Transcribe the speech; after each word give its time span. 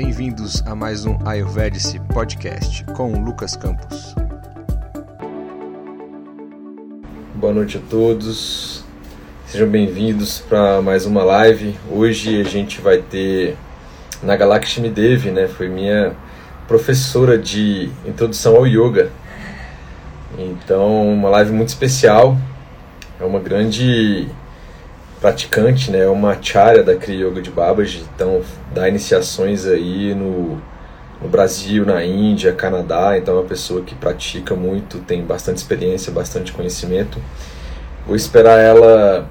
Bem-vindos 0.00 0.62
a 0.64 0.76
mais 0.76 1.04
um 1.04 1.18
Ayurvedic 1.26 1.98
Podcast 2.14 2.84
com 2.94 3.20
Lucas 3.20 3.56
Campos. 3.56 4.14
Boa 7.34 7.52
noite 7.52 7.78
a 7.78 7.80
todos, 7.90 8.84
sejam 9.44 9.68
bem-vindos 9.68 10.38
para 10.38 10.80
mais 10.80 11.04
uma 11.04 11.24
live. 11.24 11.76
Hoje 11.90 12.40
a 12.40 12.44
gente 12.44 12.80
vai 12.80 12.98
ter 12.98 13.56
na 14.22 14.36
Galakshmi 14.36 14.88
Devi, 14.88 15.32
né? 15.32 15.48
Foi 15.48 15.68
minha 15.68 16.14
professora 16.68 17.36
de 17.36 17.90
introdução 18.06 18.54
ao 18.54 18.68
yoga. 18.68 19.10
Então, 20.38 21.12
uma 21.12 21.28
live 21.28 21.50
muito 21.50 21.70
especial. 21.70 22.38
É 23.20 23.24
uma 23.24 23.40
grande 23.40 24.28
praticante, 25.20 25.90
né? 25.90 26.00
É 26.00 26.08
uma 26.08 26.32
acharya 26.32 26.82
da 26.82 26.94
Kriya 26.96 27.26
Yoga 27.26 27.42
de 27.42 27.50
Babaji. 27.50 28.04
Então, 28.14 28.42
dá 28.74 28.88
iniciações 28.88 29.66
aí 29.66 30.14
no, 30.14 30.60
no 31.20 31.28
Brasil, 31.28 31.84
na 31.84 32.04
Índia, 32.04 32.52
Canadá. 32.52 33.16
Então, 33.18 33.34
é 33.36 33.40
uma 33.40 33.46
pessoa 33.46 33.82
que 33.82 33.94
pratica 33.94 34.54
muito, 34.54 34.98
tem 34.98 35.22
bastante 35.24 35.58
experiência, 35.58 36.12
bastante 36.12 36.52
conhecimento. 36.52 37.18
Vou 38.06 38.16
esperar 38.16 38.58
ela, 38.58 39.28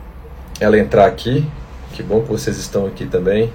ela 0.60 0.78
entrar 0.78 1.06
aqui. 1.06 1.48
Que 1.94 2.04
bom 2.04 2.22
que 2.22 2.30
vocês 2.30 2.58
estão 2.58 2.86
aqui 2.86 3.06
também. 3.06 3.52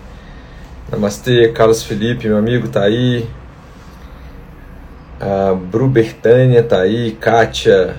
Namastê, 0.90 1.48
Carlos 1.48 1.82
Felipe, 1.82 2.26
meu 2.26 2.36
amigo, 2.36 2.68
tá 2.68 2.82
aí. 2.82 3.28
A 5.20 5.54
Bru 5.54 5.86
Bertânia 5.86 6.62
tá 6.62 6.80
aí, 6.80 7.12
Kátia, 7.12 7.94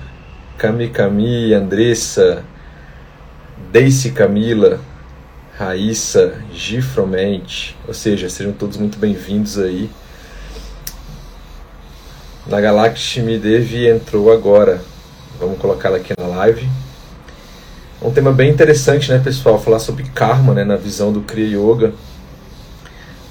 Cami 0.58 0.90
Cami, 0.90 1.54
Andressa, 1.54 2.44
Daisy 3.74 4.12
Camila, 4.12 4.78
Raíssa, 5.58 6.40
Gifromente, 6.52 7.76
ou 7.88 7.92
seja, 7.92 8.30
sejam 8.30 8.52
todos 8.52 8.76
muito 8.76 9.00
bem-vindos 9.00 9.58
aí. 9.58 9.90
Na 12.46 12.60
Galakshmi 12.60 13.36
Devi 13.36 13.88
entrou 13.88 14.32
agora, 14.32 14.80
vamos 15.40 15.58
colocá-la 15.58 15.96
aqui 15.96 16.14
na 16.16 16.24
live. 16.24 16.68
Um 18.00 18.12
tema 18.12 18.30
bem 18.30 18.48
interessante, 18.48 19.10
né, 19.10 19.18
pessoal? 19.18 19.60
Falar 19.60 19.80
sobre 19.80 20.04
karma, 20.04 20.54
né, 20.54 20.62
na 20.62 20.76
visão 20.76 21.12
do 21.12 21.22
Kriya 21.22 21.58
Yoga. 21.58 21.92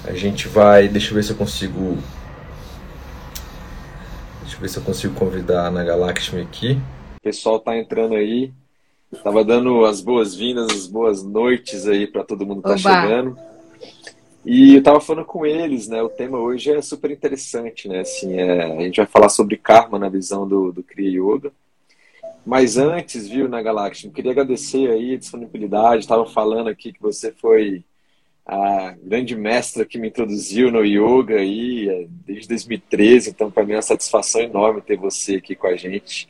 A 0.03 0.12
gente 0.12 0.50
vai. 0.50 0.90
Deixa 0.90 1.12
eu 1.12 1.16
ver 1.16 1.23
se 1.23 1.31
eu 1.31 1.38
consigo. 1.38 1.98
Deixa 4.42 4.58
eu 4.58 4.59
ver 4.59 4.68
se 4.68 4.75
eu 4.75 4.84
consigo 4.84 5.14
convidar 5.14 5.62
a 5.62 5.68
Ana 5.68 5.86
aqui. 6.42 6.81
O 7.16 7.22
pessoal 7.23 7.62
tá 7.62 7.78
entrando 7.78 8.16
aí. 8.16 8.52
Tava 9.22 9.44
dando 9.44 9.86
as 9.86 10.02
boas-vindas, 10.02 10.72
as 10.72 10.88
boas 10.88 11.23
noites 11.23 11.88
aí 11.88 12.08
para 12.08 12.23
todo 12.23 12.45
mundo 12.45 12.61
que 12.61 12.69
tá 12.69 12.78
chegando. 12.78 13.38
E 14.45 14.75
eu 14.75 14.83
tava 14.83 15.00
falando 15.00 15.25
com 15.25 15.45
eles, 15.45 15.88
né? 15.88 16.02
O 16.02 16.09
tema 16.09 16.38
hoje 16.38 16.72
é 16.72 16.81
super 16.81 17.11
interessante, 17.11 17.88
né? 17.88 18.00
Assim, 18.00 18.34
é, 18.34 18.64
a 18.64 18.81
gente 18.81 18.97
vai 18.97 19.06
falar 19.06 19.30
sobre 19.30 19.58
karma 19.58 19.97
na 19.97 20.09
visão 20.09 20.47
do, 20.47 20.72
do 20.72 20.84
Kriya 20.84 21.19
Yoga. 21.19 21.52
Mas 22.45 22.78
antes, 22.78 23.28
viu, 23.28 23.47
na 23.47 23.61
Galakshmi, 23.61 24.11
queria 24.11 24.31
agradecer 24.31 24.89
aí 24.89 25.14
a 25.14 25.17
disponibilidade. 25.17 26.08
Tava 26.08 26.25
falando 26.25 26.67
aqui 26.67 26.91
que 26.91 27.02
você 27.02 27.31
foi 27.31 27.84
a 28.45 28.94
grande 29.02 29.36
mestra 29.36 29.86
que 29.86 29.97
me 29.97 30.09
introduziu 30.09 30.69
no 30.69 30.84
yoga 30.84 31.38
aí 31.38 31.88
é, 31.88 32.08
desde 32.09 32.50
2013, 32.50 33.30
então 33.30 33.50
para 33.50 33.64
mim 33.64 33.72
é 33.72 33.75
uma 33.78 33.81
satisfação 33.81 34.41
enorme 34.41 34.81
ter 34.81 34.97
você 34.97 35.36
aqui 35.36 35.56
com 35.56 35.67
a 35.67 35.78
gente. 35.78 36.28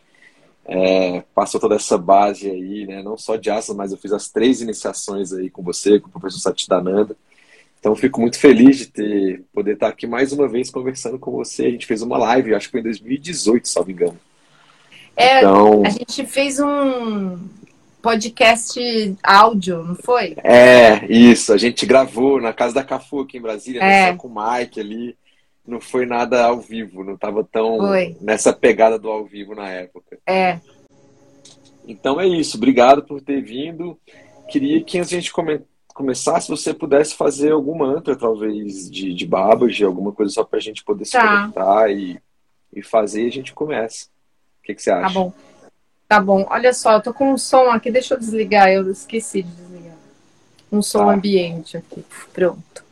É, 0.66 1.24
passou 1.36 1.60
toda 1.60 1.76
essa 1.76 1.98
base 1.98 2.50
aí, 2.50 2.86
né? 2.86 3.04
Não 3.04 3.18
só 3.18 3.36
de 3.36 3.50
asas, 3.50 3.76
mas 3.76 3.92
eu 3.92 3.98
fiz 3.98 4.14
as 4.14 4.30
três 4.30 4.62
iniciações 4.62 5.34
aí 5.34 5.50
com 5.50 5.62
você, 5.62 6.00
com 6.00 6.08
o 6.08 6.12
professor 6.12 6.40
Satidananda. 6.40 7.16
Então 7.80 7.96
fico 7.96 8.22
muito 8.22 8.40
feliz 8.40 8.78
de 8.78 8.86
ter 8.86 9.44
poder 9.54 9.74
estar 9.74 9.90
aqui 9.90 10.08
mais 10.08 10.32
uma 10.32 10.48
vez 10.48 10.70
conversando 10.70 11.20
com 11.20 11.32
você. 11.32 11.66
A 11.66 11.70
gente 11.70 11.86
fez 11.86 12.02
uma 12.02 12.18
live, 12.18 12.56
acho 12.56 12.68
que 12.68 12.72
foi 12.72 12.80
em 12.80 12.84
2018, 12.84 13.68
se 13.68 13.76
não 13.76 13.86
me 13.86 13.92
engano. 13.92 14.20
É, 15.18 15.40
então... 15.40 15.84
a 15.86 15.90
gente 15.90 16.26
fez 16.26 16.62
um 16.62 17.38
podcast 18.02 19.16
áudio, 19.22 19.84
não 19.84 19.96
foi? 19.96 20.36
É, 20.44 21.06
isso. 21.12 21.52
A 21.52 21.58
gente 21.58 21.86
gravou 21.86 22.42
na 22.42 22.54
casa 22.54 22.74
da 22.74 22.84
Cafu 22.84 23.22
aqui 23.22 23.38
em 23.38 23.42
Brasília, 23.42 23.82
né, 23.82 24.10
é. 24.10 24.16
com 24.16 24.30
o 24.30 24.34
Mike 24.34 24.80
ali. 24.80 25.18
Não 25.66 25.80
foi 25.80 26.06
nada 26.06 26.46
ao 26.46 26.60
vivo, 26.60 27.04
não 27.04 27.14
estava 27.14 27.44
tão 27.44 27.78
foi. 27.78 28.18
nessa 28.20 28.52
pegada 28.52 29.00
do 29.00 29.10
ao 29.10 29.26
vivo 29.26 29.56
na 29.56 29.70
época. 29.70 30.20
É. 30.28 30.60
Então 31.88 32.20
é 32.20 32.28
isso. 32.28 32.58
Obrigado 32.58 33.04
por 33.04 33.22
ter 33.22 33.42
vindo. 33.42 33.98
Queria 34.50 34.84
que 34.84 34.98
antes 34.98 35.10
de 35.10 35.16
a 35.16 35.20
gente 35.20 35.34
começasse, 35.94 36.50
você 36.50 36.74
pudesse 36.74 37.16
fazer 37.16 37.52
algum 37.52 37.78
mantra, 37.78 38.16
talvez, 38.16 38.90
de, 38.90 39.14
de 39.14 39.26
Babaji, 39.26 39.84
alguma 39.84 40.12
coisa 40.12 40.34
só 40.34 40.44
para 40.44 40.60
a 40.60 40.62
gente 40.62 40.84
poder 40.84 41.06
se 41.06 41.14
tá. 41.14 41.42
conectar 41.42 41.90
e, 41.92 42.20
e 42.74 42.84
fazer 42.84 43.24
e 43.24 43.28
a 43.28 43.32
gente 43.32 43.54
começa. 43.54 44.08
O 44.60 44.64
que, 44.64 44.76
que 44.76 44.82
você 44.82 44.92
acha? 44.92 45.08
Tá 45.08 45.14
bom. 45.14 45.34
Tá 46.08 46.20
bom. 46.20 46.46
Olha 46.50 46.74
só, 46.74 46.94
eu 46.94 47.02
tô 47.02 47.14
com 47.14 47.34
um 47.34 47.38
som 47.38 47.70
aqui, 47.70 47.90
deixa 47.90 48.14
eu 48.14 48.20
desligar, 48.20 48.70
eu 48.70 48.90
esqueci 48.92 49.44
de 49.44 49.52
desligar. 49.52 49.96
Um 50.72 50.82
som 50.82 51.06
tá. 51.06 51.14
ambiente 51.14 51.78
aqui. 51.78 52.04
Pronto. 52.34 52.83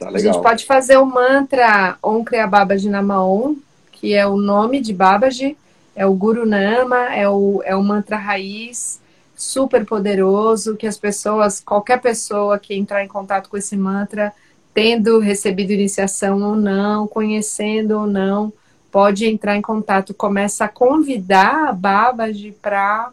Tá. 0.00 0.08
A 0.08 0.18
gente 0.18 0.40
pode 0.40 0.64
fazer 0.64 0.96
o 0.96 1.04
mantra 1.04 1.98
Om 2.02 2.24
Kriya 2.24 2.46
Babaji 2.46 2.88
Namaon, 2.88 3.56
que 3.92 4.14
é 4.14 4.26
o 4.26 4.38
nome 4.38 4.80
de 4.80 4.94
Babaji, 4.94 5.58
é 5.94 6.06
o 6.06 6.14
Guru 6.14 6.46
Nama, 6.46 7.14
é 7.14 7.28
o, 7.28 7.60
é 7.66 7.76
o 7.76 7.82
mantra 7.82 8.16
raiz, 8.16 8.98
super 9.36 9.84
poderoso, 9.84 10.74
que 10.74 10.86
as 10.86 10.96
pessoas, 10.96 11.60
qualquer 11.60 12.00
pessoa 12.00 12.58
que 12.58 12.74
entrar 12.74 13.04
em 13.04 13.08
contato 13.08 13.50
com 13.50 13.58
esse 13.58 13.76
mantra, 13.76 14.32
tendo 14.72 15.18
recebido 15.18 15.72
iniciação 15.72 16.40
ou 16.42 16.56
não, 16.56 17.06
conhecendo 17.06 17.98
ou 17.98 18.06
não, 18.06 18.50
pode 18.90 19.26
entrar 19.26 19.54
em 19.54 19.62
contato, 19.62 20.14
começa 20.14 20.64
a 20.64 20.68
convidar 20.68 21.68
a 21.68 21.72
Babaji 21.72 22.52
para 22.52 23.10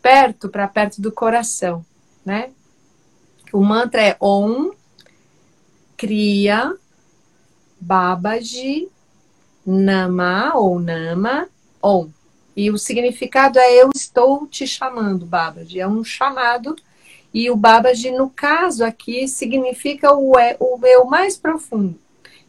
perto, 0.00 0.48
para 0.48 0.68
perto 0.68 1.02
do 1.02 1.10
coração, 1.10 1.84
né? 2.24 2.50
O 3.52 3.64
mantra 3.64 4.00
é 4.02 4.16
Om, 4.20 4.70
Kriya, 5.98 6.76
Babaji, 7.80 8.88
Nama 9.66 10.52
ou 10.54 10.78
Nama, 10.78 11.48
Om. 11.82 12.08
E 12.56 12.70
o 12.70 12.78
significado 12.78 13.58
é 13.58 13.82
eu 13.82 13.90
estou 13.94 14.46
te 14.46 14.66
chamando, 14.66 15.26
Babaji. 15.26 15.80
É 15.80 15.88
um 15.88 16.04
chamado. 16.04 16.76
E 17.34 17.50
o 17.50 17.56
Babaji, 17.56 18.12
no 18.12 18.30
caso 18.30 18.84
aqui, 18.84 19.26
significa 19.28 20.14
o, 20.14 20.32
o 20.60 20.86
eu 20.86 21.04
mais 21.04 21.36
profundo. 21.36 21.98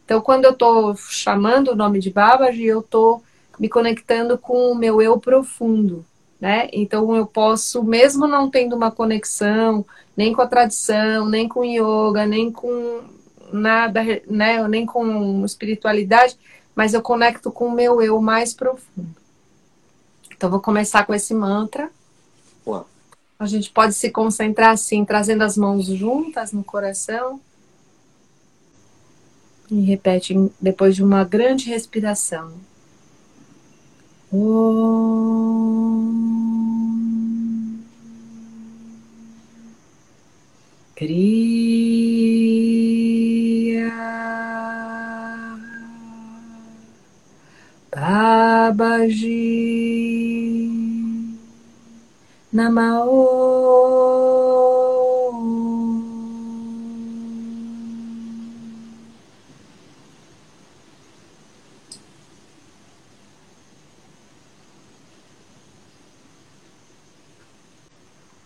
Então, 0.04 0.20
quando 0.20 0.44
eu 0.44 0.52
estou 0.52 0.96
chamando 0.96 1.72
o 1.72 1.76
nome 1.76 1.98
de 1.98 2.10
Babaji, 2.10 2.64
eu 2.64 2.80
estou 2.80 3.22
me 3.58 3.68
conectando 3.68 4.38
com 4.38 4.72
o 4.72 4.74
meu 4.74 5.02
eu 5.02 5.18
profundo, 5.18 6.04
né? 6.40 6.68
Então, 6.72 7.14
eu 7.14 7.26
posso, 7.26 7.82
mesmo 7.82 8.26
não 8.26 8.48
tendo 8.48 8.74
uma 8.74 8.90
conexão, 8.90 9.84
nem 10.16 10.32
com 10.32 10.40
a 10.40 10.46
tradição, 10.46 11.28
nem 11.28 11.48
com 11.48 11.64
yoga, 11.64 12.26
nem 12.26 12.50
com 12.50 13.02
nada, 13.52 14.02
né? 14.26 14.66
Nem 14.68 14.86
com 14.86 15.44
espiritualidade, 15.44 16.38
mas 16.74 16.94
eu 16.94 17.02
conecto 17.02 17.50
com 17.50 17.66
o 17.66 17.72
meu 17.72 18.00
eu 18.00 18.20
mais 18.20 18.54
profundo. 18.54 19.16
Então, 20.32 20.50
vou 20.50 20.60
começar 20.60 21.04
com 21.04 21.14
esse 21.14 21.34
mantra. 21.34 21.90
Uau. 22.66 22.88
A 23.38 23.46
gente 23.46 23.70
pode 23.70 23.94
se 23.94 24.10
concentrar 24.10 24.70
assim, 24.70 25.04
trazendo 25.04 25.42
as 25.42 25.56
mãos 25.56 25.86
juntas 25.86 26.52
no 26.52 26.64
coração. 26.64 27.40
E 29.70 29.80
repete 29.82 30.34
depois 30.60 30.96
de 30.96 31.02
uma 31.02 31.24
grande 31.24 31.68
respiração. 31.68 32.52
Om. 34.32 35.70
Kriya 41.00 42.19
Babaji 48.00 49.36
Namao 52.50 53.10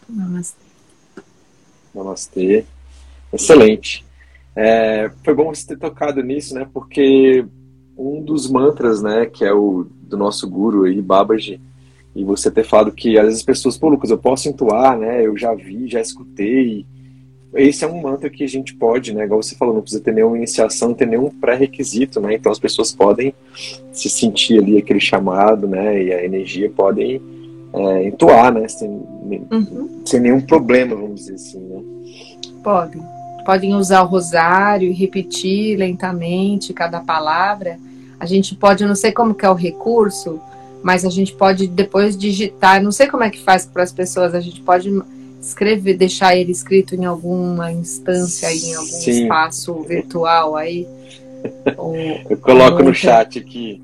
Namastê. 0.08 0.64
Namastê. 1.94 2.64
Excelente. 3.32 4.04
É, 4.56 5.12
foi 5.24 5.34
bom 5.34 5.54
você 5.54 5.64
ter 5.68 5.78
tocado 5.78 6.20
nisso, 6.24 6.54
né? 6.54 6.68
Porque 6.74 7.46
um 7.96 8.22
dos 8.22 8.50
mantras, 8.50 9.02
né, 9.02 9.26
que 9.26 9.44
é 9.44 9.52
o 9.52 9.86
do 10.02 10.16
nosso 10.16 10.48
guru 10.48 10.84
aí, 10.84 11.00
Babaji, 11.00 11.60
e 12.14 12.24
você 12.24 12.50
ter 12.50 12.64
falado 12.64 12.92
que 12.92 13.18
às 13.18 13.24
vezes 13.24 13.40
as 13.40 13.44
pessoas, 13.44 13.76
pô, 13.76 13.88
Lucas, 13.88 14.10
eu 14.10 14.18
posso 14.18 14.48
entoar, 14.48 14.96
né? 14.96 15.26
Eu 15.26 15.36
já 15.36 15.52
vi, 15.52 15.88
já 15.88 16.00
escutei, 16.00 16.86
esse 17.54 17.84
é 17.84 17.88
um 17.88 18.02
mantra 18.02 18.28
que 18.28 18.42
a 18.42 18.48
gente 18.48 18.74
pode, 18.74 19.14
né? 19.14 19.24
Igual 19.24 19.42
você 19.42 19.54
falou, 19.54 19.74
não 19.74 19.80
precisa 19.80 20.02
ter 20.02 20.12
nenhuma 20.12 20.36
iniciação, 20.36 20.88
não 20.88 20.94
ter 20.94 21.06
nenhum 21.06 21.30
pré-requisito, 21.30 22.20
né? 22.20 22.34
Então 22.34 22.50
as 22.50 22.58
pessoas 22.58 22.92
podem 22.92 23.32
se 23.92 24.10
sentir 24.10 24.58
ali 24.58 24.76
aquele 24.76 25.00
chamado, 25.00 25.68
né? 25.68 26.02
E 26.02 26.12
a 26.12 26.24
energia 26.24 26.68
podem 26.68 27.22
é, 27.72 28.08
entoar, 28.08 28.52
né? 28.52 28.66
Sem, 28.66 28.90
uhum. 28.90 30.02
sem 30.04 30.20
nenhum 30.20 30.40
problema, 30.40 30.96
vamos 30.96 31.20
dizer 31.20 31.34
assim, 31.34 31.60
né? 31.60 31.80
Podem. 32.62 33.13
Podem 33.44 33.74
usar 33.74 34.02
o 34.02 34.06
rosário 34.06 34.88
e 34.88 34.92
repetir 34.92 35.76
lentamente 35.76 36.72
cada 36.72 37.00
palavra. 37.00 37.78
A 38.18 38.26
gente 38.26 38.54
pode, 38.54 38.82
eu 38.82 38.88
não 38.88 38.94
sei 38.94 39.12
como 39.12 39.34
que 39.34 39.44
é 39.44 39.50
o 39.50 39.54
recurso, 39.54 40.40
mas 40.82 41.04
a 41.04 41.10
gente 41.10 41.32
pode 41.34 41.66
depois 41.66 42.16
digitar, 42.16 42.82
não 42.82 42.92
sei 42.92 43.06
como 43.06 43.24
é 43.24 43.30
que 43.30 43.42
faz 43.42 43.66
para 43.66 43.82
as 43.82 43.92
pessoas, 43.92 44.34
a 44.34 44.40
gente 44.40 44.60
pode 44.60 44.90
escrever, 45.40 45.96
deixar 45.96 46.36
ele 46.36 46.52
escrito 46.52 46.94
em 46.94 47.04
alguma 47.04 47.70
instância, 47.72 48.48
aí, 48.48 48.58
em 48.58 48.74
algum 48.74 48.86
Sim. 48.86 49.22
espaço 49.22 49.82
virtual 49.82 50.56
aí. 50.56 50.86
Ou, 51.76 51.94
Eu 52.28 52.36
coloco 52.38 52.82
no 52.82 52.94
chat 52.94 53.38
aqui. 53.38 53.82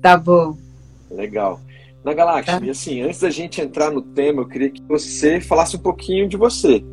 Tá 0.00 0.16
bom. 0.16 0.56
Legal. 1.10 1.60
Na 2.04 2.12
Galáxia, 2.12 2.58
tá. 2.58 2.66
e 2.66 2.70
assim, 2.70 3.00
antes 3.00 3.20
da 3.20 3.30
gente 3.30 3.60
entrar 3.60 3.90
no 3.92 4.02
tema, 4.02 4.42
eu 4.42 4.48
queria 4.48 4.70
que 4.70 4.82
você 4.82 5.40
falasse 5.40 5.76
um 5.76 5.80
pouquinho 5.80 6.28
de 6.28 6.36
você. 6.36 6.84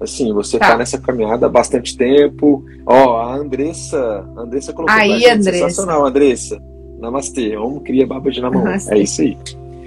Assim, 0.00 0.32
você 0.32 0.58
tá, 0.58 0.68
tá 0.68 0.76
nessa 0.76 0.98
caminhada 0.98 1.46
há 1.46 1.48
bastante 1.48 1.96
tempo. 1.96 2.64
Ó, 2.86 3.16
a 3.16 3.34
Andressa, 3.34 4.24
a 4.36 4.40
Andressa 4.40 4.72
colocou 4.72 4.94
aí, 4.94 5.28
Andressa. 5.28 5.52
sensacional, 5.52 6.06
Andressa. 6.06 6.62
Namastê, 6.98 7.56
Om 7.56 7.80
cria 7.80 8.06
baba 8.06 8.30
de 8.30 8.40
namão. 8.40 8.66
É 8.68 8.98
isso 8.98 9.22
aí. 9.22 9.38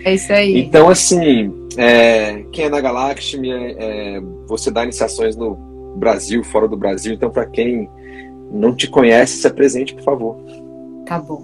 É 0.03 0.13
isso 0.13 0.33
aí. 0.33 0.59
Então, 0.59 0.89
assim, 0.89 1.53
é, 1.77 2.43
quem 2.51 2.65
é 2.65 2.69
na 2.69 2.81
Galactim, 2.81 3.51
é, 3.51 3.75
é, 4.17 4.21
você 4.47 4.71
dá 4.71 4.83
iniciações 4.83 5.35
no 5.35 5.55
Brasil, 5.95 6.43
fora 6.43 6.67
do 6.67 6.75
Brasil. 6.75 7.13
Então, 7.13 7.29
para 7.29 7.45
quem 7.45 7.89
não 8.51 8.75
te 8.75 8.87
conhece, 8.87 9.37
se 9.37 9.47
apresente, 9.47 9.93
por 9.93 10.03
favor. 10.03 10.37
Tá 11.05 11.19
bom. 11.19 11.41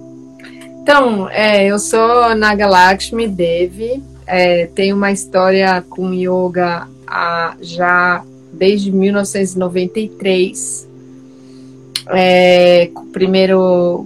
Então, 0.81 1.29
é, 1.29 1.65
eu 1.65 1.79
sou 1.79 2.33
Naga 2.35 2.65
Lakshmi 2.67 3.27
Devi, 3.27 4.01
é, 4.25 4.67
tenho 4.67 4.95
uma 4.95 5.11
história 5.11 5.83
com 5.89 6.13
yoga 6.13 6.87
há, 7.05 7.55
já 7.61 8.23
desde 8.57 8.91
1993. 8.91 10.87
É, 12.09 12.89
primeiro 13.11 14.05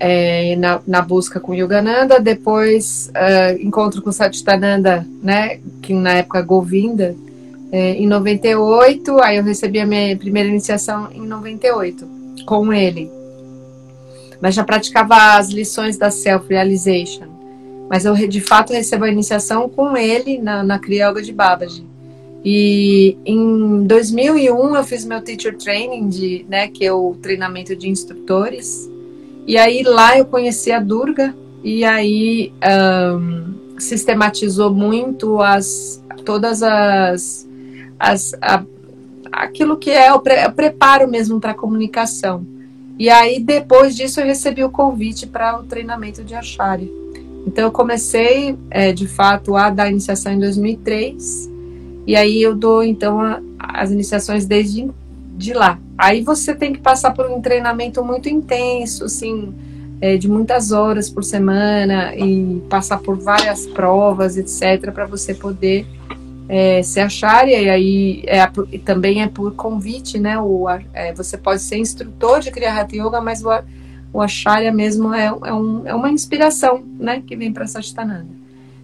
é, 0.00 0.56
na, 0.56 0.80
na, 0.86 1.02
busca 1.02 1.38
com 1.38 1.54
Yogananda, 1.54 2.18
depois 2.18 3.10
uh, 3.10 3.60
encontro 3.60 4.00
com 4.00 4.10
Satchitananda, 4.10 5.06
né, 5.22 5.60
que 5.82 5.92
na 5.92 6.14
época 6.14 6.40
Govinda, 6.40 7.14
é, 7.70 7.92
em 7.92 8.06
98, 8.06 9.20
aí 9.20 9.36
eu 9.36 9.44
recebi 9.44 9.80
a 9.80 9.86
minha 9.86 10.16
primeira 10.16 10.48
iniciação 10.48 11.10
em 11.12 11.26
98, 11.26 12.08
com 12.46 12.72
ele 12.72 13.10
mas 14.42 14.56
já 14.56 14.64
praticava 14.64 15.36
as 15.36 15.50
lições 15.50 15.96
da 15.96 16.10
self-realization. 16.10 17.28
Mas 17.88 18.04
eu, 18.04 18.14
de 18.26 18.40
fato, 18.40 18.72
recebo 18.72 19.04
a 19.04 19.08
iniciação 19.08 19.68
com 19.68 19.96
ele 19.96 20.38
na, 20.38 20.64
na 20.64 20.78
de 20.78 21.32
Babaji. 21.32 21.86
E 22.44 23.16
em 23.24 23.84
2001 23.84 24.76
eu 24.76 24.84
fiz 24.84 25.04
meu 25.04 25.22
teacher 25.22 25.56
training, 25.56 26.08
de, 26.08 26.44
né, 26.48 26.68
que 26.68 26.84
é 26.84 26.92
o 26.92 27.14
treinamento 27.22 27.76
de 27.76 27.88
instrutores. 27.88 28.90
E 29.46 29.56
aí 29.56 29.82
lá 29.82 30.18
eu 30.18 30.24
conheci 30.24 30.72
a 30.72 30.80
Durga 30.80 31.34
e 31.62 31.84
aí 31.84 32.52
um, 33.16 33.78
sistematizou 33.78 34.72
muito 34.72 35.40
as 35.40 36.02
todas 36.24 36.62
as, 36.62 37.48
as 37.98 38.34
a, 38.40 38.64
aquilo 39.32 39.76
que 39.76 39.90
é 39.90 40.12
o, 40.12 40.20
pre, 40.20 40.46
o 40.46 40.52
preparo 40.52 41.08
mesmo 41.08 41.40
para 41.40 41.54
comunicação. 41.54 42.46
E 42.98 43.08
aí, 43.08 43.40
depois 43.40 43.96
disso, 43.96 44.20
eu 44.20 44.26
recebi 44.26 44.62
o 44.62 44.70
convite 44.70 45.26
para 45.26 45.58
o 45.58 45.64
treinamento 45.64 46.22
de 46.22 46.34
Acharya. 46.34 46.88
Então, 47.46 47.64
eu 47.64 47.72
comecei, 47.72 48.56
é, 48.70 48.92
de 48.92 49.08
fato, 49.08 49.56
a 49.56 49.70
dar 49.70 49.90
iniciação 49.90 50.32
em 50.32 50.38
2003. 50.38 51.50
E 52.06 52.16
aí, 52.16 52.42
eu 52.42 52.54
dou, 52.54 52.82
então, 52.82 53.20
a, 53.20 53.40
as 53.58 53.90
iniciações 53.90 54.46
desde 54.46 54.90
de 55.36 55.52
lá. 55.52 55.78
Aí, 55.96 56.22
você 56.22 56.54
tem 56.54 56.72
que 56.72 56.80
passar 56.80 57.12
por 57.12 57.30
um 57.30 57.40
treinamento 57.40 58.04
muito 58.04 58.28
intenso, 58.28 59.04
assim, 59.04 59.54
é, 60.00 60.16
de 60.16 60.28
muitas 60.28 60.72
horas 60.72 61.08
por 61.08 61.22
semana 61.22 62.14
e 62.16 62.60
passar 62.68 62.98
por 62.98 63.16
várias 63.16 63.66
provas, 63.66 64.36
etc., 64.36 64.90
para 64.92 65.06
você 65.06 65.32
poder 65.32 65.86
é, 66.48 66.82
se 66.82 67.00
acharem, 67.00 67.64
e 67.64 67.70
aí 67.70 68.24
é, 68.26 68.44
também 68.84 69.22
é 69.22 69.28
por 69.28 69.54
convite, 69.54 70.18
né? 70.18 70.38
O, 70.38 70.68
é, 70.92 71.12
você 71.14 71.38
pode 71.38 71.62
ser 71.62 71.78
instrutor 71.78 72.40
de 72.40 72.50
Kriya 72.50 72.74
Hatha 72.74 72.96
Yoga, 72.96 73.20
mas 73.20 73.44
o, 73.44 73.48
o 74.12 74.20
Acharya 74.20 74.72
mesmo 74.72 75.14
é, 75.14 75.26
é, 75.26 75.54
um, 75.54 75.86
é 75.86 75.94
uma 75.94 76.10
inspiração, 76.10 76.84
né? 76.98 77.22
Que 77.26 77.36
vem 77.36 77.52
para 77.52 77.66
Satchitananda. 77.66 78.26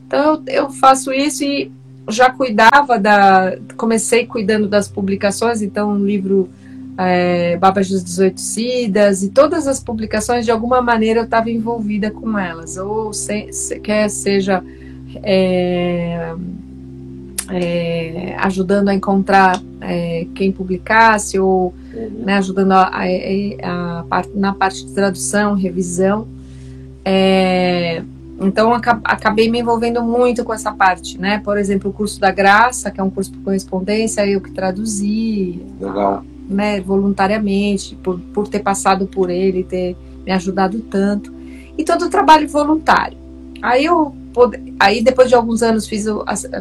Então 0.06 0.42
eu, 0.46 0.64
eu 0.64 0.70
faço 0.70 1.12
isso 1.12 1.44
e 1.44 1.70
já 2.10 2.30
cuidava 2.30 2.98
da. 2.98 3.56
Comecei 3.76 4.26
cuidando 4.26 4.68
das 4.68 4.88
publicações, 4.88 5.62
então 5.62 5.90
um 5.90 6.04
livro 6.04 6.48
é, 6.96 7.56
Babas 7.56 7.88
dos 7.88 8.02
18 8.02 8.40
Sidas 8.40 9.22
e 9.22 9.30
todas 9.30 9.66
as 9.66 9.80
publicações, 9.80 10.44
de 10.44 10.50
alguma 10.50 10.82
maneira 10.82 11.20
eu 11.20 11.24
estava 11.24 11.50
envolvida 11.50 12.10
com 12.10 12.38
elas, 12.38 12.76
ou 12.76 13.12
se, 13.12 13.52
se, 13.52 13.78
quer 13.80 14.08
seja. 14.08 14.62
É, 15.22 16.34
é, 17.50 18.36
ajudando 18.38 18.88
a 18.90 18.94
encontrar 18.94 19.60
é, 19.80 20.26
quem 20.34 20.52
publicasse 20.52 21.38
ou 21.38 21.74
uhum. 21.94 22.24
né, 22.24 22.36
ajudando 22.36 22.72
a, 22.72 22.88
a, 22.88 23.00
a, 23.00 24.04
a, 24.10 24.24
na 24.34 24.52
parte 24.52 24.84
de 24.84 24.92
tradução, 24.92 25.54
revisão. 25.54 26.28
Então 28.40 28.72
acabei 28.72 29.50
me 29.50 29.60
envolvendo 29.60 30.00
muito 30.02 30.44
com 30.44 30.54
essa 30.54 30.72
parte, 30.72 31.20
né? 31.20 31.40
Por 31.40 31.58
exemplo, 31.58 31.90
o 31.90 31.92
curso 31.92 32.20
da 32.20 32.30
Graça, 32.30 32.90
que 32.90 33.00
é 33.00 33.02
um 33.02 33.10
curso 33.10 33.32
por 33.32 33.42
correspondência, 33.42 34.24
eu 34.26 34.40
que 34.40 34.52
traduzi, 34.52 35.60
Legal. 35.80 36.24
né? 36.48 36.80
Voluntariamente, 36.80 37.96
por, 37.96 38.20
por 38.32 38.46
ter 38.46 38.60
passado 38.60 39.06
por 39.06 39.28
ele, 39.28 39.64
ter 39.64 39.96
me 40.24 40.30
ajudado 40.30 40.80
tanto 40.80 41.32
e 41.76 41.84
todo 41.84 42.06
o 42.06 42.10
trabalho 42.10 42.48
voluntário. 42.48 43.18
Aí 43.62 43.84
eu 43.84 44.14
aí 44.78 45.02
depois 45.02 45.28
de 45.28 45.34
alguns 45.34 45.62
anos 45.62 45.88
fiz 45.88 46.04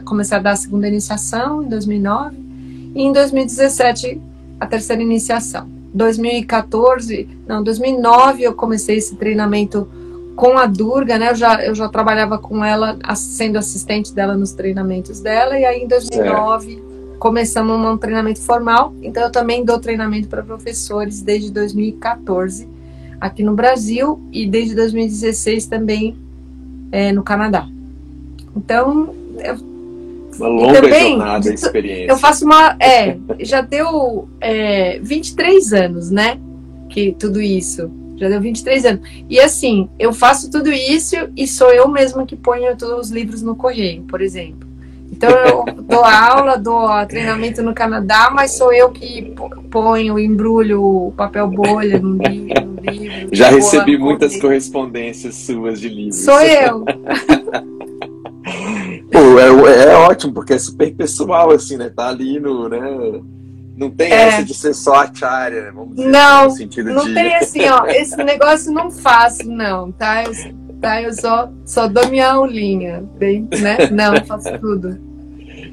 comecei 0.04 0.38
a 0.38 0.40
dar 0.40 0.52
a 0.52 0.56
segunda 0.56 0.88
iniciação 0.88 1.62
em 1.62 1.68
2009 1.68 2.36
e 2.96 3.04
em 3.04 3.12
2017 3.12 4.20
a 4.60 4.66
terceira 4.66 5.02
iniciação. 5.02 5.68
2014, 5.94 7.28
não, 7.48 7.64
2009 7.64 8.44
eu 8.44 8.54
comecei 8.54 8.98
esse 8.98 9.16
treinamento 9.16 9.88
com 10.38 10.56
a 10.56 10.68
Durga, 10.68 11.18
né? 11.18 11.32
Eu 11.32 11.36
já, 11.36 11.66
eu 11.66 11.74
já 11.74 11.90
trabalhava 11.90 12.38
com 12.38 12.64
ela, 12.64 12.96
sendo 13.16 13.58
assistente 13.58 14.14
dela 14.14 14.38
nos 14.38 14.52
treinamentos 14.52 15.20
dela, 15.20 15.60
e 15.60 15.66
aí 15.66 15.82
em 15.82 15.88
2009 15.88 16.76
certo. 16.76 16.84
começamos 17.18 17.76
um 17.76 17.98
treinamento 17.98 18.40
formal. 18.40 18.94
Então 19.02 19.24
eu 19.24 19.32
também 19.32 19.66
dou 19.66 19.80
treinamento 19.80 20.28
para 20.28 20.44
professores 20.44 21.24
desde 21.24 21.52
2014 21.52 22.70
aqui 23.20 23.42
no 23.42 23.56
Brasil 23.56 24.22
e 24.32 24.46
desde 24.46 24.76
2016 24.76 25.66
também 25.66 26.16
é, 26.92 27.12
no 27.12 27.24
Canadá. 27.24 27.68
Então, 28.56 29.16
eu, 29.44 29.56
uma 30.38 30.48
longa 30.48 30.82
também, 30.84 31.16
jornada, 31.16 31.52
experiência. 31.52 32.12
Eu 32.12 32.18
faço 32.18 32.46
uma. 32.46 32.78
É, 32.80 33.18
já 33.40 33.62
deu 33.62 34.30
é, 34.40 35.00
23 35.00 35.74
anos, 35.74 36.12
né? 36.12 36.40
Que 36.90 37.16
tudo 37.18 37.42
isso. 37.42 37.90
Já 38.18 38.30
deu 38.30 38.42
23 38.42 38.86
anos. 38.86 39.08
E 39.30 39.40
assim, 39.40 39.90
eu 40.00 40.12
faço 40.12 40.50
tudo 40.50 40.72
isso 40.72 41.16
e 41.36 41.48
sou 41.48 41.72
eu 41.72 41.88
mesma 41.88 42.26
que 42.26 42.36
ponho 42.36 42.76
todos 42.76 43.08
os 43.08 43.12
livros 43.12 43.42
no 43.42 43.56
correio, 43.56 44.04
por 44.04 44.22
exemplo. 44.22 44.68
Então 45.12 45.30
eu 45.30 45.66
dou 45.84 46.04
aula, 46.04 46.58
dou 46.58 46.88
treinamento 47.08 47.62
no 47.62 47.74
Canadá, 47.74 48.30
mas 48.34 48.52
sou 48.58 48.74
eu 48.74 48.90
que 48.90 49.34
ponho, 49.70 50.20
embrulho 50.20 50.84
o 50.84 51.12
papel 51.12 51.48
bolha 51.48 52.00
no 52.02 52.18
livro. 52.18 52.66
No 52.66 52.92
livro 52.92 53.30
Já 53.32 53.50
recebi 53.50 53.98
muitas 53.98 54.40
correspondências 54.40 55.36
suas 55.36 55.80
de 55.80 55.90
livros. 55.90 56.18
Sou 56.18 56.42
eu. 56.42 56.84
Pô, 59.12 59.40
é, 59.40 59.86
é, 59.86 59.96
ótimo, 59.96 60.34
porque 60.34 60.54
é 60.54 60.60
super 60.60 60.94
pessoal, 60.94 61.52
assim, 61.52 61.78
né? 61.78 61.92
Tá 61.96 62.10
ali 62.10 62.40
no, 62.40 62.70
né? 62.70 62.80
Não 63.78 63.92
tem 63.92 64.12
é. 64.12 64.16
essa 64.16 64.44
de 64.44 64.56
ser 64.56 64.74
só 64.74 64.96
acharya, 64.96 65.66
né? 65.66 65.72
Vamos 65.72 65.96
dizer, 65.96 66.10
não, 66.10 66.46
no 66.46 66.52
sentido 66.52 66.92
não 66.92 67.06
de... 67.06 67.14
tem 67.14 67.36
assim, 67.36 67.64
ó, 67.66 67.86
esse 67.86 68.18
negócio 68.18 68.74
não 68.74 68.90
faço, 68.90 69.48
não, 69.48 69.92
tá? 69.92 70.24
Eu, 70.24 70.34
tá? 70.82 71.02
eu 71.04 71.14
só, 71.14 71.52
só 71.64 71.88
dou 71.88 72.08
minha 72.08 72.32
aulinha, 72.32 73.08
bem, 73.20 73.48
né? 73.62 73.78
Não, 73.92 74.26
faço 74.26 74.58
tudo. 74.60 75.00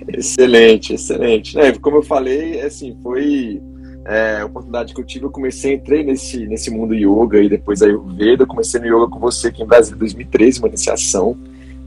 Excelente, 0.06 0.92
excelente. 0.92 1.58
É, 1.58 1.72
como 1.72 1.96
eu 1.96 2.02
falei, 2.02 2.60
assim, 2.60 2.94
foi 3.02 3.62
é, 4.04 4.40
a 4.42 4.44
oportunidade 4.44 4.92
que 4.92 5.00
eu 5.00 5.06
tive, 5.06 5.24
eu 5.24 5.30
comecei, 5.30 5.72
entrei 5.72 6.04
nesse, 6.04 6.46
nesse 6.46 6.70
mundo 6.70 6.94
yoga 6.94 7.40
e 7.40 7.48
depois 7.48 7.80
aí 7.80 7.94
o 7.94 8.02
Veda, 8.02 8.42
eu 8.42 8.46
comecei 8.46 8.78
no 8.80 8.86
yoga 8.86 9.10
com 9.10 9.18
você 9.18 9.48
aqui 9.48 9.62
em 9.62 9.66
Brasília 9.66 9.96
em 9.96 10.00
2013, 10.00 10.58
uma 10.58 10.68
iniciação, 10.68 11.34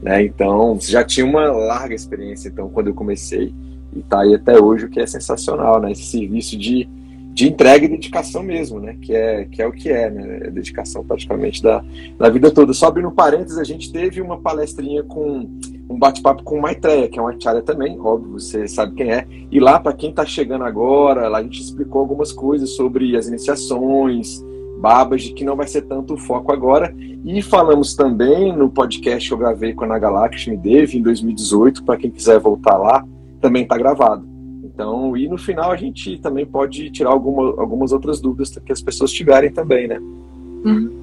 né? 0.02 0.24
Então, 0.24 0.76
já 0.80 1.04
tinha 1.04 1.24
uma 1.24 1.52
larga 1.52 1.94
experiência 1.94 2.48
então 2.48 2.68
quando 2.70 2.88
eu 2.88 2.94
comecei 2.94 3.54
e 3.98 4.02
tá 4.02 4.20
aí 4.20 4.34
até 4.34 4.60
hoje, 4.60 4.86
o 4.86 4.88
que 4.88 5.00
é 5.00 5.06
sensacional, 5.06 5.80
né? 5.80 5.92
Esse 5.92 6.04
serviço 6.04 6.56
de, 6.56 6.88
de 7.32 7.48
entrega 7.48 7.84
e 7.84 7.88
dedicação 7.88 8.42
mesmo, 8.42 8.80
né? 8.80 8.96
Que 9.00 9.14
é, 9.14 9.44
que 9.44 9.62
é 9.62 9.66
o 9.66 9.72
que 9.72 9.90
é, 9.90 10.10
né? 10.10 10.40
É 10.44 10.50
dedicação 10.50 11.04
praticamente 11.04 11.62
da, 11.62 11.84
da 12.18 12.28
vida 12.28 12.50
toda. 12.50 12.72
Só 12.72 12.86
abrindo 12.86 13.10
parênteses, 13.10 13.58
a 13.58 13.64
gente 13.64 13.92
teve 13.92 14.20
uma 14.20 14.38
palestrinha 14.38 15.02
com 15.02 15.48
um 15.88 15.98
bate-papo 15.98 16.42
com 16.42 16.58
o 16.58 16.62
Maitreya, 16.62 17.08
que 17.08 17.18
é 17.18 17.22
uma 17.22 17.30
acharya 17.30 17.62
também, 17.62 17.98
óbvio, 17.98 18.32
você 18.32 18.68
sabe 18.68 18.94
quem 18.94 19.10
é. 19.10 19.26
E 19.50 19.58
lá, 19.58 19.80
para 19.80 19.94
quem 19.94 20.10
está 20.10 20.24
chegando 20.24 20.64
agora, 20.64 21.28
lá 21.28 21.38
a 21.38 21.42
gente 21.42 21.62
explicou 21.62 22.00
algumas 22.00 22.30
coisas 22.30 22.70
sobre 22.70 23.16
as 23.16 23.26
iniciações, 23.26 24.44
Babaji, 24.78 25.32
que 25.32 25.44
não 25.44 25.56
vai 25.56 25.66
ser 25.66 25.82
tanto 25.82 26.14
o 26.14 26.18
foco 26.18 26.52
agora. 26.52 26.94
E 27.24 27.42
falamos 27.42 27.94
também 27.94 28.56
no 28.56 28.70
podcast 28.70 29.28
que 29.28 29.34
eu 29.34 29.38
gravei 29.38 29.74
com 29.74 29.84
a 29.84 29.88
Nagalakshmi 29.88 30.56
Devi 30.56 30.98
em 30.98 31.02
2018, 31.02 31.82
para 31.82 31.96
quem 31.96 32.10
quiser 32.10 32.38
voltar 32.38 32.76
lá, 32.76 33.04
também 33.40 33.62
está 33.62 33.76
gravado. 33.76 34.26
Então, 34.64 35.16
e 35.16 35.28
no 35.28 35.38
final 35.38 35.72
a 35.72 35.76
gente 35.76 36.18
também 36.18 36.46
pode 36.46 36.90
tirar 36.90 37.10
alguma, 37.10 37.60
algumas 37.60 37.92
outras 37.92 38.20
dúvidas 38.20 38.50
que 38.64 38.72
as 38.72 38.80
pessoas 38.80 39.12
tiverem 39.12 39.50
também, 39.50 39.88
né? 39.88 39.98
Uhum. 39.98 40.98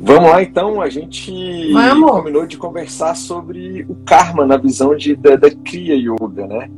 Vamos 0.00 0.30
lá, 0.30 0.42
então. 0.42 0.80
A 0.80 0.88
gente 0.88 1.72
Vamos. 1.72 2.10
combinou 2.10 2.46
de 2.46 2.56
conversar 2.56 3.16
sobre 3.16 3.84
o 3.88 3.94
karma 3.94 4.46
na 4.46 4.56
visão 4.56 4.94
de, 4.94 5.16
da, 5.16 5.36
da 5.36 5.50
Kriya 5.50 5.96
Yoga, 5.96 6.46
né? 6.46 6.70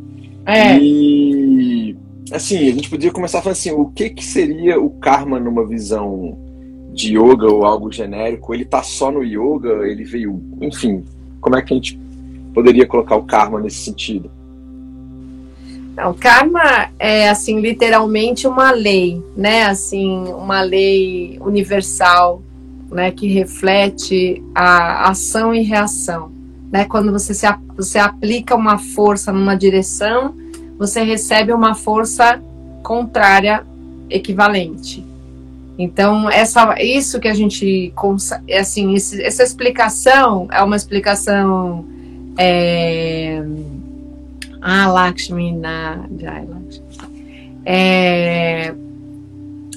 É. 0.46 0.78
E, 0.78 1.96
assim, 2.32 2.68
a 2.68 2.72
gente 2.72 2.88
podia 2.88 3.10
começar 3.10 3.42
falando 3.42 3.56
assim, 3.56 3.72
o 3.72 3.86
que, 3.86 4.10
que 4.10 4.24
seria 4.24 4.80
o 4.80 4.88
karma 4.90 5.38
numa 5.38 5.66
visão 5.66 6.38
de 6.94 7.18
yoga 7.18 7.46
ou 7.46 7.64
algo 7.64 7.92
genérico? 7.92 8.54
Ele 8.54 8.64
tá 8.64 8.82
só 8.82 9.10
no 9.10 9.22
yoga? 9.22 9.86
Ele 9.86 10.04
veio... 10.04 10.40
Enfim, 10.60 11.04
como 11.40 11.56
é 11.56 11.62
que 11.62 11.74
a 11.74 11.76
gente 11.76 11.98
poderia 12.54 12.86
colocar 12.86 13.16
o 13.16 13.22
karma 13.22 13.60
nesse 13.60 13.78
sentido? 13.78 14.30
Não, 15.96 16.14
karma 16.14 16.90
é 16.98 17.28
assim 17.28 17.60
literalmente 17.60 18.46
uma 18.46 18.70
lei, 18.70 19.22
né? 19.36 19.64
Assim, 19.64 20.28
uma 20.28 20.60
lei 20.60 21.38
universal 21.40 22.42
né, 22.90 23.10
que 23.10 23.28
reflete 23.28 24.42
a 24.54 25.08
ação 25.10 25.54
e 25.54 25.62
reação. 25.62 26.30
Né? 26.70 26.84
Quando 26.84 27.12
você, 27.12 27.34
se, 27.34 27.46
você 27.76 27.98
aplica 27.98 28.54
uma 28.54 28.78
força 28.78 29.32
numa 29.32 29.54
direção, 29.54 30.34
você 30.78 31.02
recebe 31.02 31.52
uma 31.52 31.74
força 31.74 32.42
contrária 32.82 33.66
equivalente. 34.08 35.04
Então, 35.78 36.28
essa, 36.28 36.74
isso 36.82 37.20
que 37.20 37.28
a 37.28 37.34
gente. 37.34 37.92
Assim, 38.58 38.94
esse, 38.94 39.22
essa 39.22 39.42
explicação 39.42 40.48
é 40.50 40.62
uma 40.62 40.76
explicação. 40.76 41.86
É, 42.40 43.42
ah, 44.62 44.86
Lakshmi 44.86 45.52
na. 45.52 46.06
É, 47.66 48.72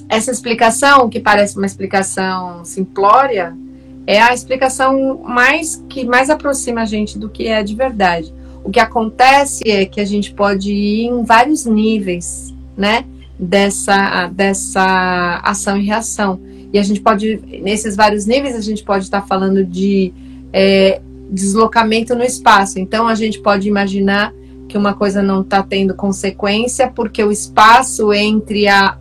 essa 0.08 0.30
explicação, 0.30 1.10
que 1.10 1.20
parece 1.20 1.58
uma 1.58 1.66
explicação 1.66 2.64
simplória, 2.64 3.58
é 4.06 4.22
a 4.22 4.34
explicação 4.34 5.18
mais 5.24 5.84
que 5.90 6.06
mais 6.06 6.30
aproxima 6.30 6.82
a 6.82 6.86
gente 6.86 7.18
do 7.18 7.30
que 7.30 7.48
é 7.48 7.64
de 7.64 7.76
verdade. 7.76 8.32
O 8.64 8.70
que 8.70 8.80
acontece 8.80 9.64
é 9.68 9.86
que 9.86 10.00
a 10.00 10.06
gente 10.06 10.32
pode 10.32 10.72
ir 10.72 11.06
em 11.06 11.24
vários 11.24 11.66
níveis, 11.66 12.54
né, 12.78 13.06
dessa 13.40 14.28
dessa 14.28 15.42
ação 15.44 15.78
e 15.78 15.84
reação. 15.84 16.40
E 16.72 16.78
a 16.78 16.84
gente 16.84 17.02
pode, 17.02 17.42
nesses 17.62 17.96
vários 17.96 18.26
níveis, 18.26 18.56
a 18.56 18.62
gente 18.62 18.84
pode 18.84 19.06
estar 19.06 19.24
falando 19.24 19.66
de 19.66 20.14
é, 20.54 21.02
deslocamento 21.32 22.14
no 22.16 22.24
espaço. 22.24 22.78
Então, 22.78 23.08
a 23.08 23.16
gente 23.16 23.40
pode 23.40 23.68
imaginar 23.68 24.34
que 24.68 24.78
uma 24.78 24.94
coisa 24.94 25.22
não 25.22 25.42
está 25.42 25.64
tendo 25.64 25.96
consequência 25.96 26.90
porque 26.90 27.24
o 27.24 27.32
espaço 27.32 28.14
entre 28.14 28.68
a 28.68 28.98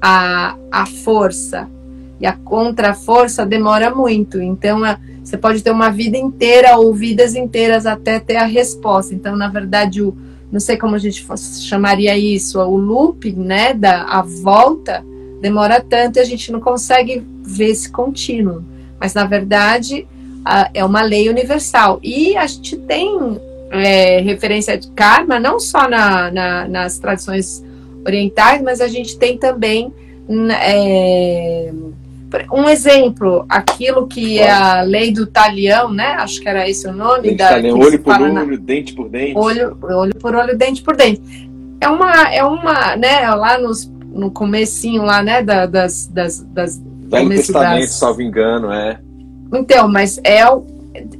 a, 0.00 0.56
a 0.70 0.86
força 0.86 1.68
e 2.18 2.26
a 2.26 2.32
contra-força 2.32 3.44
demora 3.44 3.94
muito. 3.94 4.40
Então, 4.40 4.82
a, 4.82 4.98
você 5.22 5.36
pode 5.36 5.62
ter 5.62 5.70
uma 5.70 5.90
vida 5.90 6.16
inteira 6.16 6.76
ou 6.78 6.94
vidas 6.94 7.34
inteiras 7.34 7.86
até 7.86 8.18
ter 8.18 8.36
a 8.36 8.46
resposta. 8.46 9.14
Então, 9.14 9.36
na 9.36 9.48
verdade, 9.48 10.02
o, 10.02 10.16
não 10.50 10.60
sei 10.60 10.76
como 10.76 10.94
a 10.94 10.98
gente 10.98 11.24
chamaria 11.60 12.16
isso, 12.16 12.58
o 12.60 12.76
looping, 12.76 13.36
né, 13.36 13.74
da 13.74 14.04
a 14.04 14.22
volta, 14.22 15.04
demora 15.40 15.80
tanto 15.80 16.16
e 16.16 16.20
a 16.20 16.24
gente 16.24 16.50
não 16.50 16.60
consegue 16.60 17.24
ver 17.42 17.70
esse 17.70 17.90
contínuo. 17.90 18.64
Mas, 18.98 19.14
na 19.14 19.24
verdade, 19.24 20.06
a, 20.44 20.70
é 20.72 20.84
uma 20.84 21.02
lei 21.02 21.28
universal. 21.28 22.00
E 22.02 22.36
a 22.36 22.46
gente 22.46 22.76
tem 22.76 23.40
é, 23.70 24.20
referência 24.20 24.76
de 24.76 24.90
karma, 24.90 25.38
não 25.38 25.58
só 25.60 25.88
na, 25.88 26.30
na, 26.30 26.68
nas 26.68 26.98
tradições 26.98 27.64
orientais, 28.04 28.62
mas 28.62 28.80
a 28.80 28.88
gente 28.88 29.18
tem 29.18 29.38
também 29.38 29.92
é, 30.52 31.72
um 32.52 32.68
exemplo, 32.68 33.44
aquilo 33.48 34.06
que 34.06 34.38
é 34.38 34.50
a 34.50 34.82
lei 34.82 35.10
do 35.10 35.26
talião, 35.26 35.92
né? 35.92 36.16
Acho 36.18 36.40
que 36.40 36.48
era 36.48 36.68
esse 36.68 36.86
o 36.86 36.92
nome. 36.92 37.34
Da, 37.34 37.56
olho 37.56 37.98
por 37.98 38.20
olho, 38.20 38.32
na... 38.32 38.44
dente 38.56 38.92
por 38.92 39.08
dente. 39.08 39.36
Olho, 39.36 39.76
olho 39.82 40.14
por 40.14 40.34
olho, 40.34 40.56
dente 40.56 40.82
por 40.82 40.96
dente. 40.96 41.20
É 41.80 41.88
uma, 41.88 42.32
é 42.32 42.44
uma, 42.44 42.94
né? 42.96 43.28
Lá 43.34 43.58
nos, 43.58 43.90
no 44.12 44.30
comecinho 44.30 45.02
lá, 45.02 45.22
né? 45.22 45.42
Da, 45.42 45.66
das, 45.66 46.06
das, 46.06 46.42
das 46.44 46.80
Velho 47.08 47.28
Testamento, 47.30 47.80
das... 47.80 47.90
salvo 47.94 48.22
engano, 48.22 48.72
é. 48.72 49.00
Então, 49.52 49.88
mas 49.88 50.18
é 50.24 50.40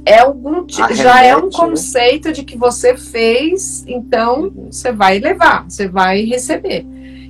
é 0.05 0.19
algum 0.19 0.65
já 0.67 1.23
é 1.23 1.35
um 1.35 1.45
né? 1.45 1.49
conceito 1.53 2.27
né? 2.27 2.33
de 2.33 2.43
que 2.43 2.57
você 2.57 2.97
fez, 2.97 3.85
então 3.87 4.43
uhum. 4.43 4.67
você 4.69 4.91
vai 4.91 5.19
levar, 5.19 5.65
você 5.69 5.87
vai 5.87 6.23
receber. 6.25 6.85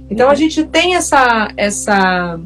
Então 0.10 0.28
uhum. 0.28 0.32
a 0.32 0.36
gente 0.36 0.64
tem 0.66 0.96
essa 0.96 1.52
essa 1.56 2.40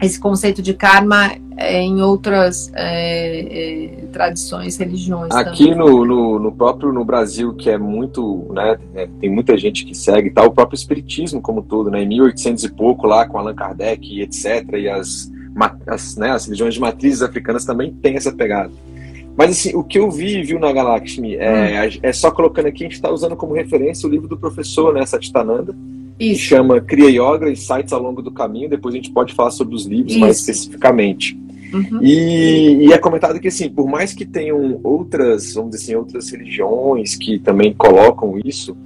esse 0.00 0.18
conceito 0.18 0.62
de 0.62 0.72
karma 0.72 1.30
é, 1.60 1.82
em 1.82 2.00
outras 2.00 2.72
é, 2.74 3.40
é, 3.40 4.06
tradições, 4.10 4.78
religiões. 4.78 5.30
Aqui 5.30 5.74
no, 5.74 6.06
no, 6.06 6.38
no, 6.38 6.52
próprio 6.52 6.90
no 6.90 7.04
Brasil, 7.04 7.52
que 7.52 7.68
é 7.68 7.76
muito, 7.76 8.46
né, 8.50 8.78
é, 8.94 9.06
tem 9.20 9.30
muita 9.30 9.58
gente 9.58 9.84
que 9.84 9.94
segue, 9.94 10.30
tá 10.30 10.42
o 10.42 10.50
próprio 10.50 10.74
espiritismo 10.74 11.42
como 11.42 11.60
todo, 11.60 11.90
né, 11.90 12.02
em 12.02 12.08
1800 12.08 12.64
e 12.64 12.72
pouco 12.72 13.06
lá 13.06 13.28
com 13.28 13.36
Allan 13.36 13.54
Kardec 13.54 14.10
e 14.10 14.22
etc, 14.22 14.72
e 14.72 14.88
as, 14.88 15.30
as, 15.86 16.16
né, 16.16 16.30
as 16.30 16.44
religiões 16.44 16.74
de 16.74 16.80
matrizes 16.80 17.22
africanas 17.22 17.64
também 17.64 17.92
tem 17.92 18.16
essa 18.16 18.32
pegada. 18.32 18.72
Mas 19.36 19.50
assim, 19.50 19.74
o 19.74 19.82
que 19.82 19.98
eu 19.98 20.10
vi 20.10 20.42
viu 20.42 20.58
na 20.58 20.72
Galakshmi 20.72 21.36
é, 21.36 21.88
hum. 21.88 21.98
é 22.02 22.12
só 22.12 22.30
colocando 22.30 22.66
aqui, 22.66 22.84
a 22.84 22.86
gente 22.86 22.94
está 22.94 23.10
usando 23.10 23.36
como 23.36 23.54
referência 23.54 24.08
o 24.08 24.10
livro 24.10 24.28
do 24.28 24.36
professor, 24.36 24.92
né, 24.92 25.04
Satitananda, 25.06 25.74
que 26.18 26.34
chama 26.34 26.80
Cria 26.80 27.08
Yoga 27.08 27.50
e 27.50 27.56
Sites 27.56 27.92
ao 27.92 28.02
longo 28.02 28.20
do 28.20 28.30
caminho. 28.30 28.68
Depois 28.68 28.94
a 28.94 28.98
gente 28.98 29.10
pode 29.10 29.32
falar 29.32 29.50
sobre 29.50 29.74
os 29.74 29.86
livros 29.86 30.12
Isso. 30.12 30.20
mais 30.20 30.38
especificamente. 30.38 31.38
Uhum. 31.72 32.02
E, 32.02 32.86
e, 32.86 32.92
é 32.92 32.98
comentado 32.98 33.38
que 33.38 33.48
assim, 33.48 33.70
por 33.70 33.88
mais 33.88 34.12
que 34.12 34.26
tenham 34.26 34.80
outras, 34.82 35.54
vamos 35.54 35.70
dizer 35.70 35.84
assim, 35.84 35.94
outras 35.94 36.30
religiões 36.30 37.16
que 37.16 37.38
também 37.38 37.72
colocam 37.72 38.38
isso, 38.44 38.76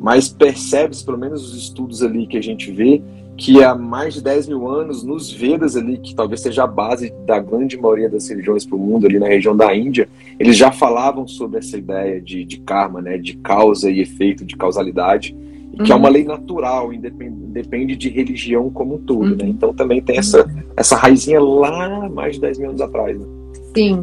mas 0.00 0.28
percebe-se, 0.28 1.04
pelo 1.04 1.18
menos 1.18 1.52
os 1.52 1.64
estudos 1.64 2.02
ali 2.02 2.26
que 2.26 2.38
a 2.38 2.42
gente 2.42 2.70
vê, 2.70 3.02
que 3.38 3.62
há 3.62 3.72
mais 3.72 4.14
de 4.14 4.22
10 4.22 4.48
mil 4.48 4.68
anos, 4.68 5.04
nos 5.04 5.30
Vedas 5.30 5.76
ali, 5.76 5.96
que 5.96 6.12
talvez 6.12 6.40
seja 6.40 6.64
a 6.64 6.66
base 6.66 7.14
da 7.24 7.38
grande 7.38 7.80
maioria 7.80 8.10
das 8.10 8.28
religiões 8.28 8.66
para 8.66 8.74
o 8.74 8.80
mundo, 8.80 9.06
ali 9.06 9.20
na 9.20 9.28
região 9.28 9.56
da 9.56 9.74
Índia, 9.74 10.08
eles 10.40 10.56
já 10.56 10.72
falavam 10.72 11.26
sobre 11.28 11.60
essa 11.60 11.78
ideia 11.78 12.20
de, 12.20 12.44
de 12.44 12.58
karma, 12.58 13.00
né, 13.00 13.16
de 13.16 13.34
causa 13.36 13.88
e 13.88 14.00
efeito, 14.00 14.44
de 14.44 14.56
causalidade, 14.56 15.36
que 15.76 15.82
uhum. 15.84 15.92
é 15.92 15.94
uma 15.94 16.08
lei 16.08 16.24
natural, 16.24 16.92
independe, 16.92 17.94
de 17.94 18.08
religião 18.08 18.68
como 18.70 18.96
um 18.96 18.98
todo, 18.98 19.22
né? 19.22 19.30
uhum. 19.30 19.36
né? 19.36 19.48
Então 19.50 19.72
também 19.72 20.02
tem 20.02 20.18
essa, 20.18 20.44
essa 20.76 20.96
raizinha 20.96 21.40
lá 21.40 22.08
mais 22.08 22.34
de 22.34 22.40
10 22.40 22.58
mil 22.58 22.70
anos 22.70 22.80
atrás, 22.80 23.16
né? 23.16 23.26
Sim, 23.72 24.02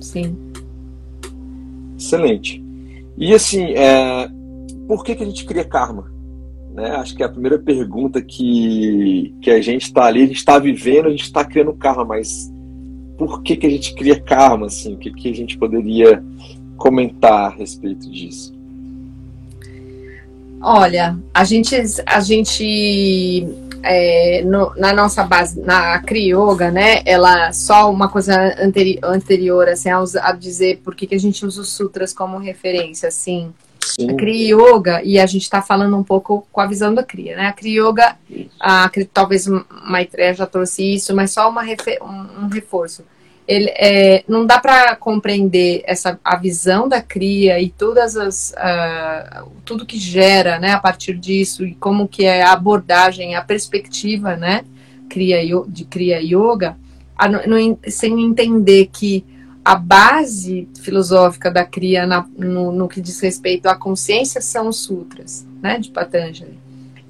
sim. 0.00 0.34
Excelente. 1.98 2.64
E 3.18 3.34
assim, 3.34 3.64
é, 3.74 4.30
por 4.88 5.04
que, 5.04 5.14
que 5.14 5.22
a 5.22 5.26
gente 5.26 5.44
cria 5.44 5.64
karma? 5.64 6.13
Né? 6.74 6.90
Acho 6.90 7.14
que 7.14 7.22
é 7.22 7.26
a 7.26 7.28
primeira 7.28 7.56
pergunta 7.56 8.20
que, 8.20 9.32
que 9.40 9.48
a 9.48 9.62
gente 9.62 9.82
está 9.82 10.06
ali, 10.06 10.22
a 10.22 10.26
gente 10.26 10.38
está 10.38 10.58
vivendo, 10.58 11.06
a 11.06 11.10
gente 11.10 11.22
está 11.22 11.44
criando 11.44 11.72
karma, 11.72 12.04
mas 12.04 12.52
por 13.16 13.44
que, 13.44 13.56
que 13.56 13.68
a 13.68 13.70
gente 13.70 13.94
cria 13.94 14.20
karma? 14.20 14.66
Assim? 14.66 14.94
O 14.94 14.98
que, 14.98 15.12
que 15.12 15.30
a 15.30 15.34
gente 15.34 15.56
poderia 15.56 16.20
comentar 16.76 17.46
a 17.46 17.48
respeito 17.48 18.10
disso? 18.10 18.52
Olha, 20.60 21.16
a 21.32 21.44
gente, 21.44 21.76
a 22.06 22.20
gente 22.20 23.46
é, 23.84 24.42
no, 24.42 24.74
na 24.76 24.92
nossa 24.92 25.22
base, 25.22 25.60
na 25.60 26.00
Crioga, 26.00 26.72
né? 26.72 27.02
Ela 27.04 27.52
só 27.52 27.88
uma 27.88 28.08
coisa 28.08 28.34
anteri 28.58 28.98
anterior, 29.00 29.68
assim, 29.68 29.90
a, 29.90 30.02
a 30.22 30.32
dizer 30.32 30.80
por 30.82 30.96
que, 30.96 31.06
que 31.06 31.14
a 31.14 31.20
gente 31.20 31.46
usa 31.46 31.60
os 31.60 31.68
sutras 31.68 32.12
como 32.12 32.38
referência, 32.38 33.08
assim. 33.08 33.52
Sim. 33.84 34.10
A 34.10 34.14
Kriya 34.14 34.56
Yoga, 34.56 35.02
e 35.04 35.18
a 35.18 35.26
gente 35.26 35.42
está 35.42 35.60
falando 35.60 35.96
um 35.96 36.02
pouco 36.02 36.46
com 36.50 36.60
a 36.60 36.66
visão 36.66 36.94
da 36.94 37.02
Kriya, 37.02 37.36
né? 37.36 37.46
A 37.46 37.52
Kriya 37.52 37.82
Yoga, 37.82 38.16
a, 38.58 38.90
talvez 39.12 39.46
Maitreya 39.86 40.34
já 40.34 40.46
trouxe 40.46 40.94
isso, 40.94 41.14
mas 41.14 41.32
só 41.32 41.48
uma 41.48 41.62
um, 41.62 42.44
um 42.44 42.48
reforço. 42.48 43.04
ele, 43.46 43.70
é, 43.76 44.24
não 44.26 44.46
dá 44.46 44.58
para 44.58 44.96
compreender 44.96 45.82
essa 45.84 46.18
a 46.24 46.36
visão 46.36 46.88
da 46.88 47.02
cria 47.02 47.60
e 47.60 47.68
todas 47.68 48.16
as 48.16 48.52
uh, 48.52 49.50
tudo 49.64 49.84
que 49.84 49.98
gera 49.98 50.58
né 50.58 50.72
a 50.72 50.78
partir 50.78 51.14
disso 51.14 51.64
e 51.64 51.74
como 51.74 52.08
que 52.08 52.24
é 52.24 52.42
a 52.42 52.52
abordagem 52.52 53.34
a 53.34 53.42
perspectiva 53.42 54.34
né 54.34 54.64
cria 55.10 55.38
de 55.68 55.84
cria 55.84 56.20
yoga 56.22 56.76
a, 57.16 57.28
no, 57.28 57.78
sem 57.86 58.24
entender 58.24 58.88
que 58.90 59.24
a 59.64 59.74
base 59.74 60.68
filosófica 60.80 61.50
da 61.50 61.64
cria 61.64 62.06
na, 62.06 62.26
no, 62.36 62.70
no, 62.70 62.88
que 62.88 63.00
diz 63.00 63.18
respeito 63.20 63.66
à 63.66 63.74
consciência 63.74 64.40
são 64.40 64.68
os 64.68 64.80
sutras 64.80 65.46
né 65.62 65.78
de 65.78 65.90
Patanjali 65.90 66.58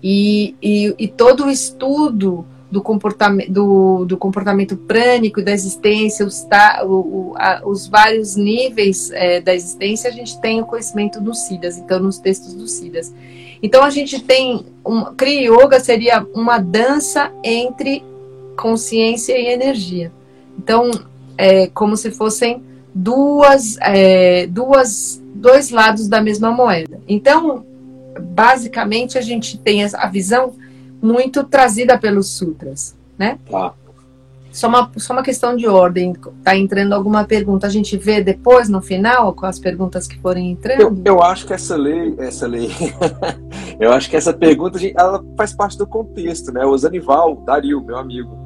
e, 0.03 0.55
e, 0.63 0.95
e 0.99 1.09
todo 1.09 1.47
o 1.47 1.51
estudo 1.51 2.47
do 2.71 2.83
comportamento, 2.83 3.51
do, 3.51 4.05
do 4.05 4.17
comportamento 4.19 4.77
prânico 4.77 5.41
da 5.41 5.53
existência, 5.53 6.27
os, 6.27 6.45
o, 6.85 6.89
o, 6.89 7.35
a, 7.37 7.63
os 7.65 7.87
vários 7.87 8.35
níveis 8.35 9.11
é, 9.13 9.41
da 9.41 9.55
existência, 9.55 10.11
a 10.11 10.13
gente 10.13 10.41
tem 10.41 10.61
o 10.61 10.67
conhecimento 10.67 11.21
dos 11.21 11.39
Siddhas, 11.47 11.79
então 11.79 12.01
nos 12.01 12.19
textos 12.19 12.53
dos 12.53 12.73
Siddhas. 12.73 13.15
Então 13.63 13.85
a 13.85 13.91
gente 13.91 14.21
tem, 14.21 14.67
um, 14.85 15.05
Kriya 15.15 15.53
Yoga 15.53 15.79
seria 15.79 16.27
uma 16.35 16.59
dança 16.59 17.33
entre 17.45 18.03
consciência 18.57 19.39
e 19.39 19.47
energia. 19.47 20.13
Então, 20.59 20.91
é 21.37 21.67
como 21.69 21.97
se 21.97 22.11
fossem 22.11 22.62
duas, 22.95 23.76
é, 23.81 24.47
duas, 24.47 25.23
dois 25.35 25.71
lados 25.71 26.09
da 26.09 26.21
mesma 26.21 26.50
moeda. 26.50 27.00
Então, 27.09 27.64
basicamente, 28.21 29.19
a 29.19 29.21
gente 29.21 29.59
tem 29.59 29.85
a 29.85 30.07
visão 30.07 30.55
muito 31.03 31.45
trazida 31.45 31.99
pelos 31.99 32.31
sutras, 32.31 32.97
né? 33.19 33.38
Tá. 33.50 33.75
Só 34.55 34.69
uma, 34.69 34.88
só 34.97 35.12
uma 35.12 35.23
questão 35.25 35.57
de 35.57 35.67
ordem. 35.67 36.14
Tá 36.45 36.57
entrando 36.57 36.93
alguma 36.93 37.25
pergunta, 37.25 37.67
a 37.67 37.71
gente 37.71 37.97
vê 37.97 38.23
depois, 38.23 38.69
no 38.69 38.81
final, 38.81 39.35
com 39.35 39.47
as 39.47 39.59
perguntas 39.59 40.07
que 40.07 40.17
forem 40.21 40.53
entrando? 40.53 40.81
Eu, 40.81 41.03
eu 41.05 41.23
acho 41.23 41.45
que 41.45 41.53
essa 41.53 41.75
lei, 41.75 42.14
essa 42.19 42.47
lei, 42.47 42.71
eu 43.81 43.93
acho 43.93 44.09
que 44.09 44.17
essa 44.17 44.33
pergunta, 44.33 44.79
ela 44.97 45.23
faz 45.37 45.53
parte 45.53 45.76
do 45.76 45.87
contexto, 45.88 46.53
né? 46.53 46.64
O 46.64 46.79
Zanival, 46.79 47.35
Dario, 47.45 47.83
meu 47.83 47.97
amigo, 47.97 48.38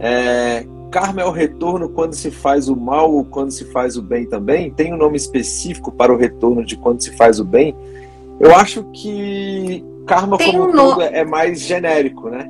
é, 0.00 0.66
karma 0.92 1.22
é 1.22 1.24
o 1.24 1.30
retorno 1.30 1.88
quando 1.88 2.14
se 2.14 2.30
faz 2.30 2.68
o 2.68 2.76
mal 2.76 3.10
ou 3.10 3.24
quando 3.24 3.50
se 3.50 3.64
faz 3.72 3.96
o 3.96 4.02
bem 4.02 4.26
também? 4.26 4.70
Tem 4.70 4.92
um 4.92 4.96
nome 4.96 5.16
específico 5.16 5.90
para 5.90 6.12
o 6.12 6.16
retorno 6.16 6.64
de 6.64 6.76
quando 6.76 7.02
se 7.02 7.16
faz 7.16 7.40
o 7.40 7.44
bem? 7.44 7.74
Eu 8.38 8.54
acho 8.54 8.84
que 8.92 9.82
karma 10.06 10.36
Tem 10.36 10.52
como 10.52 10.64
um 10.64 10.70
tudo 10.70 10.96
no... 10.96 11.02
é 11.02 11.24
mais 11.24 11.60
genérico, 11.62 12.28
né? 12.28 12.46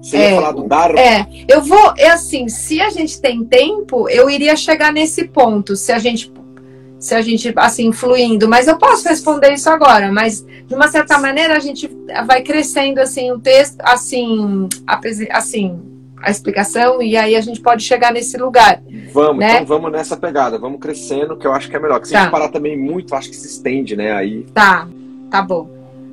Você 0.00 0.16
é, 0.16 0.30
ia 0.30 0.36
falar 0.36 0.52
do 0.52 0.62
Dharma? 0.62 1.00
É, 1.00 1.26
eu 1.48 1.62
vou, 1.62 1.92
é 1.98 2.08
assim, 2.08 2.48
se 2.48 2.80
a 2.80 2.88
gente 2.90 3.20
tem 3.20 3.44
tempo, 3.44 4.08
eu 4.08 4.30
iria 4.30 4.56
chegar 4.56 4.92
nesse 4.92 5.24
ponto, 5.24 5.76
se 5.76 5.92
a 5.92 5.98
gente 5.98 6.32
se 6.98 7.14
a 7.14 7.22
gente 7.22 7.50
assim 7.56 7.92
fluindo, 7.92 8.46
mas 8.46 8.68
eu 8.68 8.76
posso 8.76 9.08
responder 9.08 9.54
isso 9.54 9.70
agora, 9.70 10.12
mas 10.12 10.44
de 10.66 10.74
uma 10.74 10.86
certa 10.86 11.18
maneira 11.18 11.56
a 11.56 11.58
gente 11.58 11.90
vai 12.26 12.42
crescendo 12.42 12.98
assim 12.98 13.32
o 13.32 13.38
texto, 13.38 13.80
assim, 13.80 14.68
assim, 15.30 15.80
a 16.22 16.30
explicação 16.30 17.02
e 17.02 17.16
aí 17.16 17.34
a 17.34 17.40
gente 17.40 17.60
pode 17.60 17.82
chegar 17.82 18.12
nesse 18.12 18.36
lugar. 18.36 18.82
Vamos, 19.12 19.38
né? 19.38 19.54
então 19.54 19.66
vamos 19.66 19.90
nessa 19.90 20.16
pegada, 20.16 20.58
vamos 20.58 20.80
crescendo, 20.80 21.36
que 21.36 21.46
eu 21.46 21.52
acho 21.52 21.68
que 21.68 21.76
é 21.76 21.80
melhor. 21.80 21.94
Porque 21.94 22.08
se 22.08 22.12
tá. 22.12 22.20
a 22.20 22.22
gente 22.22 22.32
parar 22.32 22.48
também 22.48 22.78
muito, 22.78 23.14
acho 23.14 23.30
que 23.30 23.36
se 23.36 23.48
estende, 23.48 23.96
né? 23.96 24.12
Aí. 24.12 24.44
Tá, 24.54 24.88
tá 25.30 25.42
bom. 25.42 25.68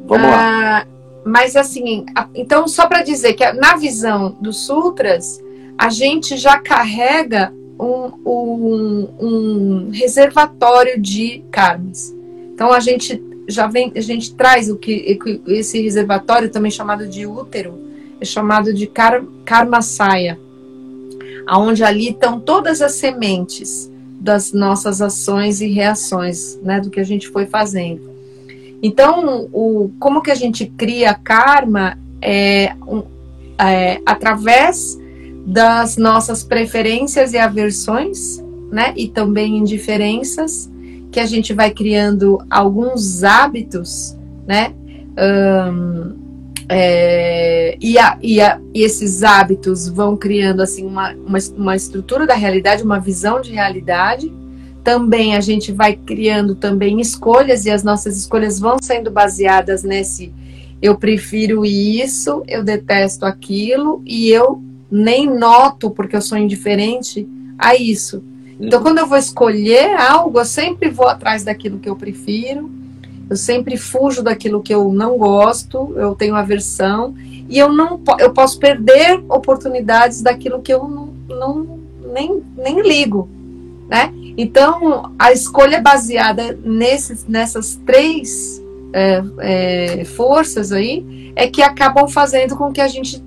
Vamos 0.05 0.29
lá. 0.29 0.79
Ah, 0.79 0.87
mas 1.25 1.55
assim, 1.55 2.05
então 2.33 2.67
só 2.67 2.87
para 2.87 3.03
dizer 3.03 3.33
que 3.33 3.51
na 3.53 3.75
visão 3.75 4.37
dos 4.39 4.65
sutras, 4.65 5.43
a 5.77 5.89
gente 5.89 6.37
já 6.37 6.57
carrega 6.57 7.53
um, 7.79 8.11
um, 8.25 9.09
um, 9.19 9.89
reservatório 9.91 10.99
de 10.99 11.43
karmas. 11.51 12.15
Então 12.53 12.71
a 12.71 12.79
gente 12.79 13.21
já 13.47 13.67
vem, 13.67 13.91
a 13.95 14.01
gente 14.01 14.33
traz 14.33 14.69
o 14.69 14.77
que 14.77 15.19
esse 15.47 15.81
reservatório 15.81 16.49
também 16.49 16.71
chamado 16.71 17.07
de 17.07 17.27
útero, 17.27 17.77
é 18.19 18.25
chamado 18.25 18.73
de 18.73 18.87
kar, 18.87 19.23
karma 19.45 19.81
saia, 19.81 20.39
aonde 21.45 21.83
ali 21.83 22.09
estão 22.09 22.39
todas 22.39 22.81
as 22.81 22.93
sementes 22.93 23.91
das 24.19 24.51
nossas 24.51 25.01
ações 25.01 25.61
e 25.61 25.67
reações, 25.67 26.59
né, 26.61 26.79
do 26.81 26.89
que 26.89 26.99
a 26.99 27.03
gente 27.03 27.29
foi 27.29 27.45
fazendo. 27.45 28.09
Então, 28.81 29.47
o, 29.51 29.91
como 29.99 30.21
que 30.21 30.31
a 30.31 30.35
gente 30.35 30.65
cria 30.65 31.13
karma 31.13 31.97
é, 32.21 32.73
um, 32.87 33.03
é, 33.59 33.99
através 34.05 34.97
das 35.45 35.97
nossas 35.97 36.43
preferências 36.43 37.33
e 37.33 37.37
aversões, 37.37 38.43
né? 38.69 38.93
E 38.97 39.07
também 39.07 39.57
indiferenças, 39.57 40.69
que 41.11 41.19
a 41.19 41.25
gente 41.25 41.53
vai 41.53 41.71
criando 41.71 42.37
alguns 42.49 43.23
hábitos, 43.23 44.15
né? 44.45 44.73
Um, 45.17 46.16
é, 46.69 47.77
e, 47.79 47.97
a, 47.97 48.17
e, 48.21 48.41
a, 48.41 48.59
e, 48.73 48.83
esses 48.83 49.23
hábitos 49.23 49.87
vão 49.87 50.17
criando 50.17 50.61
assim 50.61 50.85
uma, 50.85 51.13
uma, 51.13 51.37
uma 51.55 51.75
estrutura 51.75 52.27
da 52.27 52.33
realidade, 52.33 52.83
uma 52.83 52.99
visão 52.99 53.39
de 53.41 53.51
realidade, 53.51 54.31
também 54.83 55.35
a 55.35 55.41
gente 55.41 55.71
vai 55.71 55.95
criando 55.95 56.55
também 56.55 56.99
escolhas 56.99 57.65
e 57.65 57.71
as 57.71 57.83
nossas 57.83 58.17
escolhas 58.17 58.59
vão 58.59 58.77
sendo 58.81 59.11
baseadas 59.11 59.83
nesse 59.83 60.33
eu 60.81 60.95
prefiro 60.95 61.65
isso, 61.65 62.43
eu 62.47 62.63
detesto 62.63 63.25
aquilo 63.25 64.01
e 64.05 64.29
eu 64.29 64.61
nem 64.89 65.27
noto 65.27 65.89
porque 65.89 66.15
eu 66.15 66.21
sou 66.21 66.37
indiferente 66.37 67.27
a 67.57 67.75
isso. 67.75 68.23
Então, 68.59 68.81
quando 68.81 68.99
eu 68.99 69.07
vou 69.07 69.17
escolher 69.17 69.95
algo, 69.95 70.39
eu 70.39 70.45
sempre 70.45 70.89
vou 70.89 71.07
atrás 71.07 71.43
daquilo 71.43 71.79
que 71.79 71.89
eu 71.89 71.95
prefiro, 71.95 72.69
eu 73.29 73.35
sempre 73.35 73.77
fujo 73.77 74.23
daquilo 74.23 74.61
que 74.61 74.73
eu 74.73 74.91
não 74.91 75.17
gosto, 75.17 75.93
eu 75.95 76.15
tenho 76.15 76.35
aversão 76.35 77.13
e 77.49 77.57
eu 77.57 77.71
não 77.71 78.01
eu 78.19 78.31
posso 78.31 78.59
perder 78.59 79.23
oportunidades 79.29 80.21
daquilo 80.21 80.61
que 80.61 80.73
eu 80.73 80.87
não, 80.87 81.13
não 81.27 81.79
nem, 82.13 82.43
nem 82.55 82.81
ligo, 82.81 83.29
né? 83.87 84.13
Então, 84.37 85.11
a 85.17 85.31
escolha 85.31 85.81
baseada 85.81 86.57
nesses, 86.63 87.25
nessas 87.25 87.75
três 87.85 88.61
é, 88.93 89.23
é, 89.39 90.05
forças 90.05 90.71
aí 90.71 91.33
é 91.35 91.47
que 91.47 91.61
acabam 91.61 92.07
fazendo 92.07 92.55
com 92.55 92.71
que 92.71 92.81
a 92.81 92.87
gente 92.87 93.23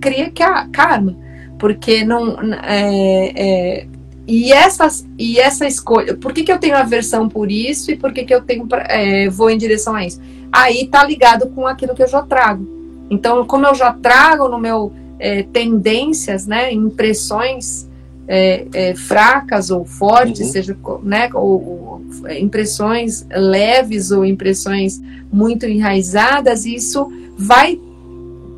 crie 0.00 0.32
karma. 0.72 1.16
Porque 1.58 2.04
não. 2.04 2.36
É, 2.62 3.32
é, 3.34 3.86
e, 4.28 4.52
essas, 4.52 5.08
e 5.18 5.40
essa 5.40 5.66
escolha. 5.66 6.14
Por 6.14 6.34
que, 6.34 6.42
que 6.42 6.52
eu 6.52 6.58
tenho 6.58 6.76
aversão 6.76 7.30
por 7.30 7.50
isso 7.50 7.90
e 7.90 7.96
por 7.96 8.12
que, 8.12 8.24
que 8.24 8.34
eu 8.34 8.42
tenho, 8.42 8.68
é, 8.86 9.26
vou 9.30 9.48
em 9.48 9.56
direção 9.56 9.94
a 9.94 10.04
isso? 10.04 10.20
Aí 10.52 10.86
tá 10.86 11.02
ligado 11.02 11.48
com 11.48 11.66
aquilo 11.66 11.94
que 11.94 12.02
eu 12.02 12.08
já 12.08 12.20
trago. 12.20 12.68
Então, 13.08 13.46
como 13.46 13.66
eu 13.66 13.74
já 13.74 13.90
trago 13.90 14.46
no 14.46 14.58
meu 14.58 14.92
é, 15.18 15.44
tendências, 15.44 16.46
né, 16.46 16.70
impressões 16.70 17.88
é, 18.28 18.66
é, 18.74 18.94
fracas 18.94 19.70
ou 19.70 19.86
fortes, 19.86 20.48
uhum. 20.48 20.52
seja 20.52 20.76
né, 21.02 21.30
ou, 21.32 21.42
ou, 21.42 22.02
é, 22.26 22.38
impressões 22.38 23.26
leves 23.30 24.10
ou 24.10 24.26
impressões 24.26 25.00
muito 25.32 25.64
enraizadas, 25.64 26.66
isso 26.66 27.10
vai 27.38 27.80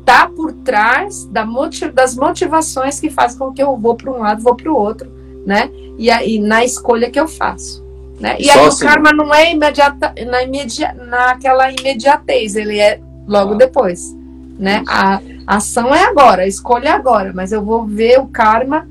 estar 0.01 0.27
tá 0.27 0.27
por 0.27 0.51
trás 0.51 1.23
da 1.31 1.45
motiv 1.45 1.93
das 1.93 2.13
motivações 2.13 2.99
que 2.99 3.09
fazem 3.09 3.39
com 3.39 3.53
que 3.53 3.63
eu 3.63 3.77
vou 3.77 3.95
para 3.95 4.11
um 4.11 4.17
lado, 4.17 4.41
vou 4.41 4.55
para 4.55 4.69
o 4.69 4.75
outro, 4.75 5.20
né? 5.45 5.69
E 5.97 6.09
aí 6.09 6.39
na 6.39 6.63
escolha 6.63 7.09
que 7.09 7.19
eu 7.19 7.27
faço. 7.27 7.81
Né? 8.19 8.37
E 8.39 8.45
Só 8.45 8.59
aí 8.59 8.65
assim. 8.67 8.85
o 8.85 8.87
karma 8.87 9.11
não 9.11 9.33
é 9.33 9.51
imediata, 9.51 10.13
na 10.27 10.43
imedi 10.43 10.83
naquela 11.09 11.71
imediatez, 11.71 12.55
ele 12.55 12.77
é 12.77 12.99
logo 13.27 13.53
ah. 13.53 13.57
depois. 13.57 14.15
Né? 14.59 14.83
A, 14.87 15.19
a 15.47 15.55
ação 15.55 15.93
é 15.93 16.03
agora, 16.03 16.43
a 16.43 16.47
escolha 16.47 16.89
é 16.89 16.91
agora, 16.91 17.31
mas 17.33 17.51
eu 17.51 17.63
vou 17.63 17.85
ver 17.85 18.19
o 18.19 18.27
karma 18.27 18.87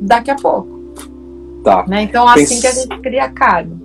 daqui 0.00 0.30
a 0.30 0.34
pouco. 0.34 0.74
Tá. 1.62 1.84
Né? 1.86 2.02
Então, 2.02 2.28
assim 2.28 2.60
que 2.60 2.66
a 2.66 2.72
gente 2.72 2.98
cria 3.00 3.28
karma. 3.28 3.80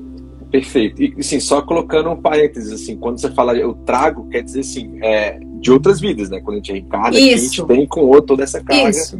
Perfeito. 0.52 1.02
E 1.04 1.13
assim, 1.19 1.39
só 1.39 1.62
colocando 1.62 2.10
um 2.10 2.15
parênteses, 2.19 2.74
assim, 2.74 2.98
quando 2.98 3.22
você 3.22 3.30
fala 3.30 3.56
eu 3.56 3.76
trago, 3.86 4.28
quer 4.30 4.41
dizer 4.41 4.62
assim, 4.62 4.98
é, 5.04 5.39
de 5.60 5.72
outras 5.72 6.00
vidas, 6.00 6.30
né? 6.30 6.41
Quando 6.41 6.56
a 6.56 6.58
gente 6.58 6.72
reencarna, 6.72 7.10
a 7.10 7.12
gente 7.12 7.63
tem 7.65 7.86
com 7.86 8.02
outro 8.02 8.28
toda 8.28 8.43
essa 8.43 8.60
carga. 8.62 8.89
Isso. 8.89 9.19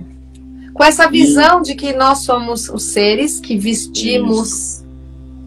Com 0.80 0.86
essa 0.86 1.10
visão 1.10 1.62
de 1.62 1.76
que 1.76 1.92
nós 1.92 2.20
somos 2.20 2.70
os 2.70 2.84
seres 2.84 3.38
que 3.38 3.58
vestimos, 3.58 4.82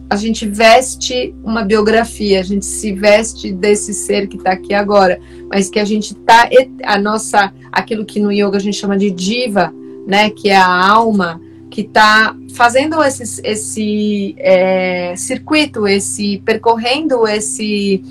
a 0.07 0.15
gente 0.15 0.47
veste 0.47 1.33
uma 1.43 1.63
biografia, 1.63 2.39
a 2.39 2.43
gente 2.43 2.63
se 2.63 2.93
veste 2.93 3.51
desse 3.51 3.95
ser 3.95 4.27
que 4.27 4.37
está 4.37 4.51
aqui 4.51 4.75
agora, 4.75 5.19
mas 5.49 5.71
que 5.71 5.79
a 5.79 5.85
gente 5.85 6.13
tá 6.13 6.47
a 6.83 6.99
nossa, 6.99 7.51
aquilo 7.71 8.05
que 8.05 8.19
no 8.19 8.31
yoga 8.31 8.57
a 8.57 8.59
gente 8.59 8.77
chama 8.77 8.95
de 8.95 9.09
diva, 9.09 9.73
né, 10.05 10.29
que 10.29 10.51
é 10.51 10.55
a 10.55 10.87
alma, 10.87 11.41
que 11.71 11.81
está 11.81 12.37
fazendo 12.53 13.01
esse, 13.01 13.41
esse 13.43 14.35
é, 14.37 15.15
circuito, 15.17 15.87
esse 15.87 16.43
percorrendo 16.45 17.27
esse 17.27 18.03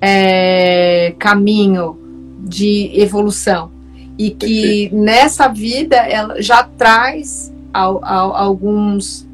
é, 0.00 1.12
caminho 1.18 1.98
de 2.38 2.92
evolução 2.94 3.77
e 4.18 4.30
que 4.32 4.90
nessa 4.92 5.46
vida 5.46 5.96
ela 5.96 6.42
já 6.42 6.64
traz 6.64 7.54
alguns, 7.72 9.28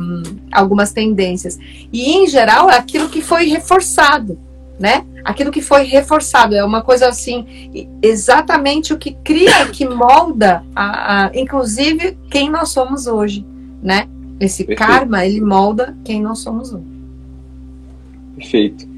um, 0.00 0.22
algumas 0.50 0.92
tendências. 0.92 1.56
E, 1.92 2.10
em 2.10 2.26
geral, 2.26 2.68
é 2.68 2.76
aquilo 2.76 3.08
que 3.08 3.22
foi 3.22 3.46
reforçado, 3.46 4.36
né? 4.78 5.04
Aquilo 5.24 5.52
que 5.52 5.62
foi 5.62 5.84
reforçado. 5.84 6.56
É 6.56 6.64
uma 6.64 6.82
coisa 6.82 7.06
assim, 7.06 7.46
exatamente 8.02 8.92
o 8.92 8.98
que 8.98 9.12
cria, 9.22 9.66
que 9.70 9.88
molda, 9.88 10.64
a, 10.74 11.26
a 11.26 11.30
inclusive, 11.34 12.18
quem 12.28 12.50
nós 12.50 12.70
somos 12.70 13.06
hoje, 13.06 13.46
né? 13.80 14.08
Esse 14.40 14.64
Perfeito. 14.64 14.90
karma, 14.90 15.24
ele 15.24 15.40
molda 15.40 15.96
quem 16.04 16.20
nós 16.20 16.40
somos 16.40 16.72
hoje. 16.72 16.84
Perfeito. 18.36 18.93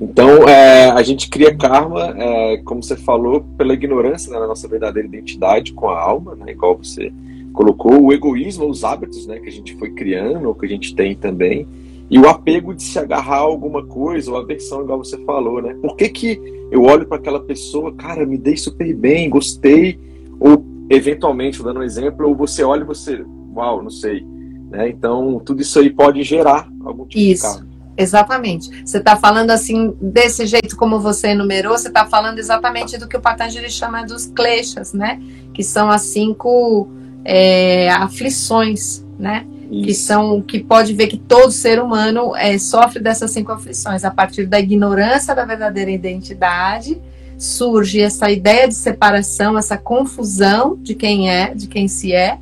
Então, 0.00 0.48
é, 0.48 0.90
a 0.90 1.02
gente 1.02 1.28
cria 1.28 1.54
karma, 1.54 2.14
é, 2.16 2.58
como 2.58 2.82
você 2.82 2.96
falou, 2.96 3.44
pela 3.56 3.74
ignorância 3.74 4.32
né, 4.32 4.38
da 4.38 4.46
nossa 4.46 4.68
verdadeira 4.68 5.08
identidade 5.08 5.72
com 5.72 5.88
a 5.88 6.00
alma, 6.00 6.36
né, 6.36 6.52
igual 6.52 6.76
você 6.76 7.12
colocou, 7.52 8.00
o 8.00 8.12
egoísmo, 8.12 8.68
os 8.68 8.84
hábitos 8.84 9.26
né, 9.26 9.40
que 9.40 9.48
a 9.48 9.52
gente 9.52 9.74
foi 9.76 9.90
criando, 9.90 10.46
ou 10.46 10.54
que 10.54 10.66
a 10.66 10.68
gente 10.68 10.94
tem 10.94 11.16
também, 11.16 11.66
e 12.10 12.18
o 12.18 12.28
apego 12.28 12.72
de 12.74 12.82
se 12.82 12.98
agarrar 12.98 13.38
a 13.38 13.40
alguma 13.40 13.84
coisa, 13.84 14.30
ou 14.30 14.36
a 14.36 14.40
aversão, 14.40 14.82
igual 14.82 14.98
você 14.98 15.18
falou, 15.24 15.60
né? 15.60 15.76
Por 15.82 15.94
que, 15.94 16.08
que 16.08 16.40
eu 16.70 16.82
olho 16.82 17.06
para 17.06 17.18
aquela 17.18 17.40
pessoa, 17.40 17.92
cara, 17.92 18.24
me 18.24 18.38
dei 18.38 18.56
super 18.56 18.94
bem, 18.94 19.28
gostei, 19.28 19.98
ou 20.40 20.64
eventualmente, 20.88 21.62
dando 21.62 21.80
um 21.80 21.82
exemplo, 21.82 22.26
ou 22.26 22.34
você 22.34 22.62
olha 22.62 22.82
e 22.82 22.86
você, 22.86 23.22
uau, 23.54 23.82
não 23.82 23.90
sei. 23.90 24.24
Né? 24.70 24.88
Então, 24.88 25.40
tudo 25.44 25.60
isso 25.60 25.78
aí 25.78 25.90
pode 25.90 26.22
gerar 26.22 26.70
algum 26.82 27.04
tipo 27.04 27.20
isso. 27.20 27.46
de 27.46 27.58
karma. 27.58 27.67
Exatamente. 27.98 28.70
Você 28.86 28.98
está 28.98 29.16
falando 29.16 29.50
assim, 29.50 29.92
desse 30.00 30.46
jeito 30.46 30.76
como 30.76 31.00
você 31.00 31.30
enumerou, 31.30 31.76
você 31.76 31.88
está 31.88 32.06
falando 32.06 32.38
exatamente 32.38 32.96
do 32.96 33.08
que 33.08 33.16
o 33.16 33.20
Patanjali 33.20 33.68
chama 33.68 34.04
dos 34.04 34.26
kleshas, 34.26 34.92
né? 34.92 35.20
Que 35.52 35.64
são 35.64 35.90
as 35.90 36.02
cinco 36.02 36.88
é, 37.24 37.90
aflições, 37.90 39.04
né? 39.18 39.44
Isso. 39.68 39.82
Que 39.82 39.94
são 39.94 40.40
que 40.40 40.60
pode 40.60 40.94
ver 40.94 41.08
que 41.08 41.18
todo 41.18 41.50
ser 41.50 41.82
humano 41.82 42.36
é, 42.36 42.56
sofre 42.56 43.00
dessas 43.00 43.32
cinco 43.32 43.50
aflições. 43.50 44.04
A 44.04 44.12
partir 44.12 44.46
da 44.46 44.60
ignorância 44.60 45.34
da 45.34 45.44
verdadeira 45.44 45.90
identidade, 45.90 47.02
surge 47.36 48.00
essa 48.00 48.30
ideia 48.30 48.68
de 48.68 48.74
separação, 48.74 49.58
essa 49.58 49.76
confusão 49.76 50.78
de 50.80 50.94
quem 50.94 51.28
é, 51.28 51.52
de 51.52 51.66
quem 51.66 51.88
se 51.88 52.12
é, 52.12 52.38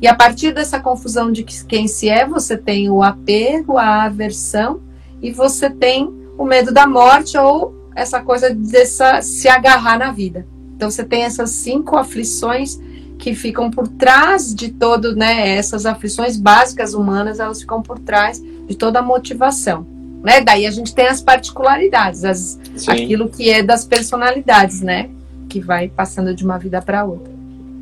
e 0.00 0.06
a 0.06 0.14
partir 0.14 0.52
dessa 0.52 0.78
confusão 0.78 1.30
de 1.30 1.42
quem 1.42 1.88
se 1.88 2.08
é, 2.08 2.24
você 2.24 2.56
tem 2.56 2.88
o 2.88 3.02
apego, 3.02 3.76
a 3.76 4.04
aversão 4.04 4.80
e 5.22 5.30
você 5.30 5.68
tem 5.68 6.12
o 6.36 6.44
medo 6.44 6.72
da 6.72 6.86
morte 6.86 7.36
ou 7.36 7.74
essa 7.94 8.20
coisa 8.20 8.54
de 8.54 8.86
se 8.86 9.48
agarrar 9.48 9.98
na 9.98 10.12
vida. 10.12 10.46
Então 10.76 10.90
você 10.90 11.04
tem 11.04 11.24
essas 11.24 11.50
cinco 11.50 11.96
aflições 11.96 12.78
que 13.18 13.34
ficam 13.34 13.68
por 13.68 13.88
trás 13.88 14.54
de 14.54 14.70
todo, 14.70 15.16
né? 15.16 15.56
Essas 15.56 15.84
aflições 15.84 16.36
básicas 16.36 16.94
humanas, 16.94 17.40
elas 17.40 17.60
ficam 17.60 17.82
por 17.82 17.98
trás 17.98 18.40
de 18.40 18.76
toda 18.76 19.00
a 19.00 19.02
motivação. 19.02 19.84
Né? 20.22 20.40
Daí 20.40 20.66
a 20.66 20.70
gente 20.70 20.94
tem 20.94 21.06
as 21.06 21.20
particularidades, 21.20 22.24
as, 22.24 22.58
aquilo 22.86 23.28
que 23.28 23.50
é 23.50 23.62
das 23.62 23.84
personalidades, 23.84 24.80
né? 24.80 25.10
Que 25.48 25.60
vai 25.60 25.88
passando 25.88 26.32
de 26.34 26.44
uma 26.44 26.58
vida 26.58 26.80
para 26.80 27.04
outra. 27.04 27.32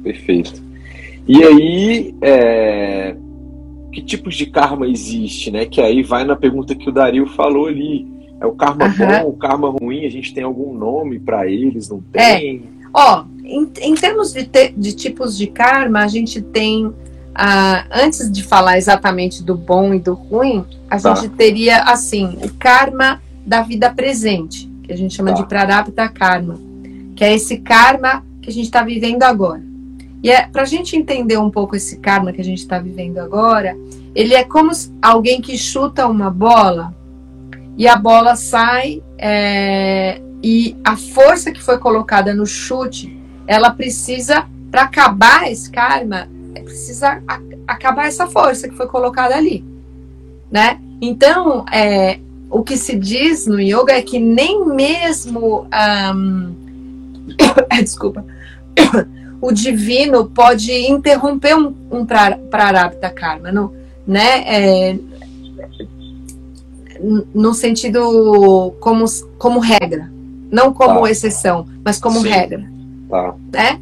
Perfeito. 0.02 0.62
E 1.28 1.42
aí, 1.42 2.14
é, 2.22 3.16
que 3.96 4.02
tipos 4.02 4.34
de 4.34 4.44
karma 4.44 4.86
existe, 4.86 5.50
né? 5.50 5.64
Que 5.64 5.80
aí 5.80 6.02
vai 6.02 6.22
na 6.22 6.36
pergunta 6.36 6.74
que 6.74 6.86
o 6.86 6.92
Dario 6.92 7.26
falou 7.28 7.66
ali. 7.66 8.06
É 8.38 8.44
o 8.44 8.52
karma 8.52 8.84
uhum. 8.84 9.22
bom, 9.22 9.28
o 9.30 9.32
karma 9.32 9.70
ruim, 9.70 10.04
a 10.04 10.10
gente 10.10 10.34
tem 10.34 10.44
algum 10.44 10.74
nome 10.74 11.18
para 11.18 11.50
eles, 11.50 11.88
não 11.88 12.02
tem? 12.12 12.58
É. 12.58 12.88
Ó, 12.92 13.24
em, 13.42 13.66
em 13.80 13.94
termos 13.94 14.34
de, 14.34 14.44
te, 14.44 14.68
de 14.76 14.92
tipos 14.92 15.34
de 15.38 15.46
karma, 15.46 16.00
a 16.00 16.08
gente 16.08 16.42
tem 16.42 16.92
ah, 17.34 17.86
antes 17.90 18.30
de 18.30 18.42
falar 18.42 18.76
exatamente 18.76 19.42
do 19.42 19.56
bom 19.56 19.94
e 19.94 19.98
do 19.98 20.12
ruim, 20.12 20.62
a 20.90 21.00
tá. 21.00 21.14
gente 21.14 21.30
teria 21.30 21.78
assim 21.84 22.36
o 22.42 22.52
karma 22.52 23.22
da 23.46 23.62
vida 23.62 23.88
presente, 23.88 24.70
que 24.82 24.92
a 24.92 24.96
gente 24.96 25.14
chama 25.14 25.30
tá. 25.30 25.40
de 25.40 25.48
prarabdha 25.48 26.06
karma, 26.10 26.60
que 27.16 27.24
é 27.24 27.34
esse 27.34 27.56
karma 27.60 28.22
que 28.42 28.50
a 28.50 28.52
gente 28.52 28.66
está 28.66 28.82
vivendo 28.82 29.22
agora. 29.22 29.62
E 30.22 30.30
é, 30.30 30.46
para 30.46 30.62
a 30.62 30.66
gente 30.66 30.96
entender 30.96 31.38
um 31.38 31.50
pouco 31.50 31.76
esse 31.76 31.98
karma 31.98 32.32
que 32.32 32.40
a 32.40 32.44
gente 32.44 32.58
está 32.58 32.78
vivendo 32.78 33.18
agora, 33.18 33.76
ele 34.14 34.34
é 34.34 34.44
como 34.44 34.72
alguém 35.00 35.40
que 35.40 35.56
chuta 35.58 36.06
uma 36.06 36.30
bola 36.30 36.94
e 37.76 37.86
a 37.86 37.96
bola 37.96 38.34
sai 38.34 39.02
é, 39.18 40.20
e 40.42 40.76
a 40.82 40.96
força 40.96 41.52
que 41.52 41.62
foi 41.62 41.78
colocada 41.78 42.34
no 42.34 42.46
chute, 42.46 43.16
ela 43.46 43.70
precisa, 43.70 44.46
para 44.70 44.82
acabar 44.82 45.50
esse 45.50 45.70
karma, 45.70 46.28
é 46.54 46.60
precisa 46.62 47.22
acabar 47.66 48.06
essa 48.06 48.26
força 48.26 48.68
que 48.68 48.74
foi 48.74 48.86
colocada 48.86 49.36
ali, 49.36 49.64
né? 50.50 50.80
Então, 51.00 51.66
é, 51.70 52.18
o 52.50 52.62
que 52.62 52.76
se 52.76 52.96
diz 52.96 53.46
no 53.46 53.60
yoga 53.60 53.92
é 53.92 54.02
que 54.02 54.18
nem 54.18 54.66
mesmo 54.66 55.68
um, 56.14 56.54
desculpa 57.82 58.24
o 59.40 59.52
divino 59.52 60.26
pode 60.26 60.72
interromper 60.72 61.56
um, 61.56 61.74
um 61.90 62.06
prarabdha 62.06 63.10
karma, 63.10 63.52
não, 63.52 63.72
né? 64.06 64.44
É, 64.46 64.98
no 67.34 67.52
sentido 67.52 68.74
como, 68.80 69.04
como 69.38 69.60
regra, 69.60 70.10
não 70.50 70.72
como 70.72 71.02
tá. 71.02 71.10
exceção, 71.10 71.66
mas 71.84 71.98
como 71.98 72.20
Sim. 72.20 72.28
regra, 72.28 72.64
tá. 73.08 73.34
né? 73.52 73.80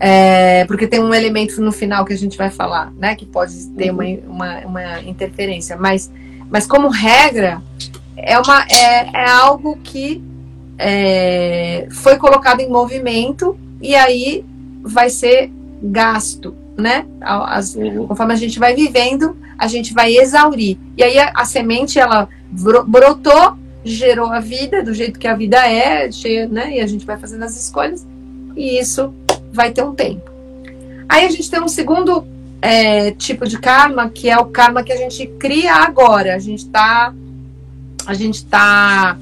É, 0.00 0.64
porque 0.66 0.86
tem 0.86 1.00
um 1.00 1.14
elemento 1.14 1.60
no 1.60 1.70
final 1.70 2.04
que 2.04 2.12
a 2.12 2.18
gente 2.18 2.36
vai 2.36 2.50
falar, 2.50 2.92
né? 2.94 3.14
Que 3.14 3.24
pode 3.24 3.68
ter 3.68 3.90
uhum. 3.90 4.22
uma, 4.26 4.60
uma, 4.60 4.66
uma, 4.66 5.00
interferência, 5.02 5.76
mas, 5.76 6.10
mas 6.50 6.66
como 6.66 6.88
regra 6.88 7.62
é, 8.16 8.38
uma, 8.38 8.66
é, 8.70 9.10
é 9.14 9.30
algo 9.30 9.78
que 9.82 10.22
é, 10.78 11.86
foi 11.90 12.16
colocado 12.16 12.60
em 12.60 12.68
movimento 12.68 13.56
e 13.80 13.94
aí 13.94 14.44
vai 14.84 15.08
ser 15.08 15.50
gasto, 15.82 16.54
né? 16.76 17.06
As, 17.20 17.74
uhum. 17.74 18.06
Conforme 18.06 18.34
a 18.34 18.36
gente 18.36 18.58
vai 18.58 18.74
vivendo, 18.74 19.36
a 19.58 19.66
gente 19.66 19.94
vai 19.94 20.16
exaurir. 20.16 20.76
E 20.96 21.02
aí 21.02 21.18
a, 21.18 21.32
a, 21.34 21.44
semente 21.44 21.98
ela 21.98 22.28
brotou, 22.86 23.56
gerou 23.84 24.26
a 24.26 24.40
vida 24.40 24.82
do 24.82 24.94
jeito 24.94 25.18
que 25.18 25.26
a 25.26 25.34
vida 25.34 25.66
é, 25.66 26.10
cheia, 26.12 26.46
né? 26.46 26.76
E 26.76 26.80
a 26.80 26.86
gente 26.86 27.04
vai 27.04 27.16
fazendo 27.16 27.42
as 27.42 27.58
escolhas 27.60 28.06
e 28.56 28.78
isso 28.78 29.12
vai 29.52 29.72
ter 29.72 29.82
um 29.82 29.94
tempo. 29.94 30.30
Aí 31.08 31.24
a 31.24 31.30
gente 31.30 31.50
tem 31.50 31.60
um 31.60 31.68
segundo 31.68 32.24
é, 32.60 33.10
tipo 33.12 33.46
de 33.46 33.58
karma 33.58 34.08
que 34.08 34.28
é 34.28 34.38
o 34.38 34.46
karma 34.46 34.82
que 34.82 34.92
a 34.92 34.96
gente 34.96 35.26
cria 35.38 35.74
agora. 35.74 36.34
A 36.34 36.38
gente 36.38 36.64
está 36.64 37.14
a 38.06 38.14
gente 38.14 38.36
está 38.36 39.16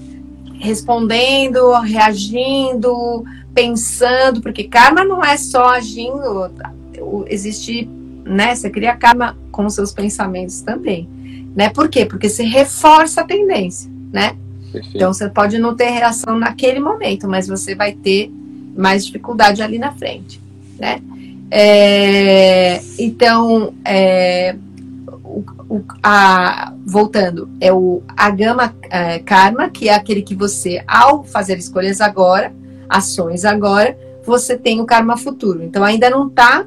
respondendo, 0.59 1.73
reagindo, 1.81 3.25
pensando, 3.55 4.41
porque 4.41 4.65
karma 4.65 5.05
não 5.05 5.25
é 5.25 5.37
só 5.37 5.71
agindo, 5.71 6.51
existe, 7.27 7.89
né? 8.25 8.55
Você 8.55 8.71
cria 8.71 8.97
karma 8.97 9.37
com 9.51 9.69
seus 9.69 9.93
pensamentos 9.93 10.61
também, 10.61 11.09
né? 11.55 11.69
Por 11.69 11.89
quê? 11.89 12.05
Porque 12.07 12.29
você 12.29 12.45
reforça 12.45 13.21
a 13.21 13.25
tendência, 13.25 13.91
né? 14.13 14.37
Perfeito. 14.73 14.97
Então 14.97 15.13
você 15.13 15.29
pode 15.29 15.59
não 15.59 15.77
ter 15.77 15.91
reação 15.91 16.39
naquele 16.39 16.81
momento, 16.81 17.29
mas 17.29 17.47
você 17.47 17.75
vai 17.75 17.93
ter 17.93 18.33
mais 18.75 19.05
dificuldade 19.05 19.63
ali 19.63 19.79
na 19.79 19.93
frente, 19.93 20.41
né? 20.79 21.01
É, 21.51 22.81
então, 22.99 23.75
é, 23.85 24.57
o, 25.23 25.45
o, 25.69 25.85
a, 26.03 26.73
voltando, 26.87 27.51
é 27.61 27.71
o 27.71 28.03
agama 28.17 28.75
é, 28.89 29.19
karma, 29.19 29.69
que 29.69 29.91
é 29.91 29.95
aquele 29.95 30.23
que 30.23 30.35
você, 30.35 30.83
ao 30.87 31.25
fazer 31.25 31.59
escolhas 31.59 32.01
agora, 32.01 32.55
ações 32.93 33.45
agora, 33.45 33.99
você 34.25 34.57
tem 34.57 34.81
o 34.81 34.87
karma 34.87 35.17
futuro. 35.17 35.63
Então 35.63 35.83
ainda 35.83 36.11
não 36.11 36.29
está 36.29 36.67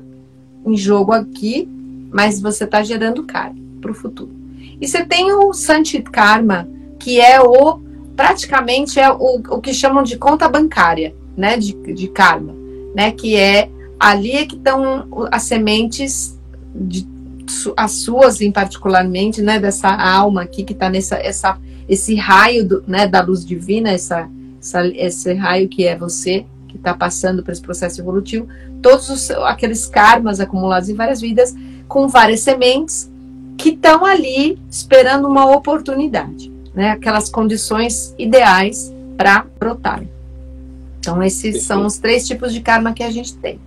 em 0.66 0.76
jogo 0.76 1.12
aqui, 1.12 1.70
mas 2.12 2.42
você 2.42 2.64
está 2.64 2.82
gerando 2.82 3.24
karma 3.24 3.60
para 3.80 3.92
o 3.92 3.94
futuro. 3.94 4.32
E 4.80 4.88
você 4.88 5.06
tem 5.06 5.32
o 5.32 5.54
Sanchit 5.54 6.10
Karma, 6.10 6.68
que 7.00 7.20
é 7.20 7.40
o 7.42 7.80
praticamente 8.16 9.00
é 9.00 9.12
o, 9.12 9.42
o 9.50 9.62
que 9.62 9.74
chamam 9.74 10.02
de 10.02 10.18
conta 10.18 10.48
bancária, 10.48 11.14
né, 11.36 11.58
de, 11.58 11.74
de 11.74 12.08
karma, 12.08 12.56
né, 12.96 13.12
que 13.12 13.36
é 13.36 13.70
ali 14.00 14.32
é 14.32 14.46
que 14.46 14.56
estão 14.56 15.28
as 15.30 15.44
sementes 15.44 16.40
de, 16.74 17.06
as 17.76 17.92
suas 17.92 18.40
em 18.40 18.52
particularmente, 18.52 19.42
né, 19.42 19.60
dessa 19.60 19.90
alma 19.90 20.44
aqui 20.44 20.64
que 20.64 20.72
está 20.72 20.90
nessa 20.90 21.18
essa 21.18 21.58
esse 21.88 22.16
raio 22.16 22.68
do, 22.68 22.84
né, 22.88 23.06
da 23.06 23.22
luz 23.22 23.46
divina, 23.46 23.92
essa 23.92 24.30
essa, 24.66 24.88
esse 24.88 25.34
raio 25.34 25.70
que 25.70 25.86
é 25.86 25.96
você, 25.96 26.46
que 26.68 26.76
está 26.76 26.94
passando 26.94 27.44
por 27.44 27.52
esse 27.52 27.62
processo 27.62 28.02
evolutivo, 28.02 28.48
todos 28.82 29.10
os, 29.10 29.30
aqueles 29.32 29.86
karmas 29.86 30.40
acumulados 30.40 30.90
em 30.90 30.96
várias 30.96 31.22
vidas, 31.22 31.54
com 31.88 32.08
várias 32.08 32.40
sementes, 32.40 33.12
que 33.58 33.70
estão 33.70 34.04
ali 34.04 34.60
esperando 34.70 35.28
uma 35.28 35.56
oportunidade, 35.56 36.52
né? 36.74 36.92
aquelas 36.92 37.30
condições 37.30 38.14
ideais 38.18 38.94
para 39.16 39.46
brotar. 39.60 40.04
Então, 41.00 41.22
esses 41.22 41.64
são 41.64 41.86
os 41.86 42.00
três 42.00 42.28
tipos 42.28 42.52
de 42.52 42.60
karma 42.62 42.92
que 42.92 43.04
a 43.04 43.12
gente 43.12 43.36
tem. 43.38 43.60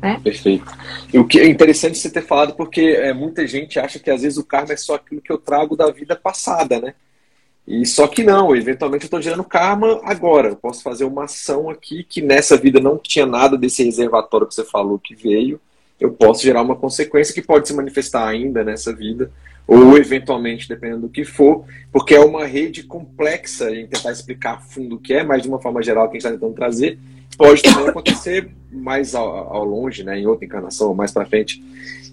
Né? 0.00 0.20
Perfeito. 0.22 0.72
E 1.12 1.18
o 1.18 1.26
que 1.26 1.40
é 1.40 1.48
interessante 1.48 1.98
você 1.98 2.08
ter 2.08 2.22
falado, 2.22 2.54
porque 2.54 2.80
é, 2.80 3.12
muita 3.12 3.44
gente 3.48 3.80
acha 3.80 3.98
que 3.98 4.08
às 4.08 4.22
vezes 4.22 4.38
o 4.38 4.44
karma 4.44 4.72
é 4.72 4.76
só 4.76 4.94
aquilo 4.94 5.20
que 5.20 5.32
eu 5.32 5.38
trago 5.38 5.76
da 5.76 5.90
vida 5.90 6.14
passada, 6.14 6.80
né? 6.80 6.94
E 7.68 7.84
só 7.84 8.08
que 8.08 8.24
não, 8.24 8.56
eventualmente 8.56 9.04
eu 9.04 9.08
estou 9.08 9.20
gerando 9.20 9.44
karma 9.44 10.00
agora. 10.02 10.48
Eu 10.48 10.56
posso 10.56 10.82
fazer 10.82 11.04
uma 11.04 11.24
ação 11.24 11.68
aqui 11.68 12.02
que 12.02 12.22
nessa 12.22 12.56
vida 12.56 12.80
não 12.80 12.96
tinha 12.96 13.26
nada 13.26 13.58
desse 13.58 13.84
reservatório 13.84 14.46
que 14.46 14.54
você 14.54 14.64
falou 14.64 14.98
que 14.98 15.14
veio. 15.14 15.60
Eu 16.00 16.10
posso 16.12 16.42
gerar 16.42 16.62
uma 16.62 16.74
consequência 16.74 17.34
que 17.34 17.42
pode 17.42 17.68
se 17.68 17.74
manifestar 17.74 18.26
ainda 18.26 18.64
nessa 18.64 18.90
vida, 18.94 19.30
ou 19.66 19.98
eventualmente, 19.98 20.66
dependendo 20.66 21.02
do 21.02 21.08
que 21.10 21.26
for, 21.26 21.66
porque 21.92 22.14
é 22.14 22.20
uma 22.20 22.46
rede 22.46 22.84
complexa 22.84 23.70
em 23.70 23.86
tentar 23.86 24.12
explicar 24.12 24.54
a 24.54 24.60
fundo 24.60 24.96
o 24.96 24.98
que 24.98 25.12
é, 25.12 25.22
mas 25.22 25.42
de 25.42 25.48
uma 25.48 25.60
forma 25.60 25.82
geral 25.82 26.08
que 26.08 26.16
a 26.16 26.20
gente 26.20 26.26
está 26.26 26.30
tentando 26.30 26.54
trazer, 26.54 26.98
pode 27.36 27.62
também 27.62 27.86
acontecer 27.86 28.48
mais 28.72 29.14
ao, 29.14 29.28
ao 29.54 29.64
longe, 29.64 30.02
né, 30.02 30.18
em 30.18 30.26
outra 30.26 30.46
encarnação, 30.46 30.94
mais 30.94 31.12
para 31.12 31.26
frente. 31.26 31.62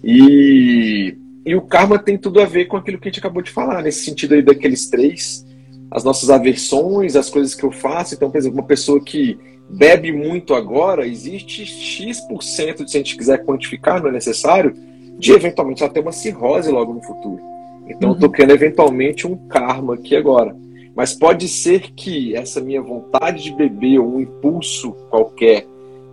E, 0.04 1.16
e 1.46 1.54
o 1.54 1.62
karma 1.62 1.98
tem 1.98 2.18
tudo 2.18 2.40
a 2.40 2.44
ver 2.44 2.66
com 2.66 2.76
aquilo 2.76 2.98
que 2.98 3.08
a 3.08 3.10
gente 3.10 3.20
acabou 3.20 3.40
de 3.40 3.50
falar, 3.50 3.82
nesse 3.82 4.04
sentido 4.04 4.34
aí 4.34 4.42
daqueles 4.42 4.90
três 4.90 5.46
as 5.90 6.04
nossas 6.04 6.30
aversões, 6.30 7.16
as 7.16 7.30
coisas 7.30 7.54
que 7.54 7.64
eu 7.64 7.70
faço. 7.70 8.14
Então, 8.14 8.30
por 8.30 8.38
exemplo, 8.38 8.58
uma 8.58 8.66
pessoa 8.66 9.00
que 9.00 9.38
bebe 9.68 10.12
muito 10.12 10.54
agora, 10.54 11.06
existe 11.06 11.64
X% 11.64 12.84
de, 12.84 12.90
se 12.90 12.96
a 12.96 13.00
gente 13.00 13.16
quiser 13.16 13.44
quantificar, 13.44 14.00
não 14.00 14.08
é 14.08 14.12
necessário, 14.12 14.74
de 15.18 15.32
eventualmente 15.32 15.82
ela 15.82 15.92
ter 15.92 16.00
uma 16.00 16.12
cirrose 16.12 16.70
logo 16.70 16.92
no 16.92 17.02
futuro. 17.02 17.40
Então, 17.88 18.08
uhum. 18.08 18.14
eu 18.14 18.14
estou 18.14 18.30
criando 18.30 18.50
eventualmente 18.50 19.26
um 19.26 19.36
karma 19.48 19.94
aqui 19.94 20.14
agora. 20.14 20.54
Mas 20.94 21.14
pode 21.14 21.46
ser 21.48 21.92
que 21.92 22.34
essa 22.34 22.60
minha 22.60 22.82
vontade 22.82 23.44
de 23.44 23.54
beber, 23.54 23.98
ou 23.98 24.16
um 24.16 24.20
impulso 24.20 24.92
qualquer, 25.10 25.66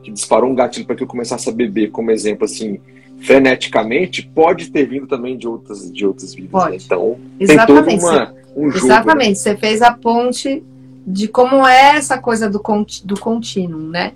que 0.03 0.11
disparou 0.11 0.49
um 0.49 0.55
gatilho 0.55 0.85
para 0.85 0.95
que 0.95 1.03
eu 1.03 1.07
começasse 1.07 1.49
a 1.49 1.53
beber, 1.53 1.89
como 1.89 2.11
exemplo, 2.11 2.45
assim, 2.45 2.79
freneticamente, 3.23 4.29
pode 4.35 4.69
ter 4.69 4.85
vindo 4.85 5.07
também 5.07 5.37
de 5.37 5.47
outras, 5.47 5.91
de 5.91 6.05
outras 6.05 6.33
vidas. 6.33 6.65
Né? 6.65 6.77
Então, 6.85 7.17
Exatamente. 7.39 7.85
tem 7.87 7.99
toda 7.99 8.15
uma 8.15 8.43
um 8.55 8.69
jogo. 8.69 8.85
Exatamente, 8.85 9.29
né? 9.29 9.35
você 9.35 9.57
fez 9.57 9.81
a 9.81 9.91
ponte 9.91 10.63
de 11.05 11.27
como 11.27 11.65
é 11.67 11.97
essa 11.97 12.17
coisa 12.17 12.49
do, 12.49 12.61
do 13.03 13.19
contínuo, 13.19 13.79
né? 13.79 14.13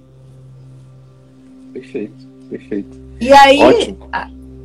Perfeito, 1.74 2.28
perfeito. 2.50 2.98
E 3.20 3.32
aí, 3.34 3.96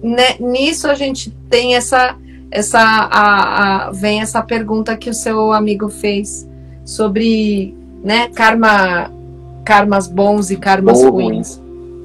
né, 0.02 0.36
nisso 0.38 0.88
a 0.88 0.94
gente 0.94 1.30
tem 1.48 1.74
essa, 1.74 2.16
essa 2.50 2.78
a, 2.78 3.86
a, 3.86 3.90
vem 3.90 4.20
essa 4.20 4.42
pergunta 4.42 4.96
que 4.96 5.10
o 5.10 5.14
seu 5.14 5.52
amigo 5.52 5.88
fez 5.88 6.48
sobre, 6.84 7.74
né, 8.04 8.28
karma, 8.28 9.10
karmas 9.64 10.06
bons 10.06 10.50
e 10.50 10.56
karmas 10.56 11.02
ruins, 11.02 11.61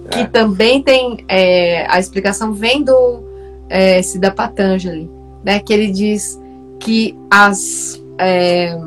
que 0.10 0.20
é. 0.20 0.26
também 0.26 0.82
tem 0.82 1.24
é, 1.28 1.86
a 1.90 2.00
explicação 2.00 2.54
vem 2.54 2.84
do 2.84 3.24
é, 3.70 4.02
Siddha 4.02 4.32
Patanjali, 4.32 5.10
né, 5.44 5.60
que 5.60 5.74
ele 5.74 5.92
diz 5.92 6.40
que 6.80 7.16
as, 7.30 8.02
é, 8.18 8.78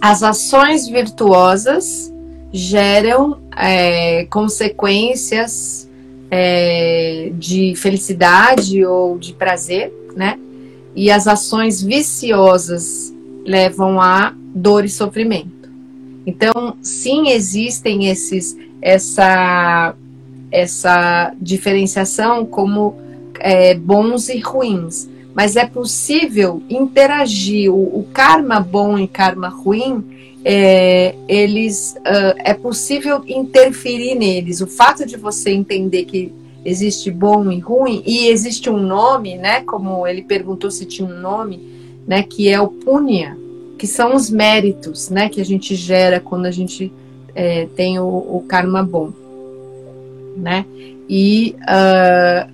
as 0.00 0.22
ações 0.22 0.88
virtuosas 0.88 2.12
geram 2.52 3.38
é, 3.56 4.24
consequências 4.26 5.88
é, 6.30 7.30
de 7.34 7.74
felicidade 7.76 8.84
ou 8.84 9.18
de 9.18 9.32
prazer, 9.32 9.92
né? 10.16 10.38
E 10.94 11.10
as 11.10 11.26
ações 11.26 11.80
viciosas 11.80 13.14
levam 13.44 14.00
a 14.00 14.34
dor 14.54 14.84
e 14.84 14.88
sofrimento. 14.88 15.70
Então, 16.26 16.76
sim, 16.82 17.28
existem 17.30 18.08
esses 18.08 18.56
essa 18.82 19.94
essa 20.50 21.32
diferenciação 21.40 22.44
como 22.44 22.96
é, 23.38 23.74
bons 23.74 24.28
e 24.28 24.38
ruins 24.38 25.08
mas 25.34 25.56
é 25.56 25.64
possível 25.64 26.62
interagir. 26.68 27.72
O, 27.72 28.00
o 28.00 28.06
karma 28.12 28.60
bom 28.60 28.98
e 28.98 29.06
karma 29.06 29.48
ruim, 29.48 30.04
é, 30.44 31.14
eles 31.28 31.94
uh, 31.98 32.34
é 32.38 32.54
possível 32.54 33.22
interferir 33.26 34.14
neles. 34.14 34.60
O 34.60 34.66
fato 34.66 35.06
de 35.06 35.16
você 35.16 35.50
entender 35.50 36.04
que 36.04 36.32
existe 36.64 37.10
bom 37.10 37.50
e 37.50 37.58
ruim 37.58 38.02
e 38.04 38.28
existe 38.28 38.68
um 38.68 38.78
nome, 38.78 39.36
né? 39.36 39.62
Como 39.62 40.06
ele 40.06 40.22
perguntou 40.22 40.70
se 40.70 40.84
tinha 40.84 41.08
um 41.08 41.20
nome, 41.20 41.60
né? 42.06 42.22
Que 42.22 42.48
é 42.48 42.60
o 42.60 42.68
punya, 42.68 43.36
que 43.78 43.86
são 43.86 44.14
os 44.14 44.30
méritos, 44.30 45.08
né? 45.10 45.28
Que 45.28 45.40
a 45.40 45.44
gente 45.44 45.74
gera 45.74 46.20
quando 46.20 46.46
a 46.46 46.50
gente 46.50 46.92
é, 47.34 47.66
tem 47.76 47.98
o, 47.98 48.04
o, 48.04 48.44
karma 48.46 48.82
bom, 48.82 49.12
né? 50.36 50.64
E 51.08 51.56
uh, 51.62 52.50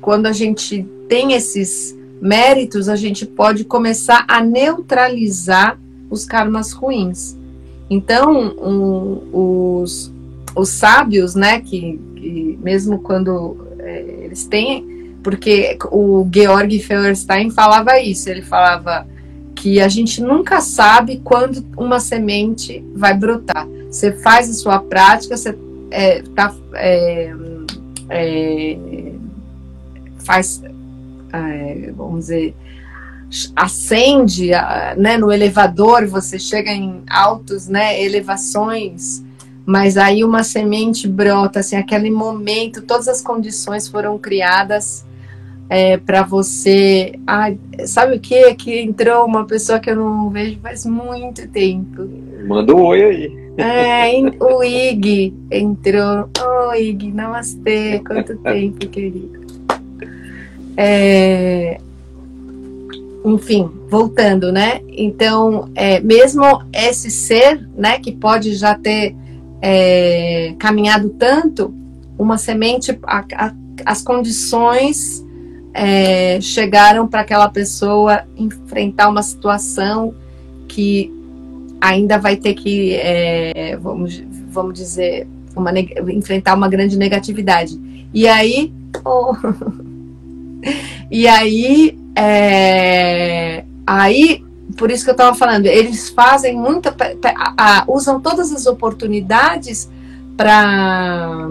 quando 0.00 0.26
a 0.26 0.32
gente 0.32 0.86
tem 1.08 1.32
esses 1.32 1.96
méritos, 2.20 2.88
a 2.88 2.96
gente 2.96 3.24
pode 3.24 3.64
começar 3.64 4.24
a 4.28 4.42
neutralizar 4.42 5.78
os 6.10 6.24
karmas 6.24 6.72
ruins. 6.72 7.36
Então, 7.88 8.54
um, 8.58 9.80
os, 9.82 10.12
os 10.54 10.68
sábios, 10.68 11.34
né, 11.34 11.60
que, 11.60 12.00
que 12.16 12.58
mesmo 12.62 13.00
quando 13.00 13.56
é, 13.78 14.24
eles 14.24 14.44
têm, 14.44 15.14
porque 15.22 15.76
o 15.90 16.28
Georg 16.32 16.78
Feuerstein 16.80 17.50
falava 17.50 18.00
isso, 18.00 18.28
ele 18.28 18.42
falava 18.42 19.06
que 19.54 19.80
a 19.80 19.88
gente 19.88 20.22
nunca 20.22 20.60
sabe 20.60 21.20
quando 21.22 21.64
uma 21.76 22.00
semente 22.00 22.82
vai 22.94 23.12
brotar. 23.12 23.68
Você 23.90 24.12
faz 24.12 24.48
a 24.48 24.54
sua 24.54 24.78
prática, 24.78 25.36
você 25.36 25.52
é, 25.90 26.22
tá, 26.34 26.54
é, 26.74 27.32
é, 28.08 28.78
faz 30.24 30.62
é, 31.32 31.92
vamos 31.96 32.20
dizer, 32.26 32.54
acende 33.54 34.50
né, 34.96 35.16
no 35.16 35.32
elevador, 35.32 36.06
você 36.06 36.38
chega 36.38 36.70
em 36.70 37.02
altos 37.08 37.68
né, 37.68 38.02
elevações, 38.02 39.22
mas 39.64 39.96
aí 39.96 40.24
uma 40.24 40.42
semente 40.42 41.06
brota, 41.06 41.60
assim, 41.60 41.76
aquele 41.76 42.10
momento, 42.10 42.82
todas 42.82 43.06
as 43.06 43.20
condições 43.20 43.86
foram 43.86 44.18
criadas 44.18 45.04
é, 45.70 45.96
para 45.96 46.24
você. 46.24 47.12
Ai, 47.24 47.56
sabe 47.86 48.16
o 48.16 48.20
que? 48.20 48.54
Que 48.56 48.80
entrou 48.80 49.24
uma 49.24 49.46
pessoa 49.46 49.78
que 49.78 49.88
eu 49.88 49.96
não 49.96 50.28
vejo 50.28 50.58
faz 50.60 50.84
muito 50.84 51.48
tempo. 51.48 52.10
Manda 52.46 52.74
um 52.74 52.82
oi 52.86 53.04
aí. 53.04 53.40
É, 53.56 54.10
o 54.42 54.64
Ig 54.64 55.32
entrou. 55.48 56.28
Oi, 56.40 56.68
oh, 56.68 56.74
Ig, 56.74 57.12
namastê, 57.12 58.02
quanto 58.04 58.36
tempo, 58.42 58.88
querido. 58.88 59.40
É, 60.76 61.78
enfim, 63.24 63.70
voltando, 63.88 64.50
né? 64.50 64.80
Então, 64.88 65.70
é, 65.76 66.00
mesmo 66.00 66.42
esse 66.72 67.10
ser, 67.10 67.68
né, 67.76 68.00
que 68.00 68.10
pode 68.10 68.54
já 68.54 68.74
ter 68.74 69.14
é, 69.62 70.54
caminhado 70.58 71.10
tanto, 71.10 71.72
uma 72.18 72.38
semente, 72.38 72.98
a, 73.04 73.24
a, 73.34 73.54
as 73.84 74.02
condições 74.02 75.24
é, 75.72 76.40
chegaram 76.40 77.06
para 77.06 77.20
aquela 77.20 77.48
pessoa 77.48 78.22
enfrentar 78.36 79.08
uma 79.08 79.22
situação 79.22 80.14
que 80.68 81.12
ainda 81.80 82.18
vai 82.18 82.36
ter 82.36 82.54
que, 82.54 82.94
é, 82.94 83.76
vamos, 83.76 84.22
vamos 84.50 84.74
dizer, 84.74 85.26
uma, 85.56 85.72
enfrentar 86.12 86.54
uma 86.54 86.68
grande 86.68 86.96
negatividade. 86.96 87.80
E 88.12 88.26
aí, 88.28 88.72
oh, 89.04 89.34
E 91.10 91.26
aí, 91.26 91.98
é, 92.14 93.64
aí, 93.86 94.44
por 94.76 94.90
isso 94.90 95.04
que 95.04 95.10
eu 95.10 95.14
estava 95.14 95.36
falando, 95.36 95.66
eles 95.66 96.08
fazem 96.10 96.54
muita, 96.54 96.94
usam 97.88 98.20
todas 98.20 98.52
as 98.52 98.66
oportunidades 98.66 99.90
para 100.36 101.48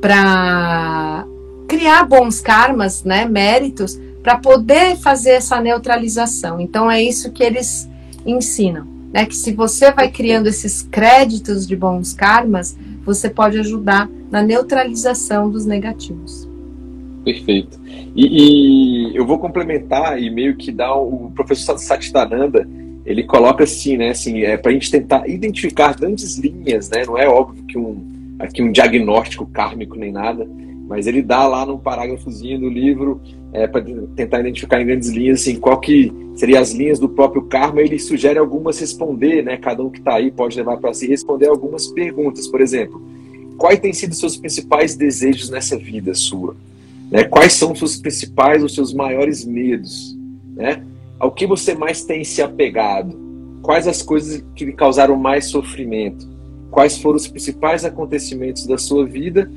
para 0.00 1.26
criar 1.70 2.02
bons 2.02 2.40
karmas, 2.40 3.04
né, 3.04 3.24
méritos, 3.24 3.96
para 4.24 4.36
poder 4.36 4.96
fazer 4.96 5.30
essa 5.30 5.60
neutralização. 5.60 6.60
Então 6.60 6.90
é 6.90 7.00
isso 7.00 7.30
que 7.30 7.44
eles 7.44 7.88
ensinam, 8.26 8.84
né, 9.12 9.24
que 9.24 9.36
se 9.36 9.52
você 9.52 9.92
vai 9.92 10.10
criando 10.10 10.48
esses 10.48 10.82
créditos 10.82 11.68
de 11.68 11.76
bons 11.76 12.12
karmas, 12.12 12.76
você 13.04 13.30
pode 13.30 13.56
ajudar 13.60 14.10
na 14.32 14.42
neutralização 14.42 15.48
dos 15.48 15.64
negativos. 15.64 16.48
Perfeito. 17.24 17.78
E, 18.16 19.12
e, 19.12 19.16
eu 19.16 19.24
vou 19.24 19.38
complementar 19.38 20.20
e 20.20 20.28
meio 20.28 20.56
que 20.56 20.72
dar 20.72 20.96
o 20.96 21.30
professor 21.36 21.78
Satchitananda, 21.78 22.68
ele 23.06 23.22
coloca 23.22 23.62
assim, 23.62 23.96
né, 23.96 24.10
assim, 24.10 24.42
é 24.42 24.56
para 24.56 24.72
a 24.72 24.74
gente 24.74 24.90
tentar 24.90 25.28
identificar 25.28 25.94
grandes 25.94 26.36
linhas, 26.36 26.90
né, 26.90 27.04
não 27.06 27.16
é 27.16 27.28
óbvio 27.28 27.62
que 27.62 27.78
um 27.78 28.10
aqui 28.40 28.62
um 28.62 28.72
diagnóstico 28.72 29.44
kármico 29.44 29.98
nem 29.98 30.10
nada, 30.10 30.48
mas 30.90 31.06
ele 31.06 31.22
dá 31.22 31.46
lá 31.46 31.64
num 31.64 31.78
parágrafozinho 31.78 32.58
do 32.58 32.68
livro 32.68 33.20
é, 33.52 33.64
para 33.68 33.80
tentar 34.16 34.40
identificar 34.40 34.82
em 34.82 34.86
grandes 34.86 35.08
linhas 35.08 35.40
assim, 35.40 35.54
qual 35.54 35.78
que 35.78 36.12
seria 36.34 36.58
as 36.58 36.72
linhas 36.72 36.98
do 36.98 37.08
próprio 37.08 37.42
karma, 37.42 37.80
ele 37.80 37.96
sugere 37.96 38.40
algumas 38.40 38.80
responder, 38.80 39.44
né, 39.44 39.56
cada 39.56 39.84
um 39.84 39.88
que 39.88 40.00
está 40.00 40.16
aí 40.16 40.32
pode 40.32 40.56
levar 40.56 40.78
para 40.78 40.92
si 40.92 41.06
responder 41.06 41.46
algumas 41.46 41.86
perguntas, 41.86 42.48
por 42.48 42.60
exemplo, 42.60 43.00
quais 43.56 43.78
têm 43.78 43.92
sido 43.92 44.16
seus 44.16 44.36
principais 44.36 44.96
desejos 44.96 45.48
nessa 45.48 45.78
vida 45.78 46.12
sua? 46.12 46.56
Né? 47.08 47.22
Quais 47.22 47.52
são 47.52 47.70
os 47.70 47.78
seus 47.78 47.96
principais, 47.96 48.64
os 48.64 48.74
seus 48.74 48.92
maiores 48.92 49.44
medos? 49.44 50.18
Né? 50.56 50.84
Ao 51.20 51.30
que 51.30 51.46
você 51.46 51.72
mais 51.72 52.02
tem 52.02 52.24
se 52.24 52.42
apegado? 52.42 53.16
Quais 53.62 53.86
as 53.86 54.02
coisas 54.02 54.44
que 54.56 54.64
lhe 54.64 54.72
causaram 54.72 55.14
mais 55.14 55.46
sofrimento? 55.46 56.28
Quais 56.68 56.98
foram 56.98 57.16
os 57.16 57.28
principais 57.28 57.84
acontecimentos 57.84 58.66
da 58.66 58.76
sua 58.76 59.06
vida? 59.06 59.48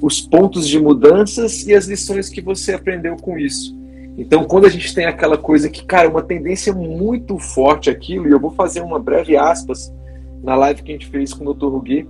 Os 0.00 0.20
pontos 0.20 0.66
de 0.66 0.80
mudanças 0.80 1.66
e 1.66 1.74
as 1.74 1.86
lições 1.86 2.28
que 2.28 2.40
você 2.40 2.72
aprendeu 2.72 3.16
com 3.16 3.38
isso? 3.38 3.78
Então, 4.16 4.44
quando 4.44 4.66
a 4.66 4.68
gente 4.68 4.94
tem 4.94 5.06
aquela 5.06 5.38
coisa 5.38 5.68
que, 5.68 5.84
cara, 5.84 6.08
uma 6.08 6.22
tendência 6.22 6.72
muito 6.72 7.38
forte 7.38 7.88
aquilo, 7.88 8.28
e 8.28 8.30
eu 8.30 8.40
vou 8.40 8.50
fazer 8.50 8.80
uma 8.80 8.98
breve 8.98 9.36
aspas 9.36 9.92
na 10.42 10.54
live 10.56 10.82
que 10.82 10.90
a 10.90 10.94
gente 10.94 11.06
fez 11.06 11.32
com 11.32 11.46
o 11.46 11.54
Dr. 11.54 11.66
Rugui, 11.66 12.08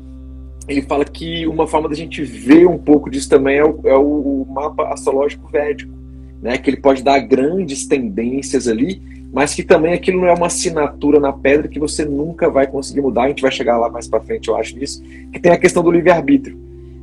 ele 0.69 0.83
fala 0.83 1.05
que 1.05 1.47
uma 1.47 1.67
forma 1.67 1.89
da 1.89 1.95
gente 1.95 2.23
ver 2.23 2.67
um 2.67 2.79
pouco 2.79 3.11
disso 3.11 3.29
também 3.29 3.59
é 3.59 3.65
o, 3.65 3.81
é 3.85 3.97
o 3.97 4.47
mapa 4.49 4.93
astrológico 4.93 5.49
védico, 5.49 5.93
né? 6.41 6.59
Que 6.59 6.71
ele 6.71 6.77
pode 6.77 7.03
dar 7.03 7.19
grandes 7.21 7.87
tendências 7.87 8.69
ali, 8.69 9.03
mas 9.33 9.55
que 9.55 9.63
também 9.63 9.93
aquilo 9.93 10.21
não 10.21 10.29
é 10.29 10.33
uma 10.33 10.47
assinatura 10.47 11.19
na 11.19 11.33
pedra 11.33 11.69
que 11.69 11.79
você 11.79 12.05
nunca 12.05 12.49
vai 12.49 12.67
conseguir 12.67 13.01
mudar. 13.01 13.25
A 13.25 13.29
gente 13.29 13.43
vai 13.43 13.51
chegar 13.51 13.79
lá 13.79 13.89
mais 13.89 14.07
para 14.07 14.21
frente, 14.21 14.49
eu 14.49 14.57
acho 14.57 14.77
nisso. 14.77 15.03
Que 15.33 15.41
tem 15.41 15.53
a 15.53 15.59
questão 15.59 15.83
do 15.83 15.91
livre 15.91 16.11
arbítrio. 16.11 16.59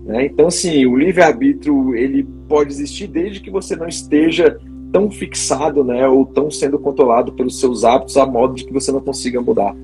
Né? 0.08 0.26
Então, 0.26 0.48
assim, 0.48 0.86
o 0.86 0.96
livre 0.96 1.22
arbítrio 1.22 1.94
ele 1.94 2.24
pode 2.48 2.72
existir 2.72 3.08
desde 3.08 3.42
que 3.42 3.52
você 3.52 3.76
não 3.76 3.90
esteja 3.90 4.58
tão 4.90 5.12
fixado, 5.12 5.84
né, 5.84 6.08
ou 6.08 6.26
tão 6.26 6.50
sendo 6.50 6.80
controlado 6.80 7.34
pelos 7.34 7.60
seus 7.60 7.84
hábitos 7.84 8.16
a 8.16 8.26
modo 8.26 8.56
de 8.56 8.64
que 8.64 8.72
você 8.72 8.90
não 8.90 9.02
consiga 9.02 9.42
mudar. 9.42 9.76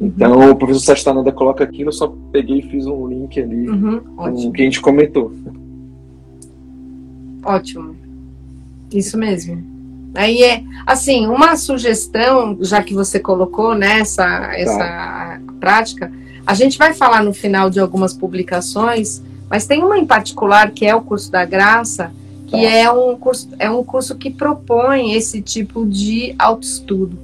Então, 0.00 0.50
o 0.50 0.56
professor 0.56 0.80
Sastananda 0.80 1.30
coloca 1.30 1.62
aqui, 1.62 1.82
eu 1.82 1.92
só 1.92 2.14
peguei 2.32 2.60
e 2.60 2.62
fiz 2.62 2.86
um 2.86 3.06
link 3.06 3.38
ali 3.38 3.68
uhum, 3.68 4.00
com 4.16 4.30
o 4.48 4.52
que 4.52 4.62
a 4.62 4.64
gente 4.64 4.80
comentou. 4.80 5.32
Ótimo. 7.44 7.94
Isso 8.90 9.18
mesmo. 9.18 9.62
Aí 10.14 10.42
é, 10.42 10.62
assim, 10.86 11.26
uma 11.26 11.56
sugestão, 11.56 12.56
já 12.62 12.82
que 12.82 12.94
você 12.94 13.20
colocou 13.20 13.74
nessa 13.74 14.26
né, 14.26 14.62
essa 14.62 14.78
tá. 14.78 15.40
prática, 15.60 16.10
a 16.46 16.54
gente 16.54 16.78
vai 16.78 16.94
falar 16.94 17.22
no 17.22 17.34
final 17.34 17.68
de 17.68 17.78
algumas 17.78 18.14
publicações, 18.14 19.22
mas 19.50 19.66
tem 19.66 19.82
uma 19.82 19.98
em 19.98 20.06
particular 20.06 20.70
que 20.70 20.86
é 20.86 20.94
o 20.94 21.00
curso 21.00 21.30
da 21.30 21.44
graça, 21.44 22.12
que 22.46 22.62
tá. 22.62 22.70
é 22.70 22.90
um 22.90 23.16
curso, 23.16 23.48
é 23.58 23.70
um 23.70 23.84
curso 23.84 24.16
que 24.16 24.30
propõe 24.30 25.12
esse 25.12 25.40
tipo 25.40 25.86
de 25.86 26.34
autoestudo. 26.38 27.18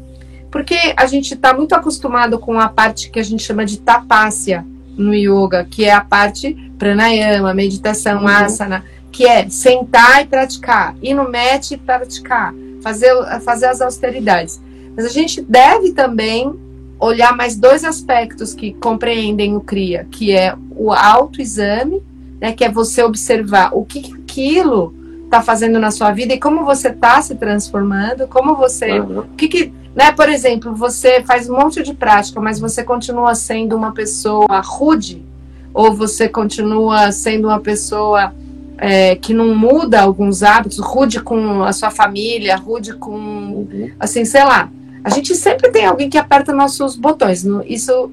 Porque 0.51 0.77
a 0.97 1.07
gente 1.07 1.35
está 1.35 1.53
muito 1.53 1.75
acostumado 1.75 2.39
com 2.39 2.61
a 2.61 2.69
parte 2.69 3.11
que 3.11 3.19
a 3.19 3.25
gente 3.25 3.43
chama 3.43 3.65
de 3.65 3.81
tapácia 3.81 4.65
no 4.97 5.13
yoga, 5.13 5.65
que 5.65 5.85
é 5.85 5.93
a 5.93 6.01
parte 6.01 6.55
pranayama, 6.79 7.53
meditação, 7.53 8.21
uhum. 8.21 8.29
asana, 8.29 8.85
que 9.11 9.27
é 9.27 9.49
sentar 9.49 10.23
e 10.23 10.27
praticar, 10.27 10.95
ir 11.03 11.15
no 11.15 11.25
mat 11.25 11.71
e 11.73 11.77
praticar, 11.77 12.55
fazer, 12.83 13.13
fazer 13.41 13.67
as 13.67 13.81
austeridades. 13.81 14.61
Mas 14.97 15.07
a 15.07 15.09
gente 15.09 15.41
deve 15.41 15.93
também 15.93 16.55
olhar 17.01 17.37
mais 17.37 17.57
dois 17.57 17.85
aspectos 17.85 18.55
que 18.55 18.73
compreendem 18.75 19.57
o 19.57 19.61
CRIA, 19.61 20.07
que 20.11 20.33
é 20.33 20.55
o 20.71 20.93
autoexame, 20.93 22.03
né, 22.45 22.53
que 22.53 22.63
é 22.63 22.71
você 22.71 23.03
observar 23.03 23.71
o 23.73 23.87
que 23.87 24.13
aquilo 24.13 24.95
está 25.25 25.41
fazendo 25.41 25.79
na 25.79 25.91
sua 25.91 26.13
vida 26.13 26.35
e 26.35 26.39
como 26.39 26.63
você 26.63 26.89
está 26.89 27.23
se 27.23 27.35
transformando, 27.37 28.29
como 28.29 28.55
você. 28.55 29.01
Uhum. 29.01 29.21
O 29.21 29.23
que, 29.35 29.49
que 29.49 29.73
né? 29.97 30.13
Por 30.13 30.29
exemplo, 30.29 30.75
você 30.75 31.23
faz 31.23 31.49
um 31.49 31.57
monte 31.57 31.83
de 31.83 31.95
prática, 31.95 32.39
mas 32.43 32.61
você 32.61 32.85
continua 32.85 33.35
sendo 33.35 33.75
uma 33.75 33.93
pessoa 33.93 34.61
rude, 34.61 35.25
ou 35.73 35.95
você 35.95 36.29
continua 36.29 37.11
sendo 37.13 37.49
uma 37.49 37.61
pessoa 37.61 38.35
é, 38.77 39.17
que 39.17 39.33
não 39.33 39.55
muda 39.55 40.03
alguns 40.03 40.43
hábitos, 40.43 40.79
rude 40.81 41.23
com 41.23 41.63
a 41.63 41.73
sua 41.73 41.91
família, 41.91 42.57
rude 42.57 42.93
com. 42.93 43.17
Uhum. 43.17 43.91
Assim, 43.99 44.27
sei 44.27 44.45
lá. 44.45 44.71
A 45.03 45.09
gente 45.09 45.35
sempre 45.35 45.71
tem 45.71 45.87
alguém 45.87 46.11
que 46.11 46.19
aperta 46.19 46.53
nossos 46.53 46.95
botões. 46.95 47.43
Isso 47.67 48.11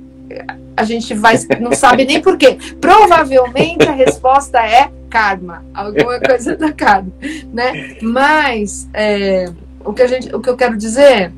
a 0.75 0.83
gente 0.83 1.13
vai, 1.13 1.35
não 1.59 1.73
sabe 1.73 2.05
nem 2.05 2.21
por 2.21 2.37
quê. 2.37 2.57
Provavelmente 2.79 3.87
a 3.87 3.91
resposta 3.91 4.59
é 4.59 4.91
karma, 5.09 5.63
alguma 5.73 6.19
coisa 6.19 6.55
da 6.55 6.71
karma, 6.71 7.11
né? 7.53 7.97
Mas 8.01 8.87
é, 8.93 9.51
o 9.83 9.93
que 9.93 10.01
a 10.01 10.07
gente, 10.07 10.33
o 10.33 10.39
que 10.39 10.49
eu 10.49 10.55
quero 10.55 10.77
dizer 10.77 11.31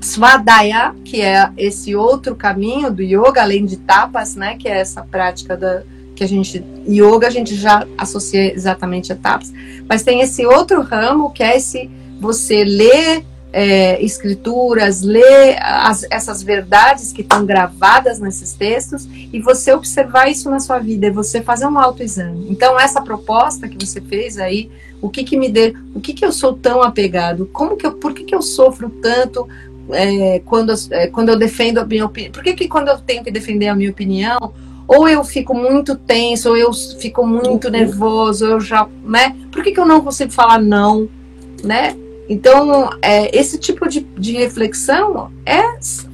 Svadhyaya, 0.00 0.94
que 1.04 1.20
é 1.22 1.50
esse 1.56 1.96
outro 1.96 2.36
caminho 2.36 2.90
do 2.90 3.02
yoga, 3.02 3.42
além 3.42 3.64
de 3.64 3.78
tapas, 3.78 4.36
né, 4.36 4.56
que 4.56 4.68
é 4.68 4.78
essa 4.78 5.02
prática 5.02 5.56
da 5.56 5.82
que 6.14 6.24
a 6.24 6.28
gente 6.28 6.64
yoga 6.88 7.26
a 7.26 7.30
gente 7.30 7.54
já 7.54 7.86
associa 7.98 8.54
exatamente 8.54 9.12
a 9.12 9.16
tapas, 9.16 9.52
mas 9.86 10.02
tem 10.02 10.22
esse 10.22 10.46
outro 10.46 10.80
ramo 10.80 11.30
que 11.30 11.42
é 11.42 11.56
esse 11.56 11.90
você 12.18 12.64
ler 12.64 13.22
é, 13.58 14.04
escrituras, 14.04 15.00
ler 15.00 15.56
as, 15.62 16.04
essas 16.10 16.42
verdades 16.42 17.10
que 17.10 17.22
estão 17.22 17.46
gravadas 17.46 18.18
nesses 18.18 18.52
textos 18.52 19.08
e 19.32 19.40
você 19.40 19.72
observar 19.72 20.30
isso 20.30 20.50
na 20.50 20.60
sua 20.60 20.78
vida, 20.78 21.06
e 21.06 21.10
você 21.10 21.40
fazer 21.40 21.64
um 21.64 21.78
autoexame. 21.78 22.48
Então 22.50 22.78
essa 22.78 23.00
proposta 23.00 23.66
que 23.66 23.82
você 23.82 23.98
fez 23.98 24.36
aí, 24.36 24.70
o 25.00 25.08
que 25.08 25.24
que 25.24 25.38
me 25.38 25.48
dê, 25.48 25.74
o 25.94 26.00
que 26.00 26.12
que 26.12 26.22
eu 26.22 26.32
sou 26.32 26.52
tão 26.52 26.82
apegado, 26.82 27.48
como 27.50 27.78
que 27.78 27.86
eu, 27.86 27.92
por 27.92 28.12
que 28.12 28.24
que 28.24 28.34
eu 28.34 28.42
sofro 28.42 28.90
tanto 28.90 29.48
é, 29.90 30.42
quando, 30.44 30.74
é, 30.90 31.06
quando 31.06 31.30
eu 31.30 31.38
defendo 31.38 31.78
a 31.78 31.86
minha 31.86 32.04
opinião. 32.04 32.32
Por 32.32 32.42
que, 32.42 32.52
que 32.52 32.68
quando 32.68 32.88
eu 32.88 32.98
tenho 32.98 33.24
que 33.24 33.30
defender 33.30 33.68
a 33.68 33.74
minha 33.74 33.90
opinião, 33.90 34.52
ou 34.86 35.08
eu 35.08 35.24
fico 35.24 35.54
muito 35.54 35.96
tenso, 35.96 36.50
ou 36.50 36.58
eu 36.58 36.70
fico 36.74 37.26
muito 37.26 37.70
nervoso, 37.70 38.44
eu 38.44 38.60
já, 38.60 38.86
né? 39.02 39.34
Por 39.50 39.62
que, 39.62 39.72
que 39.72 39.80
eu 39.80 39.86
não 39.86 40.02
consigo 40.02 40.30
falar 40.30 40.60
não, 40.60 41.08
né? 41.64 41.96
Então, 42.28 42.90
é, 43.00 43.36
esse 43.38 43.58
tipo 43.58 43.88
de, 43.88 44.00
de 44.00 44.32
reflexão 44.32 45.30
é, 45.44 45.62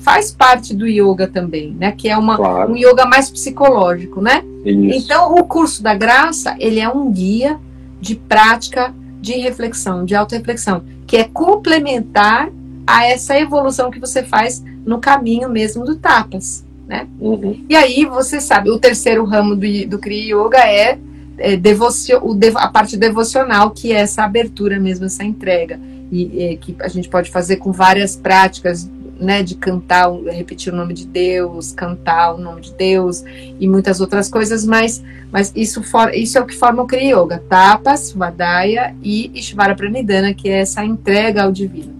faz 0.00 0.30
parte 0.30 0.74
do 0.74 0.86
yoga 0.86 1.26
também, 1.26 1.72
né? 1.72 1.92
Que 1.92 2.08
é 2.08 2.16
uma, 2.16 2.36
claro. 2.36 2.72
um 2.72 2.76
yoga 2.76 3.06
mais 3.06 3.30
psicológico, 3.30 4.20
né? 4.20 4.44
Isso. 4.64 5.04
Então, 5.04 5.34
o 5.34 5.44
curso 5.44 5.82
da 5.82 5.94
graça, 5.94 6.54
ele 6.58 6.80
é 6.80 6.88
um 6.88 7.10
guia 7.10 7.58
de 8.00 8.14
prática 8.14 8.94
de 9.20 9.34
reflexão, 9.34 10.04
de 10.04 10.14
auto-reflexão, 10.14 10.82
que 11.06 11.16
é 11.16 11.24
complementar 11.24 12.50
a 12.86 13.06
essa 13.06 13.38
evolução 13.38 13.90
que 13.90 14.00
você 14.00 14.22
faz 14.22 14.62
no 14.84 14.98
caminho 14.98 15.48
mesmo 15.48 15.84
do 15.84 15.96
tapas, 15.96 16.64
né? 16.86 17.06
Uhum. 17.20 17.64
E 17.68 17.76
aí 17.76 18.04
você 18.04 18.40
sabe, 18.40 18.70
o 18.70 18.78
terceiro 18.78 19.24
ramo 19.24 19.54
do, 19.54 19.86
do 19.86 19.98
Kriya 19.98 20.36
Yoga 20.36 20.58
é, 20.58 20.98
é 21.38 21.56
devocio, 21.56 22.18
o, 22.22 22.36
a 22.56 22.68
parte 22.68 22.96
devocional, 22.96 23.70
que 23.70 23.92
é 23.92 24.00
essa 24.00 24.24
abertura 24.24 24.80
mesmo, 24.80 25.06
essa 25.06 25.22
entrega, 25.22 25.78
e, 26.12 26.56
que 26.58 26.76
a 26.80 26.88
gente 26.88 27.08
pode 27.08 27.30
fazer 27.30 27.56
com 27.56 27.72
várias 27.72 28.14
práticas, 28.14 28.88
né, 29.18 29.42
de 29.42 29.54
cantar, 29.54 30.12
repetir 30.30 30.72
o 30.72 30.76
nome 30.76 30.92
de 30.92 31.06
Deus, 31.06 31.72
cantar 31.72 32.34
o 32.34 32.38
nome 32.38 32.60
de 32.60 32.74
Deus 32.74 33.24
e 33.58 33.68
muitas 33.68 34.00
outras 34.00 34.28
coisas, 34.28 34.66
mas, 34.66 35.02
mas 35.30 35.52
isso, 35.54 35.82
for, 35.82 36.12
isso 36.12 36.36
é 36.36 36.40
o 36.40 36.46
que 36.46 36.56
forma 36.56 36.82
o 36.82 36.86
Kriya 36.86 37.16
Yoga, 37.16 37.42
tapas, 37.48 38.12
Vadaya 38.12 38.94
e 39.00 39.30
Ishvara 39.32 39.76
Pranidhana, 39.76 40.34
que 40.34 40.48
é 40.48 40.58
essa 40.58 40.84
entrega 40.84 41.44
ao 41.44 41.52
divino. 41.52 41.94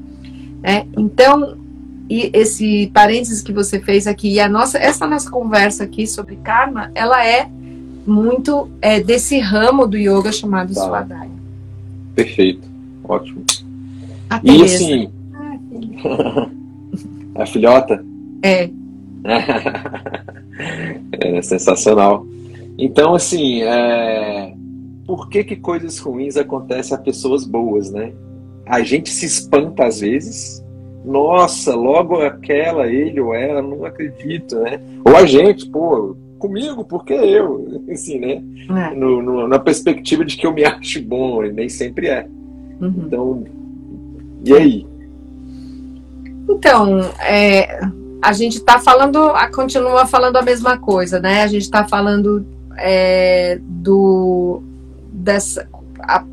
Né? 0.61 0.87
Então, 0.97 1.57
e 2.11 2.31
esse 2.33 2.91
parênteses 2.93 3.41
que 3.41 3.53
você 3.53 3.81
fez 3.81 4.07
aqui, 4.07 4.33
e 4.33 4.41
a 4.41 4.49
nossa, 4.49 4.77
essa 4.77 5.07
nossa 5.07 5.31
conversa 5.31 5.85
aqui 5.85 6.07
sobre 6.07 6.37
karma, 6.37 6.91
ela 6.95 7.25
é 7.25 7.49
muito 8.07 8.69
é, 8.83 9.01
desse 9.01 9.39
ramo 9.39 9.87
do 9.87 9.97
yoga 9.97 10.33
chamado 10.33 10.75
tá. 10.75 10.81
Swadhyaya. 10.81 11.31
Perfeito, 12.15 12.69
ótimo. 13.05 13.45
A 14.33 14.41
e 14.45 14.63
assim, 14.63 15.11
ah, 15.35 15.59
a 17.43 17.47
filhota? 17.47 18.05
É. 18.43 18.71
é 21.21 21.43
sensacional. 21.43 22.27
Então, 22.79 23.15
assim, 23.15 23.63
é... 23.63 24.55
por 25.07 25.29
que 25.29 25.45
que 25.45 25.57
coisas 25.57 25.99
ruins 25.99 26.37
acontecem 26.37 26.97
a 26.97 27.01
pessoas 27.01 27.45
boas, 27.45 27.91
né? 27.91 28.13
a 28.67 28.83
gente 28.83 29.11
se 29.11 29.27
espanta 29.27 29.87
às 29.87 30.01
vezes. 30.01 30.63
Nossa, 31.05 31.75
logo 31.75 32.21
aquela, 32.21 32.87
ele 32.87 33.21
ou 33.21 33.35
ela, 33.35 33.61
não 33.61 33.85
acredito, 33.85 34.59
né? 34.61 34.81
Ou 35.05 35.17
a 35.17 35.27
gente, 35.27 35.69
pô, 35.69 36.17
comigo, 36.39 36.85
por 36.85 37.05
que 37.05 37.13
eu? 37.13 37.67
Assim, 37.91 38.19
né? 38.19 38.43
É. 38.71 38.95
No, 38.95 39.21
no, 39.21 39.49
na 39.49 39.59
perspectiva 39.59 40.25
de 40.25 40.37
que 40.37 40.47
eu 40.47 40.53
me 40.53 40.63
acho 40.65 41.03
bom, 41.03 41.45
e 41.45 41.53
nem 41.53 41.69
sempre 41.69 42.09
é. 42.09 42.27
Uhum. 42.81 42.95
Então, 43.07 43.45
e 44.45 44.53
aí? 44.53 44.87
Então, 46.49 47.01
é, 47.21 47.81
a 48.21 48.33
gente 48.33 48.59
está 48.59 48.79
falando, 48.79 49.33
continua 49.55 50.07
falando 50.07 50.37
a 50.37 50.43
mesma 50.43 50.77
coisa, 50.77 51.19
né? 51.19 51.43
A 51.43 51.47
gente 51.47 51.63
está 51.63 51.87
falando 51.87 52.47
é, 52.77 53.59
do 53.63 54.63
dessa 55.13 55.69
a, 56.01 56.25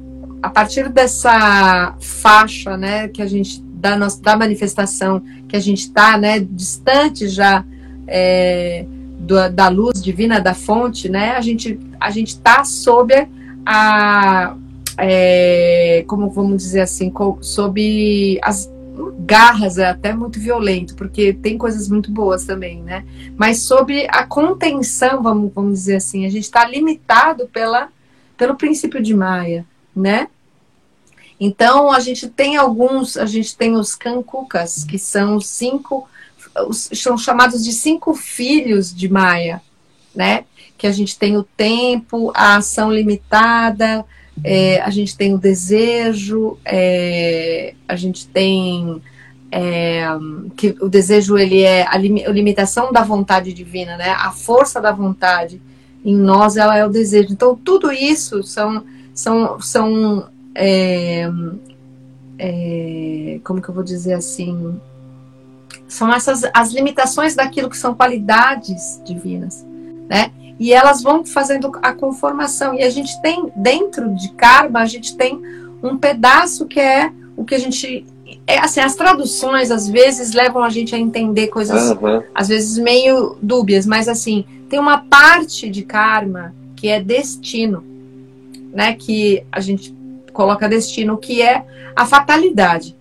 a 0.42 0.50
partir 0.50 0.90
dessa 0.90 1.96
faixa, 2.00 2.78
né, 2.78 3.08
que 3.08 3.22
a 3.22 3.28
gente 3.28 3.62
da 3.62 3.96
nossa 3.96 4.22
da 4.22 4.36
manifestação 4.36 5.22
que 5.48 5.56
a 5.56 5.60
gente 5.60 5.80
está, 5.80 6.18
né, 6.18 6.40
distante 6.40 7.28
já 7.28 7.64
é, 8.08 8.86
do, 9.20 9.50
da 9.50 9.68
luz 9.68 10.02
divina 10.02 10.40
da 10.40 10.54
fonte, 10.54 11.10
né? 11.10 11.32
A 11.32 11.42
gente 11.42 11.80
a 12.00 12.10
gente 12.10 12.30
está 12.30 12.64
sob 12.64 13.14
a 13.66 14.56
é, 15.00 16.04
como 16.08 16.30
vamos 16.30 16.62
dizer 16.62 16.82
assim, 16.82 17.12
sob 17.42 18.40
as 18.42 18.70
garras 19.20 19.78
é 19.78 19.86
até 19.86 20.14
muito 20.14 20.40
violento, 20.40 20.96
porque 20.96 21.34
tem 21.34 21.58
coisas 21.58 21.88
muito 21.88 22.12
boas 22.12 22.44
também, 22.44 22.82
né? 22.82 23.06
Mas 23.38 23.62
sobre 23.62 24.08
a 24.10 24.26
contenção, 24.26 25.24
vamos, 25.24 25.54
vamos 25.54 25.74
dizer 25.74 25.98
assim, 25.98 26.26
a 26.26 26.30
gente 26.30 26.44
está 26.44 26.66
limitado 26.66 27.48
pela, 27.48 27.90
pelo 28.38 28.56
princípio 28.56 29.02
de 29.02 29.14
Maia, 29.14 29.66
né? 29.96 30.28
Então 31.40 31.92
a 31.92 32.00
gente 32.00 32.28
tem 32.28 32.58
alguns, 32.58 33.16
a 33.16 33.26
gente 33.26 33.56
tem 33.56 33.76
os 33.76 33.96
cancucas, 33.96 34.84
que 34.84 35.00
são 35.00 35.40
cinco, 35.40 36.10
são 36.72 37.18
chamados 37.18 37.64
de 37.64 37.72
cinco 37.72 38.14
filhos 38.14 38.94
de 38.94 39.08
Maia, 39.08 39.62
né? 40.14 40.44
Que 40.78 40.88
a 40.88 40.92
gente 40.92 41.18
tem 41.18 41.38
o 41.38 41.44
tempo, 41.44 42.32
a 42.36 42.58
ação 42.58 42.92
limitada, 42.92 44.06
é, 44.44 44.82
a 44.82 44.90
gente 44.90 45.18
tem 45.18 45.34
o 45.34 45.38
desejo, 45.38 46.58
é, 46.64 47.74
a 47.88 47.96
gente 47.96 48.28
tem 48.28 49.02
é, 49.52 50.06
que 50.56 50.76
o 50.80 50.88
desejo 50.88 51.38
ele 51.38 51.62
é 51.62 51.86
a, 51.88 51.98
limitação 51.98 52.92
da 52.92 53.04
vontade 53.04 53.54
divina, 53.54 53.98
né? 53.98 54.12
A 54.12 54.32
força 54.32 54.80
da 54.80 54.92
vontade 54.92 55.62
em 56.06 56.16
nós 56.16 56.56
ela 56.56 56.78
é 56.78 56.86
o 56.86 56.90
desejo. 56.90 57.32
Então 57.32 57.56
tudo 57.56 57.92
isso 57.92 58.44
são 58.44 58.84
são 59.14 59.60
são 59.60 60.30
é, 60.56 61.30
é, 62.38 63.40
como 63.44 63.62
que 63.62 63.70
eu 63.70 63.74
vou 63.74 63.84
dizer 63.84 64.14
assim 64.14 64.80
são 65.88 66.14
essas 66.14 66.44
as 66.54 66.72
limitações 66.72 67.36
daquilo 67.36 67.70
que 67.70 67.78
são 67.78 67.94
qualidades 67.94 69.02
divinas, 69.04 69.66
né? 70.08 70.32
E 70.60 70.74
elas 70.74 71.02
vão 71.02 71.26
fazendo 71.26 71.72
a 71.82 71.94
conformação. 71.94 72.74
E 72.74 72.84
a 72.84 72.90
gente 72.90 73.20
tem 73.22 73.52
dentro 73.56 74.14
de 74.14 74.30
karma 74.34 74.82
a 74.82 74.86
gente 74.86 75.16
tem 75.16 75.42
um 75.82 75.98
pedaço 75.98 76.66
que 76.66 76.80
é 76.80 77.12
o 77.36 77.46
que 77.46 77.56
a 77.56 77.60
gente 77.60 78.06
é 78.46 78.60
assim, 78.60 78.80
as 78.82 78.96
traduções 78.96 79.72
às 79.72 79.88
vezes 79.88 80.34
levam 80.34 80.64
a 80.64 80.70
gente 80.70 80.94
a 80.94 81.00
entender 81.00 81.48
coisas 81.48 81.92
uhum. 81.92 82.22
às 82.36 82.48
vezes 82.48 82.78
meio 82.78 83.38
dúbias, 83.42 83.86
mas 83.86 84.08
assim, 84.08 84.46
tem 84.70 84.80
uma 84.80 85.00
parte 85.00 85.70
de 85.70 85.84
karma 85.84 86.54
que 86.76 86.88
é 86.88 87.02
destino, 87.02 87.84
né, 88.72 88.94
que 88.94 89.44
a 89.52 89.60
gente 89.60 89.96
coloca 90.32 90.70
destino, 90.70 91.18
que 91.18 91.42
é 91.42 91.66
a 91.96 92.06
fatalidade, 92.06 92.96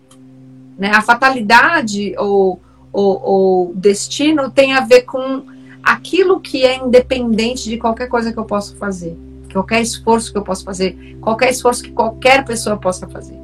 né? 0.77 0.91
A 0.93 1.01
fatalidade 1.01 2.15
ou, 2.19 2.61
ou, 2.93 3.23
ou 3.23 3.75
destino 3.75 4.51
tem 4.51 4.73
a 4.73 4.81
ver 4.81 5.03
com 5.03 5.45
aquilo 5.89 6.39
que 6.39 6.67
é 6.67 6.77
independente 6.77 7.65
de 7.65 7.79
qualquer 7.79 8.09
coisa 8.09 8.31
que 8.31 8.39
eu 8.39 8.45
possa 8.45 8.77
fazer, 8.77 9.17
qualquer 9.51 9.81
esforço 9.81 10.31
que 10.31 10.37
eu 10.37 10.43
possa 10.43 10.63
fazer, 10.63 11.17
qualquer 11.19 11.51
esforço 11.51 11.83
que 11.83 11.91
qualquer 11.91 12.45
pessoa 12.45 12.77
possa 12.77 13.09
fazer, 13.09 13.39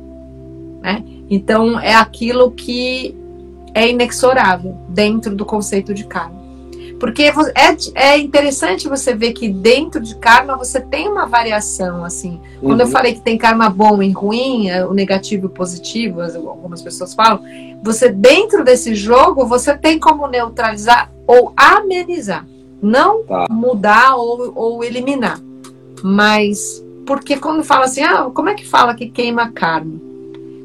né? 0.82 1.02
Então, 1.30 1.80
é 1.80 1.94
aquilo 1.94 2.50
que 2.50 3.16
é 3.72 3.88
inexorável 3.88 4.76
dentro 4.90 5.34
do 5.34 5.46
conceito 5.46 5.94
de 5.94 6.04
karma. 6.04 6.43
Porque 6.98 7.24
é, 7.24 7.76
é 7.94 8.18
interessante 8.18 8.88
você 8.88 9.14
ver 9.14 9.32
que 9.32 9.48
dentro 9.48 10.00
de 10.00 10.14
karma 10.16 10.56
você 10.56 10.80
tem 10.80 11.08
uma 11.08 11.26
variação, 11.26 12.04
assim. 12.04 12.40
Quando 12.60 12.80
uhum. 12.80 12.86
eu 12.86 12.92
falei 12.92 13.14
que 13.14 13.20
tem 13.20 13.36
karma 13.36 13.68
bom 13.68 14.02
e 14.02 14.10
ruim, 14.10 14.68
é, 14.68 14.84
o 14.86 14.94
negativo 14.94 15.44
e 15.44 15.46
o 15.46 15.50
positivo, 15.50 16.22
algumas 16.22 16.82
pessoas 16.82 17.14
falam, 17.14 17.42
você 17.82 18.08
dentro 18.08 18.64
desse 18.64 18.94
jogo, 18.94 19.46
você 19.46 19.76
tem 19.76 19.98
como 19.98 20.26
neutralizar 20.26 21.10
ou 21.26 21.52
amenizar. 21.56 22.46
Não 22.80 23.22
tá. 23.24 23.46
mudar 23.50 24.16
ou, 24.16 24.52
ou 24.54 24.84
eliminar. 24.84 25.40
Mas, 26.02 26.84
porque 27.06 27.36
quando 27.36 27.64
fala 27.64 27.86
assim, 27.86 28.02
ah, 28.02 28.30
como 28.32 28.50
é 28.50 28.54
que 28.54 28.66
fala 28.66 28.94
que 28.94 29.08
queima 29.08 29.50
karma? 29.50 30.03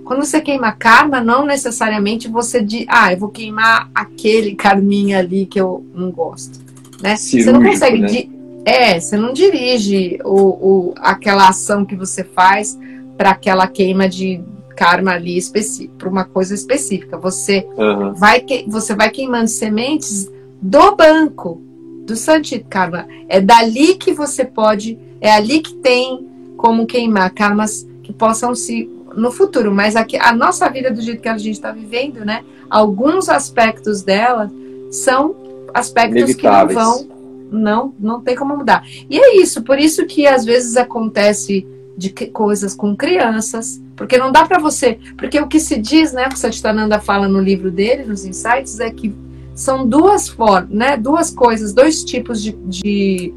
Quando 0.10 0.26
você 0.26 0.42
queima 0.42 0.72
karma, 0.72 1.22
não 1.22 1.46
necessariamente 1.46 2.28
você 2.28 2.64
diz, 2.64 2.84
ah, 2.90 3.14
eu 3.14 3.20
vou 3.20 3.30
queimar 3.30 3.92
aquele 3.94 4.56
karminha 4.56 5.20
ali 5.20 5.46
que 5.46 5.62
eu 5.62 5.86
não 5.94 6.10
gosto. 6.10 6.60
Né? 7.00 7.16
Cirúrgico, 7.16 7.44
você 7.44 7.52
não 7.52 7.64
consegue. 7.64 8.00
Né? 8.00 8.64
É, 8.66 9.00
você 9.00 9.16
não 9.16 9.32
dirige 9.32 10.18
o, 10.26 10.34
o, 10.34 10.94
aquela 10.98 11.48
ação 11.48 11.86
que 11.86 11.96
você 11.96 12.24
faz 12.24 12.76
para 13.20 13.30
aquela 13.30 13.68
queima 13.68 14.10
de 14.10 14.42
karma 14.76 15.12
ali 15.12 15.38
específico, 15.38 15.94
para 16.00 16.10
uma 16.10 16.26
coisa 16.26 16.56
específica. 16.56 17.16
Você, 17.16 17.68
uhum. 17.78 18.12
vai 18.16 18.40
que, 18.40 18.66
você 18.68 18.96
vai 18.96 19.12
queimando 19.12 19.48
sementes 19.48 20.28
do 20.60 20.96
banco, 20.96 21.62
do 22.08 22.16
Santit 22.16 22.66
Karma. 22.68 23.06
É 23.28 23.40
dali 23.40 23.94
que 23.94 24.12
você 24.12 24.44
pode, 24.44 24.98
é 25.22 25.32
ali 25.32 25.60
que 25.60 25.76
tem 25.76 26.28
como 26.58 26.88
queimar 26.88 27.32
karmas 27.32 27.88
que 28.02 28.12
possam 28.12 28.56
se 28.56 28.90
no 29.16 29.32
futuro, 29.32 29.74
mas 29.74 29.96
aqui, 29.96 30.18
a 30.18 30.34
nossa 30.34 30.70
vida 30.70 30.92
do 30.92 31.02
jeito 31.02 31.22
que 31.22 31.30
a 31.30 31.38
gente 31.38 31.56
está 31.56 31.72
vivendo, 31.72 32.26
né? 32.26 32.44
Alguns 32.70 33.30
aspectos 33.30 34.02
dela 34.02 34.52
são 34.92 35.36
aspectos 35.74 36.36
que 36.36 36.48
não 36.48 36.68
vão, 36.68 37.10
não, 37.52 37.94
não 38.00 38.22
tem 38.22 38.36
como 38.36 38.58
mudar. 38.58 38.86
E 39.10 39.20
é 39.20 39.38
isso, 39.38 39.64
por 39.64 39.80
isso 39.80 40.06
que 40.06 40.28
às 40.28 40.46
vezes 40.46 40.78
acontece 40.78 41.68
de 41.98 42.10
que, 42.10 42.28
coisas 42.28 42.74
com 42.74 42.96
crianças, 42.96 43.82
porque 43.96 44.18
não 44.18 44.32
dá 44.32 44.46
para 44.46 44.60
você, 44.60 44.98
porque 45.18 45.40
o 45.40 45.48
que 45.48 45.60
se 45.60 45.78
diz, 45.78 46.14
né? 46.14 46.28
O 46.28 46.30
que 46.30 46.40
Satchitananda 46.40 47.00
fala 47.00 47.28
no 47.28 47.42
livro 47.42 47.70
dele, 47.70 48.06
nos 48.06 48.24
insights, 48.24 48.80
é 48.80 48.90
que 48.90 49.14
são 49.54 49.86
duas 49.86 50.30
formas, 50.30 50.70
né? 50.70 50.96
Duas 50.96 51.30
coisas, 51.30 51.74
dois 51.74 52.04
tipos 52.04 52.42
de, 52.42 52.54
de, 52.66 53.34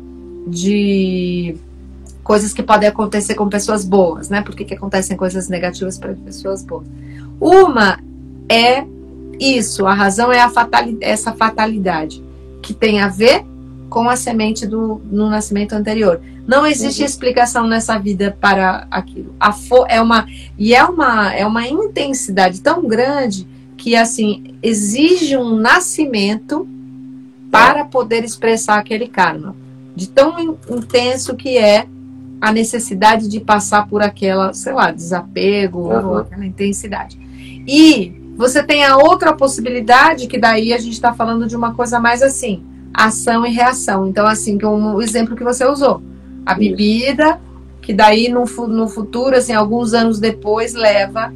de 0.47 1.57
coisas 2.23 2.53
que 2.53 2.62
podem 2.62 2.89
acontecer 2.89 3.35
com 3.35 3.49
pessoas 3.49 3.85
boas, 3.85 4.29
né? 4.29 4.43
Por 4.43 4.55
que, 4.55 4.64
que 4.64 4.75
acontecem 4.75 5.16
coisas 5.16 5.49
negativas 5.49 5.99
para 5.99 6.14
pessoas 6.14 6.64
boas? 6.64 6.87
Uma 7.41 7.99
é 8.49 8.85
isso, 9.39 9.87
a 9.87 9.95
razão 9.95 10.33
é 10.33 10.41
a 10.41 10.49
fatalidade, 10.49 11.05
essa 11.05 11.33
fatalidade, 11.33 12.23
que 12.61 12.73
tem 12.73 13.01
a 13.01 13.09
ver 13.09 13.45
com 13.89 14.09
a 14.09 14.16
semente 14.16 14.66
do, 14.66 15.01
no 15.11 15.29
nascimento 15.29 15.73
anterior. 15.73 16.20
Não 16.47 16.66
existe 16.66 17.01
uhum. 17.01 17.07
explicação 17.07 17.66
nessa 17.66 17.99
vida 17.99 18.37
para 18.41 18.87
aquilo. 18.91 19.35
A 19.39 19.53
fo, 19.53 19.85
é 19.89 20.01
uma 20.01 20.27
e 20.59 20.75
é 20.75 20.85
uma 20.85 21.33
é 21.33 21.47
uma 21.47 21.66
intensidade 21.68 22.61
tão 22.61 22.87
grande 22.87 23.47
que 23.77 23.95
assim 23.95 24.55
exige 24.62 25.37
um 25.37 25.57
nascimento 25.57 26.66
para 27.51 27.85
poder 27.85 28.25
expressar 28.25 28.79
aquele 28.79 29.09
karma. 29.09 29.55
De 29.95 30.09
tão 30.09 30.59
intenso 30.70 31.37
que 31.37 31.59
é 31.59 31.87
a 32.43 32.51
necessidade 32.51 33.28
de 33.28 33.38
passar 33.38 33.86
por 33.86 34.03
aquela, 34.03 34.53
sei 34.53 34.72
lá, 34.72 34.90
desapego 34.90 35.78
uhum. 35.78 36.09
ou 36.09 36.16
aquela 36.16 36.45
intensidade. 36.45 37.16
E 37.68 38.20
você 38.36 38.64
tem 38.64 38.84
a 38.84 38.97
outra 38.97 39.32
possibilidade, 39.32 40.26
que 40.26 40.36
daí 40.36 40.72
a 40.72 40.78
gente 40.78 40.95
está 40.95 41.12
falando 41.12 41.47
de 41.47 41.55
uma 41.55 41.72
coisa 41.72 42.01
mais 42.01 42.20
assim, 42.20 42.64
ação 42.93 43.47
e 43.47 43.51
reação. 43.53 44.09
Então, 44.09 44.26
assim, 44.26 44.59
que 44.59 44.66
um, 44.66 44.97
o 44.97 45.01
exemplo 45.01 45.36
que 45.36 45.45
você 45.45 45.64
usou, 45.64 46.03
a 46.45 46.53
bebida, 46.53 47.38
que 47.80 47.93
daí 47.93 48.28
no, 48.28 48.45
no 48.66 48.88
futuro, 48.88 49.36
assim, 49.36 49.53
alguns 49.53 49.95
anos 49.95 50.18
depois, 50.18 50.74
leva 50.74 51.32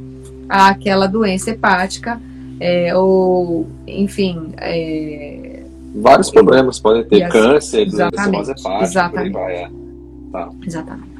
àquela 0.49 1.07
doença 1.07 1.51
hepática, 1.51 2.19
é, 2.59 2.93
ou, 2.97 3.65
enfim. 3.87 4.49
É, 4.57 5.63
Vários 5.95 6.29
problemas 6.29 6.81
podem 6.81 7.05
ter, 7.05 7.29
câncer, 7.29 7.85
doença 7.85 8.51
hepática, 8.51 8.83
exatamente. 8.83 9.31
por 9.31 9.39
aí 9.39 9.53
vai. 9.53 9.55
É. 9.55 9.86
Tá. 10.31 10.49
Exatamente. 10.65 11.17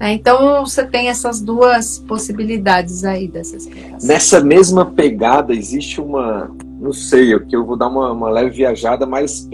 É, 0.00 0.12
então 0.12 0.64
você 0.64 0.84
tem 0.86 1.08
essas 1.08 1.40
duas 1.40 1.98
possibilidades 1.98 3.04
aí 3.04 3.26
dessas 3.26 3.66
crianças. 3.66 4.04
Nessa 4.04 4.40
mesma 4.40 4.86
pegada 4.86 5.52
existe 5.52 6.00
uma, 6.00 6.48
não 6.80 6.92
sei, 6.92 7.36
que 7.40 7.56
eu 7.56 7.66
vou 7.66 7.76
dar 7.76 7.88
uma, 7.88 8.12
uma 8.12 8.30
leve 8.30 8.50
viajada, 8.50 9.04
mas 9.04 9.48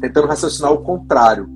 tentando 0.00 0.26
raciocinar 0.26 0.72
o 0.72 0.78
contrário. 0.78 1.48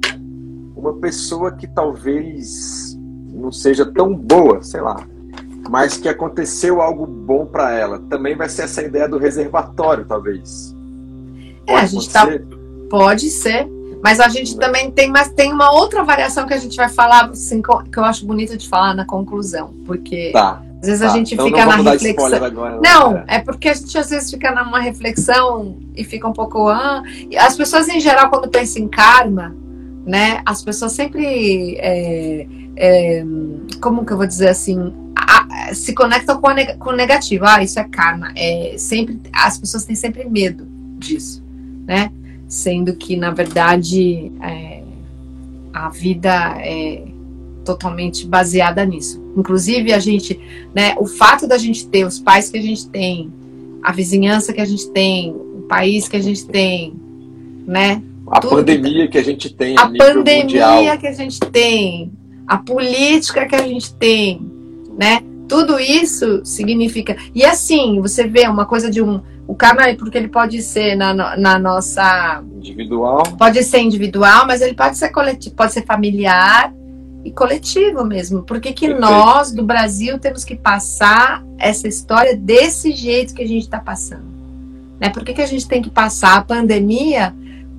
Uma 0.76 0.94
pessoa 0.94 1.50
que 1.50 1.66
talvez 1.66 2.96
não 3.34 3.50
seja 3.50 3.84
tão 3.84 4.14
boa, 4.14 4.62
sei 4.62 4.80
lá, 4.80 5.04
mas 5.68 5.96
que 5.96 6.08
aconteceu 6.08 6.80
algo 6.80 7.06
bom 7.06 7.44
para 7.44 7.72
ela, 7.74 7.98
também 8.08 8.36
vai 8.36 8.48
ser 8.48 8.62
essa 8.62 8.82
ideia 8.82 9.08
do 9.08 9.18
reservatório, 9.18 10.04
talvez. 10.06 10.74
Pode 11.66 11.80
é, 11.80 11.82
a 11.82 11.86
gente 11.86 12.10
tá, 12.10 12.26
pode 12.88 13.30
ser, 13.30 13.68
mas 14.06 14.20
a 14.20 14.28
gente 14.28 14.56
também 14.56 14.88
tem, 14.88 15.10
mas 15.10 15.30
tem 15.30 15.52
uma 15.52 15.72
outra 15.72 16.04
variação 16.04 16.46
que 16.46 16.54
a 16.54 16.58
gente 16.58 16.76
vai 16.76 16.88
falar, 16.88 17.24
assim, 17.24 17.60
que 17.60 17.98
eu 17.98 18.04
acho 18.04 18.24
bonito 18.24 18.56
de 18.56 18.68
falar 18.68 18.94
na 18.94 19.04
conclusão, 19.04 19.74
porque 19.84 20.30
tá, 20.32 20.62
às 20.80 20.86
vezes 20.86 21.00
tá. 21.00 21.06
a 21.12 21.16
gente 21.16 21.34
então 21.34 21.46
fica 21.46 21.66
na 21.66 21.76
reflexão. 21.78 22.44
Agora, 22.44 22.80
não, 22.80 23.14
né? 23.14 23.24
é 23.26 23.38
porque 23.40 23.68
a 23.68 23.74
gente 23.74 23.98
às 23.98 24.08
vezes 24.08 24.30
fica 24.30 24.52
numa 24.52 24.78
reflexão 24.78 25.76
e 25.96 26.04
fica 26.04 26.28
um 26.28 26.32
pouco. 26.32 26.68
Ah, 26.68 27.02
as 27.36 27.56
pessoas 27.56 27.88
em 27.88 27.98
geral, 27.98 28.30
quando 28.30 28.48
pensam 28.48 28.80
em 28.82 28.86
karma, 28.86 29.56
né, 30.06 30.40
as 30.46 30.62
pessoas 30.62 30.92
sempre. 30.92 31.76
É, 31.80 32.46
é, 32.76 33.24
como 33.80 34.06
que 34.06 34.12
eu 34.12 34.16
vou 34.16 34.26
dizer 34.26 34.50
assim? 34.50 34.94
A, 35.16 35.74
se 35.74 35.92
conectam 35.94 36.40
com, 36.40 36.46
a, 36.46 36.76
com 36.76 36.90
o 36.90 36.96
negativo. 36.96 37.44
Ah, 37.44 37.60
isso 37.60 37.80
é 37.80 37.82
karma. 37.82 38.30
É, 38.36 38.76
sempre, 38.78 39.20
as 39.32 39.58
pessoas 39.58 39.84
têm 39.84 39.96
sempre 39.96 40.30
medo 40.30 40.64
disso, 40.96 41.42
né? 41.88 42.12
Sendo 42.48 42.94
que, 42.94 43.16
na 43.16 43.30
verdade, 43.30 44.32
é, 44.42 44.82
a 45.72 45.88
vida 45.88 46.56
é 46.60 47.02
totalmente 47.64 48.26
baseada 48.26 48.84
nisso. 48.84 49.22
Inclusive, 49.36 49.92
a 49.92 49.98
gente, 49.98 50.40
né, 50.74 50.94
o 50.98 51.06
fato 51.06 51.46
da 51.46 51.58
gente 51.58 51.86
ter 51.88 52.06
os 52.06 52.18
pais 52.18 52.48
que 52.48 52.56
a 52.56 52.62
gente 52.62 52.88
tem, 52.88 53.32
a 53.82 53.92
vizinhança 53.92 54.52
que 54.52 54.60
a 54.60 54.64
gente 54.64 54.88
tem, 54.90 55.32
o 55.32 55.66
país 55.68 56.08
que 56.08 56.16
a 56.16 56.22
gente 56.22 56.46
tem, 56.46 56.94
né? 57.66 58.02
A 58.28 58.40
pandemia 58.40 59.06
que, 59.06 59.12
que, 59.12 59.18
a 59.18 59.24
gente 59.24 59.54
tem, 59.54 59.76
a, 59.78 59.82
a 59.82 59.88
pandemia 59.88 60.42
mundial. 60.42 60.98
que 60.98 61.06
a 61.06 61.12
gente 61.12 61.38
tem, 61.40 62.10
a 62.46 62.58
política 62.58 63.46
que 63.46 63.54
a 63.54 63.62
gente 63.62 63.94
tem, 63.94 64.40
né? 64.96 65.20
Tudo 65.48 65.78
isso 65.78 66.44
significa. 66.44 67.16
E 67.34 67.44
assim, 67.44 68.00
você 68.00 68.26
vê 68.26 68.48
uma 68.48 68.66
coisa 68.66 68.90
de 68.90 69.00
um. 69.00 69.20
O 69.46 69.54
karma, 69.54 69.82
porque 69.96 70.18
ele 70.18 70.28
pode 70.28 70.60
ser 70.60 70.96
na, 70.96 71.36
na 71.36 71.58
nossa. 71.58 72.42
Individual. 72.56 73.22
Pode 73.38 73.62
ser 73.62 73.78
individual, 73.78 74.46
mas 74.46 74.60
ele 74.60 74.74
pode 74.74 74.96
ser 74.98 75.10
coletivo, 75.10 75.54
pode 75.54 75.72
ser 75.72 75.84
familiar 75.84 76.72
e 77.24 77.30
coletivo 77.30 78.04
mesmo. 78.04 78.42
Por 78.42 78.60
que, 78.60 78.72
que 78.72 78.88
nós, 78.88 79.52
do 79.52 79.64
Brasil, 79.64 80.18
temos 80.18 80.44
que 80.44 80.56
passar 80.56 81.44
essa 81.58 81.86
história 81.86 82.36
desse 82.36 82.92
jeito 82.92 83.34
que 83.34 83.42
a 83.42 83.46
gente 83.46 83.62
está 83.62 83.78
passando? 83.78 84.26
Né? 85.00 85.10
Por 85.10 85.24
que, 85.24 85.32
que 85.32 85.42
a 85.42 85.46
gente 85.46 85.68
tem 85.68 85.80
que 85.80 85.90
passar 85.90 86.36
a 86.36 86.42
pandemia 86.42 87.34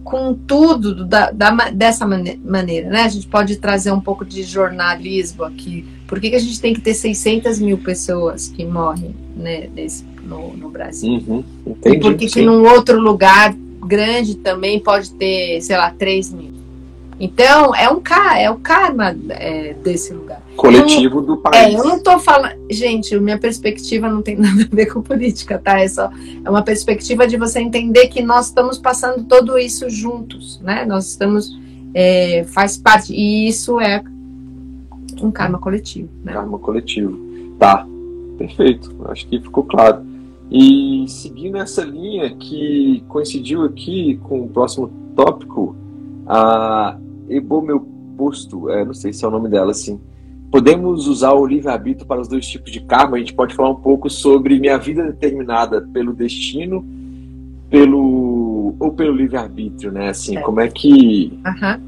com 0.07 0.33
tudo 0.33 1.05
da, 1.05 1.31
da, 1.31 1.51
dessa 1.69 2.07
maneira, 2.07 2.89
né? 2.89 3.01
A 3.01 3.09
gente 3.09 3.27
pode 3.27 3.57
trazer 3.57 3.91
um 3.91 3.99
pouco 3.99 4.23
de 4.23 4.41
jornalismo 4.41 5.43
aqui. 5.43 5.85
Por 6.07 6.19
que, 6.21 6.29
que 6.29 6.35
a 6.35 6.39
gente 6.39 6.59
tem 6.61 6.73
que 6.73 6.81
ter 6.81 6.93
600 6.93 7.59
mil 7.59 7.77
pessoas 7.77 8.47
que 8.47 8.65
morrem 8.65 9.13
né, 9.35 9.69
nesse, 9.75 10.05
no, 10.23 10.55
no 10.55 10.69
Brasil? 10.69 11.21
Uhum, 11.27 11.43
entendi, 11.65 11.97
e 11.97 11.99
por 11.99 12.15
que, 12.15 12.27
que 12.27 12.41
num 12.41 12.65
outro 12.65 12.99
lugar 12.99 13.53
grande 13.85 14.35
também 14.35 14.79
pode 14.79 15.11
ter, 15.11 15.61
sei 15.61 15.77
lá, 15.77 15.91
3 15.91 16.33
mil? 16.33 16.57
Então, 17.19 17.73
é 17.75 17.91
um 17.91 18.01
é 18.37 18.49
o 18.49 18.57
karma 18.57 19.15
é, 19.29 19.73
desse 19.73 20.13
lugar. 20.13 20.41
Coletivo 20.55 21.21
do 21.21 21.37
país. 21.37 21.73
É, 21.73 21.79
eu 21.79 21.83
não 21.83 21.99
tô 21.99 22.19
falando. 22.19 22.55
Gente, 22.69 23.17
minha 23.19 23.39
perspectiva 23.39 24.07
não 24.07 24.21
tem 24.21 24.35
nada 24.37 24.67
a 24.71 24.75
ver 24.75 24.85
com 24.85 25.01
política, 25.01 25.57
tá? 25.57 25.79
É 25.79 25.87
só 25.87 26.11
é 26.45 26.49
uma 26.49 26.61
perspectiva 26.61 27.27
de 27.27 27.35
você 27.35 27.59
entender 27.59 28.07
que 28.07 28.21
nós 28.21 28.47
estamos 28.47 28.77
passando 28.77 29.23
tudo 29.23 29.57
isso 29.57 29.89
juntos, 29.89 30.59
né? 30.61 30.85
Nós 30.85 31.09
estamos. 31.09 31.57
É, 31.93 32.45
faz 32.49 32.77
parte. 32.77 33.13
E 33.13 33.47
isso 33.47 33.79
é 33.79 34.03
um 35.21 35.31
karma 35.31 35.57
coletivo. 35.57 36.09
Né? 36.23 36.33
Karma 36.33 36.59
coletivo. 36.59 37.17
Tá, 37.59 37.85
perfeito. 38.37 38.95
Acho 39.05 39.27
que 39.27 39.39
ficou 39.39 39.63
claro. 39.63 40.05
E 40.49 41.05
seguindo 41.07 41.57
essa 41.57 41.83
linha 41.83 42.33
que 42.35 43.03
coincidiu 43.07 43.63
aqui 43.63 44.17
com 44.23 44.41
o 44.41 44.49
próximo 44.49 44.89
tópico, 45.15 45.75
a 46.25 46.97
Ebo 47.29 47.61
meu 47.61 47.85
posto, 48.17 48.69
é, 48.69 48.85
não 48.85 48.93
sei 48.93 49.11
se 49.11 49.25
é 49.25 49.27
o 49.27 49.31
nome 49.31 49.49
dela 49.49 49.71
assim. 49.71 49.99
Podemos 50.49 51.07
usar 51.07 51.33
o 51.33 51.45
livre-arbítrio 51.45 52.07
para 52.07 52.21
os 52.21 52.27
dois 52.27 52.47
tipos 52.47 52.71
de 52.71 52.79
karma. 52.79 53.17
A 53.17 53.19
gente 53.19 53.33
pode 53.33 53.53
falar 53.53 53.69
um 53.69 53.75
pouco 53.75 54.09
sobre 54.09 54.59
minha 54.59 54.77
vida 54.77 55.03
determinada 55.03 55.81
pelo 55.81 56.13
destino, 56.13 56.85
pelo 57.69 58.75
ou 58.79 58.93
pelo 58.93 59.13
livre-arbítrio, 59.13 59.91
né? 59.91 60.09
Assim, 60.09 60.37
é. 60.37 60.41
como 60.41 60.61
é 60.61 60.69
que. 60.69 61.37
Uhum. 61.45 61.81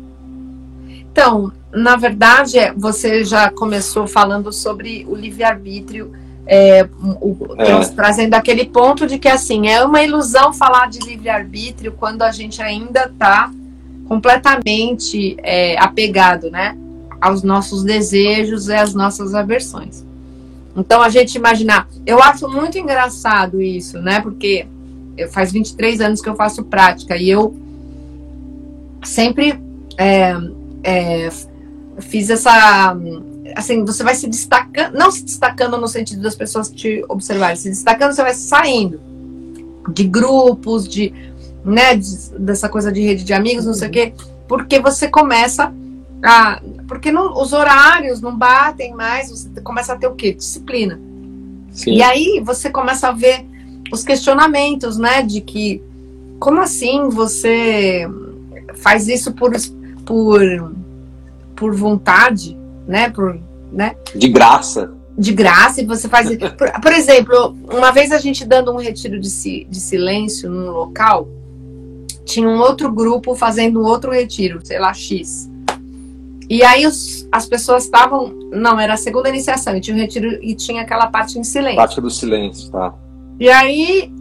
Então, 1.11 1.51
na 1.71 1.95
verdade, 1.95 2.57
é, 2.57 2.73
você 2.73 3.23
já 3.23 3.49
começou 3.49 4.07
falando 4.07 4.51
sobre 4.51 5.05
o 5.07 5.15
livre-arbítrio, 5.15 6.11
é, 6.47 6.79
é. 6.79 7.85
trazendo 7.95 8.33
aquele 8.33 8.65
ponto 8.65 9.05
de 9.05 9.19
que 9.19 9.27
assim 9.27 9.67
é 9.67 9.83
uma 9.83 10.01
ilusão 10.01 10.51
falar 10.51 10.89
de 10.89 10.99
livre-arbítrio 10.99 11.91
quando 11.91 12.23
a 12.23 12.31
gente 12.31 12.61
ainda 12.61 13.05
está 13.05 13.51
completamente 14.07 15.37
é, 15.43 15.79
apegado, 15.79 16.49
né, 16.49 16.75
aos 17.21 17.43
nossos 17.43 17.83
desejos 17.83 18.67
e 18.67 18.73
às 18.73 18.95
nossas 18.95 19.35
aversões. 19.35 20.03
Então 20.75 21.03
a 21.03 21.09
gente 21.09 21.35
imaginar, 21.35 21.87
eu 22.05 22.21
acho 22.21 22.47
muito 22.47 22.79
engraçado 22.79 23.61
isso, 23.61 23.99
né, 23.99 24.19
porque 24.21 24.65
faz 25.31 25.51
23 25.51 26.01
anos 26.01 26.21
que 26.21 26.29
eu 26.29 26.35
faço 26.35 26.63
prática 26.63 27.15
e 27.15 27.29
eu 27.29 27.55
sempre 29.03 29.59
é, 29.97 30.33
é, 30.83 31.29
fiz 32.01 32.29
essa 32.29 32.95
assim, 33.55 33.83
você 33.83 34.03
vai 34.03 34.15
se 34.15 34.27
destacando, 34.27 34.93
não 34.93 35.11
se 35.11 35.23
destacando 35.23 35.77
no 35.77 35.87
sentido 35.87 36.21
das 36.21 36.35
pessoas 36.35 36.69
te 36.69 37.03
observarem, 37.09 37.55
se 37.55 37.69
destacando, 37.69 38.13
você 38.13 38.21
vai 38.21 38.33
saindo 38.33 38.99
de 39.91 40.03
grupos, 40.03 40.87
de 40.87 41.13
né, 41.63 41.99
dessa 42.37 42.69
coisa 42.69 42.91
de 42.91 43.01
rede 43.01 43.23
de 43.23 43.33
amigos, 43.33 43.65
não 43.65 43.73
sei 43.73 43.87
o 43.87 43.91
quê, 43.91 44.13
porque 44.47 44.79
você 44.79 45.07
começa 45.07 45.73
a. 46.23 46.61
Porque 46.87 47.11
não, 47.11 47.39
os 47.39 47.53
horários 47.53 48.21
não 48.21 48.35
batem 48.35 48.93
mais, 48.93 49.29
você 49.29 49.61
começa 49.61 49.93
a 49.93 49.95
ter 49.95 50.07
o 50.07 50.15
quê? 50.15 50.33
Disciplina. 50.33 50.99
Sim. 51.71 51.93
E 51.93 52.01
aí 52.01 52.41
você 52.43 52.69
começa 52.69 53.09
a 53.09 53.11
ver 53.11 53.45
os 53.91 54.03
questionamentos, 54.03 54.97
né, 54.97 55.21
de 55.21 55.41
que 55.41 55.81
como 56.39 56.61
assim 56.61 57.09
você 57.09 58.07
faz 58.75 59.07
isso 59.07 59.33
por, 59.33 59.51
por, 60.05 60.41
por 61.59 61.75
vontade, 61.75 62.57
né, 62.87 63.09
por, 63.09 63.37
né? 63.71 63.95
De 64.15 64.29
graça. 64.29 64.93
De 65.17 65.33
graça, 65.33 65.81
e 65.81 65.85
você 65.85 66.07
faz. 66.07 66.29
por, 66.57 66.71
por 66.81 66.93
exemplo, 66.93 67.53
uma 67.69 67.91
vez 67.91 68.13
a 68.13 68.17
gente 68.17 68.45
dando 68.45 68.71
um 68.71 68.77
retiro 68.77 69.19
de, 69.19 69.29
si, 69.29 69.67
de 69.69 69.81
silêncio 69.81 70.49
num 70.49 70.71
local, 70.71 71.27
tinha 72.23 72.47
um 72.47 72.59
outro 72.59 72.89
grupo 72.89 73.35
fazendo 73.35 73.81
outro 73.81 74.11
retiro, 74.11 74.65
sei 74.65 74.79
lá, 74.79 74.93
X. 74.93 75.49
E 76.49 76.63
aí 76.63 76.87
os, 76.87 77.27
as 77.29 77.45
pessoas 77.45 77.83
estavam. 77.83 78.33
Não, 78.51 78.79
era 78.79 78.93
a 78.93 78.97
segunda 78.97 79.27
iniciação, 79.27 79.75
e 79.75 79.81
tinha 79.81 79.95
um 79.95 79.99
retiro 79.99 80.41
e 80.41 80.55
tinha 80.55 80.81
aquela 80.81 81.07
parte 81.07 81.37
em 81.37 81.43
silêncio. 81.43 81.75
Parte 81.75 81.99
do 81.99 82.09
silêncio, 82.09 82.71
tá. 82.71 82.93
E 83.37 83.49
aí, 83.49 84.11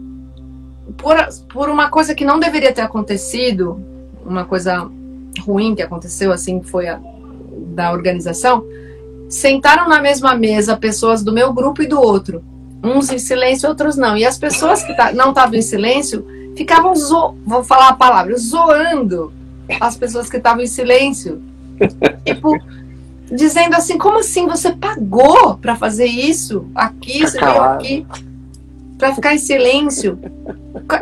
por, 0.96 1.16
por 1.52 1.68
uma 1.68 1.88
coisa 1.88 2.16
que 2.16 2.24
não 2.24 2.40
deveria 2.40 2.72
ter 2.72 2.82
acontecido, 2.82 3.80
uma 4.26 4.44
coisa 4.44 4.90
ruim 5.40 5.76
que 5.76 5.82
aconteceu, 5.82 6.32
assim, 6.32 6.60
foi 6.60 6.88
a 6.88 7.00
da 7.78 7.92
organização, 7.92 8.66
sentaram 9.28 9.88
na 9.88 10.02
mesma 10.02 10.34
mesa 10.34 10.76
pessoas 10.76 11.22
do 11.22 11.32
meu 11.32 11.52
grupo 11.52 11.80
e 11.80 11.86
do 11.86 12.00
outro. 12.00 12.42
Uns 12.82 13.10
em 13.10 13.18
silêncio, 13.18 13.68
outros 13.68 13.96
não. 13.96 14.16
E 14.16 14.24
as 14.24 14.36
pessoas 14.36 14.82
que 14.82 14.92
não 15.14 15.28
estavam 15.28 15.54
em 15.54 15.62
silêncio 15.62 16.26
ficavam, 16.56 16.94
zo... 16.96 17.36
vou 17.46 17.62
falar 17.62 17.90
a 17.90 17.92
palavra, 17.92 18.36
zoando 18.36 19.32
as 19.80 19.96
pessoas 19.96 20.28
que 20.28 20.38
estavam 20.38 20.62
em 20.62 20.66
silêncio. 20.66 21.40
tipo, 22.26 22.58
dizendo 23.30 23.76
assim, 23.76 23.96
como 23.96 24.18
assim 24.18 24.48
você 24.48 24.72
pagou 24.72 25.56
para 25.58 25.76
fazer 25.76 26.06
isso 26.06 26.66
aqui, 26.74 27.20
você 27.20 27.38
veio 27.38 27.62
aqui 27.62 28.06
para 28.98 29.14
ficar 29.14 29.34
em 29.34 29.38
silêncio? 29.38 30.18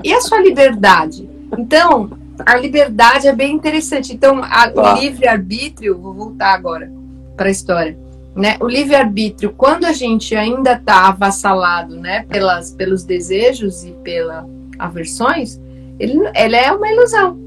E 0.04 0.12
a 0.12 0.20
sua 0.20 0.40
liberdade? 0.40 1.26
Então, 1.56 2.10
a 2.44 2.56
liberdade 2.56 3.26
é 3.26 3.32
bem 3.32 3.54
interessante. 3.54 4.12
Então, 4.12 4.42
a, 4.42 4.70
o 4.74 5.00
livre-arbítrio, 5.00 5.98
vou 5.98 6.12
voltar 6.12 6.54
agora 6.54 6.90
para 7.36 7.48
a 7.48 7.50
história. 7.50 7.98
Né? 8.34 8.56
O 8.60 8.68
livre-arbítrio, 8.68 9.52
quando 9.56 9.84
a 9.84 9.92
gente 9.92 10.34
ainda 10.36 10.74
está 10.74 11.08
avassalado 11.08 11.96
né, 11.96 12.24
pelas, 12.28 12.70
pelos 12.72 13.02
desejos 13.02 13.84
e 13.84 13.92
pela 14.02 14.46
aversões, 14.78 15.58
ele, 15.98 16.20
ele 16.34 16.56
é 16.56 16.70
uma 16.70 16.90
ilusão. 16.90 17.38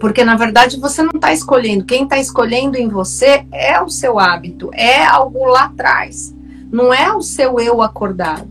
Porque, 0.00 0.24
na 0.24 0.36
verdade, 0.36 0.78
você 0.78 1.02
não 1.02 1.12
está 1.14 1.32
escolhendo. 1.32 1.84
Quem 1.84 2.04
está 2.04 2.18
escolhendo 2.18 2.78
em 2.78 2.88
você 2.88 3.44
é 3.52 3.80
o 3.82 3.88
seu 3.88 4.18
hábito, 4.18 4.70
é 4.72 5.04
algo 5.04 5.44
lá 5.44 5.64
atrás. 5.64 6.34
Não 6.70 6.92
é 6.92 7.12
o 7.12 7.20
seu 7.20 7.58
eu 7.58 7.82
acordado. 7.82 8.48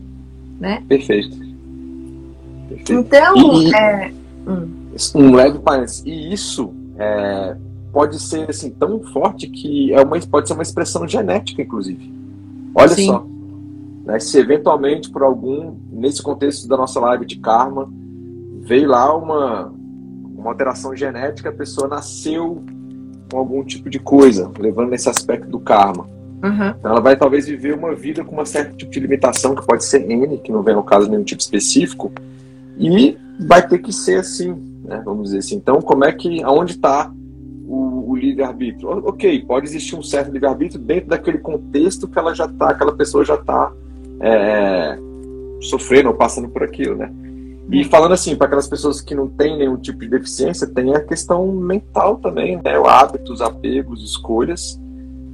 Né? 0.60 0.82
Perfeito. 0.88 1.36
Perfeito. 2.68 2.92
Então, 2.92 3.62
e, 3.62 3.74
é... 3.74 4.12
Hum. 4.46 4.77
Um 5.14 5.34
leve 5.34 5.58
parênteses. 5.58 6.02
E 6.04 6.32
isso 6.32 6.72
é, 6.96 7.56
pode 7.92 8.20
ser 8.20 8.48
assim, 8.50 8.70
tão 8.70 9.00
forte 9.12 9.48
que 9.48 9.92
é 9.92 10.00
uma, 10.00 10.18
pode 10.20 10.48
ser 10.48 10.54
uma 10.54 10.62
expressão 10.62 11.06
genética, 11.06 11.62
inclusive. 11.62 12.12
Olha 12.74 12.88
Sim. 12.88 13.06
só. 13.06 13.26
Né? 14.04 14.18
Se 14.18 14.38
eventualmente, 14.38 15.10
por 15.10 15.22
algum, 15.22 15.76
nesse 15.92 16.22
contexto 16.22 16.66
da 16.66 16.76
nossa 16.76 17.00
live 17.00 17.26
de 17.26 17.36
karma, 17.38 17.90
veio 18.62 18.88
lá 18.88 19.14
uma, 19.16 19.72
uma 20.36 20.50
alteração 20.50 20.94
genética, 20.94 21.48
a 21.48 21.52
pessoa 21.52 21.88
nasceu 21.88 22.62
com 23.30 23.38
algum 23.38 23.62
tipo 23.62 23.90
de 23.90 23.98
coisa, 23.98 24.50
levando 24.58 24.90
nesse 24.90 25.08
aspecto 25.08 25.48
do 25.48 25.60
karma. 25.60 26.06
Uhum. 26.42 26.68
Então 26.78 26.92
ela 26.92 27.00
vai 27.00 27.16
talvez 27.16 27.46
viver 27.46 27.74
uma 27.74 27.94
vida 27.94 28.24
com 28.24 28.32
uma 28.32 28.46
certa 28.46 28.72
tipo 28.76 28.90
de 28.90 29.00
limitação, 29.00 29.54
que 29.54 29.66
pode 29.66 29.84
ser 29.84 30.08
N, 30.08 30.38
que 30.38 30.52
não 30.52 30.62
vem 30.62 30.74
ao 30.74 30.82
caso 30.82 31.10
nenhum 31.10 31.24
tipo 31.24 31.42
específico, 31.42 32.12
e 32.78 33.16
vai 33.40 33.66
ter 33.66 33.78
que 33.78 33.92
ser 33.92 34.20
assim, 34.20 34.56
né? 34.88 35.02
vamos 35.04 35.24
dizer 35.24 35.38
assim. 35.38 35.56
Então, 35.56 35.80
como 35.80 36.04
é 36.04 36.12
que, 36.12 36.42
aonde 36.42 36.72
está 36.72 37.12
o, 37.66 38.10
o 38.10 38.16
livre-arbítrio? 38.16 38.88
Ok, 39.06 39.44
pode 39.44 39.66
existir 39.66 39.94
um 39.94 40.02
certo 40.02 40.32
livre-arbítrio 40.32 40.80
dentro 40.80 41.10
daquele 41.10 41.38
contexto 41.38 42.08
que 42.08 42.18
ela 42.18 42.34
já 42.34 42.46
está, 42.46 42.70
aquela 42.70 42.92
pessoa 42.92 43.24
já 43.24 43.34
está 43.34 43.72
é, 44.20 44.98
sofrendo 45.60 46.08
ou 46.08 46.14
passando 46.14 46.48
por 46.48 46.62
aquilo, 46.62 46.96
né? 46.96 47.12
E 47.70 47.84
falando 47.84 48.12
assim, 48.12 48.34
para 48.34 48.46
aquelas 48.46 48.66
pessoas 48.66 49.02
que 49.02 49.14
não 49.14 49.28
têm 49.28 49.58
nenhum 49.58 49.76
tipo 49.76 49.98
de 49.98 50.08
deficiência, 50.08 50.66
tem 50.66 50.94
a 50.94 51.00
questão 51.00 51.46
mental 51.52 52.16
também, 52.16 52.56
né? 52.56 52.76
Hábitos, 52.82 53.42
apegos, 53.42 54.02
escolhas. 54.02 54.80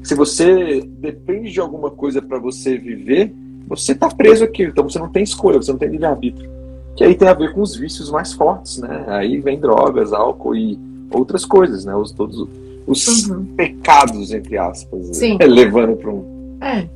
Se 0.03 0.17
você 0.17 0.83
depende 0.99 1.53
de 1.53 1.61
alguma 1.61 1.93
coisa 1.93 2.21
para 2.21 2.41
você 2.41 2.77
viver, 2.77 3.33
você 3.69 3.93
está 3.93 4.09
preso 4.09 4.43
aqui. 4.43 4.65
Então 4.65 4.89
você 4.89 4.99
não 4.99 5.09
tem 5.09 5.23
escolha, 5.23 5.63
você 5.63 5.71
não 5.71 5.79
tem 5.79 5.89
livre-arbítrio. 5.89 6.51
Que 6.97 7.05
aí 7.05 7.15
tem 7.15 7.29
a 7.29 7.35
ver 7.35 7.53
com 7.53 7.61
os 7.61 7.75
vícios 7.75 8.11
mais 8.11 8.33
fortes, 8.33 8.79
né? 8.79 9.05
Aí 9.09 9.41
vem 9.41 9.59
drogas, 9.59 10.13
álcool 10.13 10.55
e 10.55 10.79
outras 11.11 11.45
coisas, 11.45 11.85
né? 11.85 11.95
Os, 11.95 12.13
todos 12.13 12.49
os 12.87 13.29
uhum. 13.29 13.45
pecados, 13.57 14.33
entre 14.33 14.57
aspas, 14.57 15.17
Sim. 15.17 15.39
levando 15.43 15.97
para 15.97 16.11
um. 16.11 16.59
É. 16.61 16.89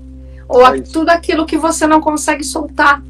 Ou 0.48 0.64
a, 0.64 0.80
tudo 0.80 1.10
aquilo 1.10 1.44
que 1.44 1.58
você 1.58 1.86
não 1.86 2.00
consegue 2.00 2.44
soltar 2.44 3.02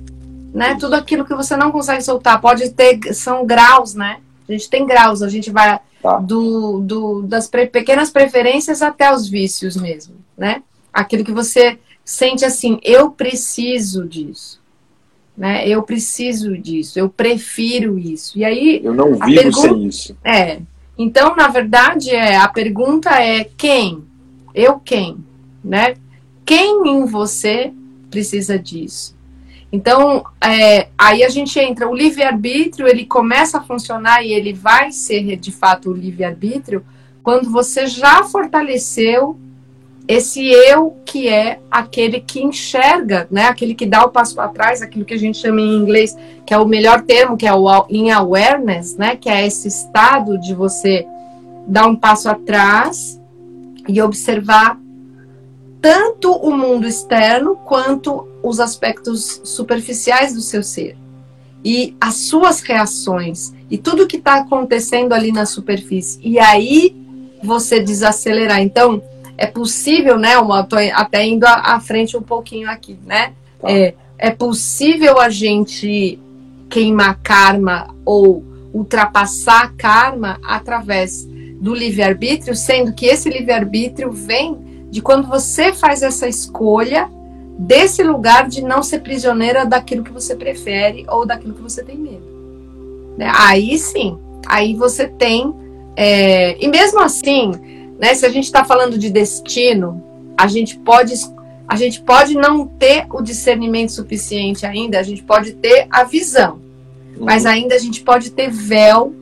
né? 0.53 0.76
Tudo 0.78 0.95
aquilo 0.95 1.24
que 1.24 1.34
você 1.34 1.57
não 1.57 1.70
consegue 1.70 2.03
soltar. 2.03 2.41
Pode 2.41 2.70
ter, 2.70 3.14
são 3.14 3.47
graus, 3.47 3.95
né? 3.95 4.20
A 4.49 4.53
gente 4.53 4.68
tem 4.68 4.86
graus, 4.86 5.22
a 5.22 5.28
gente 5.28 5.51
vai 5.51 5.78
tá. 6.03 6.18
do, 6.18 6.80
do, 6.80 7.22
das 7.22 7.47
pre, 7.47 7.66
pequenas 7.66 8.11
preferências 8.11 8.80
até 8.80 9.12
os 9.12 9.28
vícios 9.28 9.76
mesmo, 9.76 10.16
né? 10.36 10.62
Aquilo 10.93 11.24
que 11.24 11.32
você 11.32 11.78
sente 12.05 12.45
assim, 12.45 12.80
eu 12.82 13.11
preciso 13.11 14.07
disso. 14.07 14.58
Né? 15.39 15.68
Eu 15.68 15.84
preciso 15.84 16.59
disso, 16.59 16.99
eu 16.99 17.09
prefiro 17.09 17.97
isso. 17.97 18.36
E 18.36 18.45
aí. 18.45 18.80
Eu 18.82 18.93
não 18.93 19.12
vivo 19.12 19.20
pergunta, 19.20 19.61
sem 19.61 19.86
isso. 19.86 20.16
É. 20.24 20.59
Então, 20.99 21.36
na 21.36 21.47
verdade, 21.47 22.11
é, 22.11 22.36
a 22.36 22.49
pergunta 22.49 23.11
é 23.22 23.45
quem? 23.45 24.03
Eu 24.53 24.80
quem? 24.80 25.24
Né? 25.62 25.95
Quem 26.45 26.82
em 26.89 27.07
você 27.07 27.72
precisa 28.11 28.59
disso? 28.59 29.16
Então, 29.70 30.24
é, 30.41 30.89
aí 30.99 31.22
a 31.22 31.28
gente 31.28 31.57
entra, 31.61 31.89
o 31.89 31.95
livre-arbítrio, 31.95 32.89
ele 32.89 33.07
começa 33.07 33.59
a 33.59 33.62
funcionar 33.62 34.24
e 34.24 34.32
ele 34.32 34.53
vai 34.53 34.91
ser 34.91 35.36
de 35.36 35.53
fato 35.53 35.91
o 35.91 35.95
livre-arbítrio 35.95 36.84
quando 37.22 37.49
você 37.49 37.86
já 37.86 38.24
fortaleceu 38.24 39.39
esse 40.09 40.43
eu 40.49 40.97
que 41.05 41.29
é 41.29 41.61
aquele 41.71 42.19
que 42.21 42.43
enxerga, 42.43 43.29
né? 43.31 43.45
Aquele 43.45 43.75
que 43.75 43.85
dá 43.85 44.07
o 44.07 44.09
passo 44.09 44.35
para 44.35 44.49
trás, 44.49 44.81
aquilo 44.81 45.05
que 45.05 45.13
a 45.13 45.19
gente 45.19 45.37
chama 45.37 45.61
em 45.61 45.77
inglês, 45.77 46.17
que 46.47 46.55
é 46.55 46.59
o 46.59 46.65
melhor 46.65 47.03
termo, 47.03 47.37
que 47.37 47.47
é 47.47 47.53
o 47.53 47.87
in 47.91 48.11
awareness, 48.11 48.97
né? 48.97 49.17
Que 49.17 49.29
é 49.29 49.47
esse 49.47 49.69
estado 49.69 50.41
de 50.41 50.55
você 50.55 51.07
dar 51.67 51.87
um 51.87 51.95
passo 51.95 52.31
atrás 52.31 53.21
e 53.87 54.01
observar 54.01 54.81
tanto 55.79 56.33
o 56.33 56.57
mundo 56.57 56.89
externo 56.89 57.57
quanto 57.67 58.27
os 58.43 58.61
aspectos 58.61 59.43
superficiais 59.45 60.33
do 60.33 60.41
seu 60.41 60.63
ser. 60.63 60.97
E 61.63 61.95
as 62.01 62.15
suas 62.15 62.63
reações 62.63 63.53
e 63.71 63.77
tudo 63.77 64.07
que 64.07 64.17
está 64.17 64.37
acontecendo 64.37 65.13
ali 65.13 65.33
na 65.33 65.45
superfície. 65.45 66.19
E 66.23 66.39
aí 66.39 66.97
você 67.43 67.79
desacelerar. 67.79 68.61
Então, 68.61 69.03
é 69.39 69.47
possível, 69.47 70.18
né? 70.18 70.36
Uma, 70.36 70.64
tô 70.64 70.76
até 70.76 71.24
indo 71.24 71.45
à, 71.47 71.78
frente 71.78 72.16
um 72.16 72.22
pouquinho 72.22 72.68
aqui, 72.68 72.99
né? 73.07 73.32
Tá. 73.61 73.70
É, 73.70 73.95
é 74.18 74.30
possível 74.30 75.20
a 75.20 75.30
gente 75.30 76.18
queimar 76.68 77.20
karma 77.22 77.95
ou 78.05 78.45
ultrapassar 78.74 79.72
karma 79.78 80.39
através 80.45 81.24
do 81.61 81.72
livre-arbítrio, 81.72 82.55
sendo 82.55 82.93
que 82.93 83.07
esse 83.07 83.30
livre-arbítrio 83.30 84.11
vem 84.11 84.59
de 84.91 85.01
quando 85.01 85.28
você 85.28 85.72
faz 85.72 86.03
essa 86.03 86.28
escolha 86.28 87.09
desse 87.59 88.03
lugar 88.03 88.49
de 88.49 88.62
não 88.62 88.82
ser 88.82 89.01
prisioneira 89.01 89.64
daquilo 89.64 90.03
que 90.03 90.12
você 90.12 90.34
prefere 90.34 91.07
ou 91.09 91.24
daquilo 91.24 91.55
que 91.55 91.62
você 91.62 91.82
tem 91.82 91.97
medo. 91.97 93.14
Né? 93.16 93.30
Aí 93.34 93.78
sim, 93.78 94.18
aí 94.47 94.74
você 94.74 95.07
tem. 95.07 95.55
É, 95.97 96.57
e 96.62 96.68
mesmo 96.68 97.01
assim, 97.01 97.53
né, 97.99 98.15
se 98.15 98.25
a 98.25 98.29
gente 98.29 98.45
está 98.45 98.65
falando 98.65 98.97
de 98.97 99.11
destino, 99.11 100.03
a 100.37 100.47
gente 100.47 100.79
pode 100.79 101.15
a 101.67 101.77
gente 101.77 102.01
pode 102.01 102.35
não 102.35 102.67
ter 102.67 103.07
o 103.11 103.21
discernimento 103.21 103.93
suficiente 103.93 104.65
ainda, 104.65 104.99
a 104.99 105.03
gente 105.03 105.23
pode 105.23 105.53
ter 105.53 105.87
a 105.91 106.03
visão, 106.03 106.55
uhum. 107.15 107.27
mas 107.27 107.45
ainda 107.45 107.75
a 107.75 107.79
gente 107.79 108.03
pode 108.03 108.31
ter 108.31 108.49
véu 108.51 109.15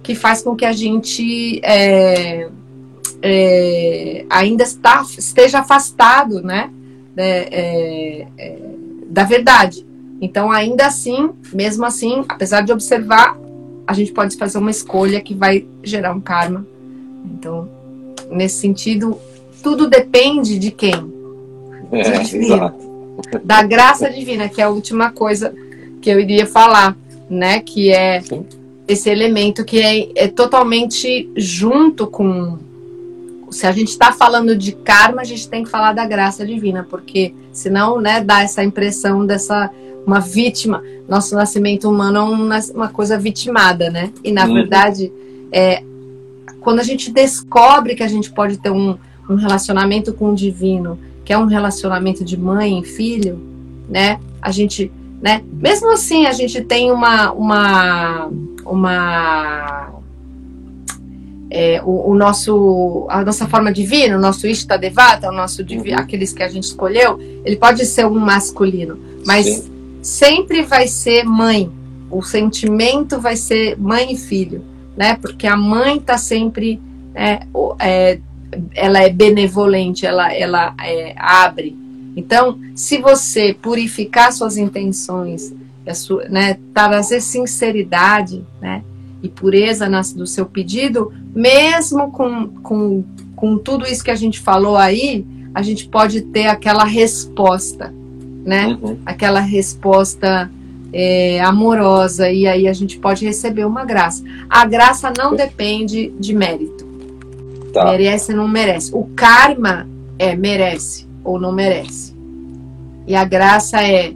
que 0.00 0.14
faz 0.14 0.40
com 0.40 0.54
que 0.54 0.64
a 0.64 0.70
gente 0.70 1.60
é, 1.64 2.48
é, 3.22 4.24
ainda 4.30 4.62
está, 4.62 5.04
esteja 5.18 5.58
afastado 5.58 6.40
né, 6.42 6.70
é, 7.16 8.26
é, 8.38 8.58
da 9.06 9.24
verdade. 9.24 9.84
Então, 10.20 10.50
ainda 10.50 10.86
assim, 10.86 11.30
mesmo 11.52 11.84
assim, 11.84 12.24
apesar 12.28 12.60
de 12.60 12.72
observar, 12.72 13.36
a 13.86 13.92
gente 13.92 14.12
pode 14.12 14.36
fazer 14.36 14.58
uma 14.58 14.70
escolha 14.70 15.20
que 15.20 15.34
vai 15.34 15.66
gerar 15.82 16.12
um 16.12 16.20
karma. 16.20 16.66
Então, 17.24 17.68
nesse 18.30 18.60
sentido, 18.60 19.18
tudo 19.62 19.88
depende 19.88 20.58
de 20.58 20.70
quem? 20.70 20.94
É, 21.92 23.38
da 23.42 23.62
graça 23.62 24.08
divina, 24.08 24.48
que 24.48 24.60
é 24.60 24.64
a 24.64 24.70
última 24.70 25.10
coisa 25.10 25.54
que 26.00 26.08
eu 26.08 26.20
iria 26.20 26.46
falar, 26.46 26.96
né? 27.28 27.60
Que 27.60 27.92
é 27.92 28.22
esse 28.88 29.10
elemento 29.10 29.64
que 29.64 29.80
é, 29.80 30.08
é 30.14 30.28
totalmente 30.28 31.30
junto 31.36 32.06
com 32.06 32.58
se 33.50 33.66
a 33.66 33.72
gente 33.72 33.88
está 33.88 34.12
falando 34.12 34.56
de 34.56 34.72
karma, 34.72 35.22
a 35.22 35.24
gente 35.24 35.48
tem 35.48 35.64
que 35.64 35.70
falar 35.70 35.92
da 35.92 36.06
graça 36.06 36.46
divina, 36.46 36.86
porque 36.88 37.34
senão, 37.52 38.00
né, 38.00 38.20
dá 38.20 38.42
essa 38.42 38.62
impressão 38.62 39.26
dessa 39.26 39.70
uma 40.06 40.20
vítima. 40.20 40.82
Nosso 41.08 41.34
nascimento 41.34 41.88
humano 41.88 42.18
é 42.18 42.22
uma, 42.22 42.58
uma 42.74 42.88
coisa 42.88 43.18
vitimada, 43.18 43.90
né? 43.90 44.12
E 44.24 44.32
na 44.32 44.46
uhum. 44.46 44.54
verdade, 44.54 45.12
é, 45.52 45.82
quando 46.60 46.80
a 46.80 46.82
gente 46.82 47.10
descobre 47.10 47.94
que 47.94 48.02
a 48.02 48.08
gente 48.08 48.30
pode 48.30 48.58
ter 48.58 48.70
um, 48.70 48.96
um 49.28 49.34
relacionamento 49.34 50.12
com 50.12 50.32
o 50.32 50.34
divino, 50.34 50.98
que 51.24 51.32
é 51.32 51.38
um 51.38 51.46
relacionamento 51.46 52.24
de 52.24 52.36
mãe 52.36 52.80
e 52.80 52.84
filho, 52.84 53.40
né? 53.88 54.20
A 54.40 54.50
gente, 54.50 54.90
né? 55.20 55.42
Mesmo 55.52 55.92
assim, 55.92 56.26
a 56.26 56.32
gente 56.32 56.60
tem 56.62 56.90
uma 56.90 57.32
uma 57.32 58.30
uma 58.64 60.00
é, 61.50 61.82
o, 61.84 62.10
o, 62.10 62.14
nosso, 62.14 63.06
a 63.08 63.24
nossa 63.24 63.46
forma 63.48 63.72
divina, 63.72 64.16
o 64.16 64.20
nosso 64.20 64.46
Ishtadevata, 64.46 65.28
o 65.28 65.32
nosso 65.32 65.62
uhum. 65.62 65.96
aqueles 65.96 66.32
que 66.32 66.44
a 66.44 66.48
gente 66.48 66.64
escolheu, 66.64 67.18
ele 67.44 67.56
pode 67.56 67.84
ser 67.86 68.06
um 68.06 68.18
masculino, 68.18 68.96
mas 69.26 69.46
Sim. 69.46 69.70
sempre 70.00 70.62
vai 70.62 70.86
ser 70.86 71.24
mãe. 71.24 71.70
O 72.08 72.22
sentimento 72.22 73.20
vai 73.20 73.36
ser 73.36 73.76
mãe 73.78 74.12
e 74.12 74.16
filho, 74.16 74.64
né? 74.96 75.14
Porque 75.14 75.46
a 75.46 75.56
mãe 75.56 75.96
está 75.96 76.18
sempre, 76.18 76.80
é, 77.14 77.40
é, 77.78 78.18
ela 78.74 79.00
é 79.00 79.08
benevolente, 79.08 80.06
ela, 80.06 80.32
ela 80.32 80.74
é, 80.82 81.14
abre. 81.16 81.76
Então, 82.16 82.58
se 82.74 82.98
você 82.98 83.54
purificar 83.54 84.32
suas 84.32 84.56
intenções, 84.56 85.52
a 85.86 85.94
sua, 85.94 86.28
né, 86.28 86.58
trazer 86.74 87.20
sinceridade, 87.20 88.44
né? 88.60 88.82
e 89.22 89.28
pureza 89.28 89.88
do 90.14 90.26
seu 90.26 90.46
pedido, 90.46 91.12
mesmo 91.34 92.10
com, 92.10 92.48
com, 92.62 93.04
com 93.36 93.58
tudo 93.58 93.86
isso 93.86 94.02
que 94.02 94.10
a 94.10 94.16
gente 94.16 94.40
falou 94.40 94.76
aí, 94.76 95.26
a 95.54 95.62
gente 95.62 95.88
pode 95.88 96.22
ter 96.22 96.46
aquela 96.46 96.84
resposta, 96.84 97.92
né? 98.44 98.78
Uhum. 98.80 98.98
Aquela 99.04 99.40
resposta 99.40 100.50
é, 100.92 101.40
amorosa, 101.40 102.30
e 102.30 102.46
aí 102.46 102.66
a 102.66 102.72
gente 102.72 102.98
pode 102.98 103.24
receber 103.24 103.64
uma 103.64 103.84
graça. 103.84 104.24
A 104.48 104.64
graça 104.64 105.12
não 105.16 105.34
depende 105.34 106.12
de 106.18 106.34
mérito. 106.34 106.84
Tá. 107.72 107.84
Merece 107.84 108.32
ou 108.32 108.38
não 108.38 108.48
merece. 108.48 108.90
O 108.94 109.04
karma 109.14 109.88
é 110.18 110.34
merece 110.34 111.06
ou 111.22 111.38
não 111.38 111.52
merece. 111.52 112.14
E 113.06 113.14
a 113.14 113.24
graça 113.24 113.82
é, 113.82 114.12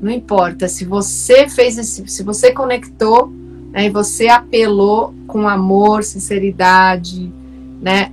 não 0.00 0.10
importa, 0.10 0.68
se 0.68 0.84
você 0.84 1.48
fez 1.48 1.78
esse, 1.78 2.06
se 2.06 2.22
você 2.22 2.52
conectou 2.52 3.32
né, 3.72 3.86
e 3.86 3.90
você 3.90 4.28
apelou 4.28 5.14
com 5.26 5.48
amor, 5.48 6.04
sinceridade, 6.04 7.32
né? 7.80 8.10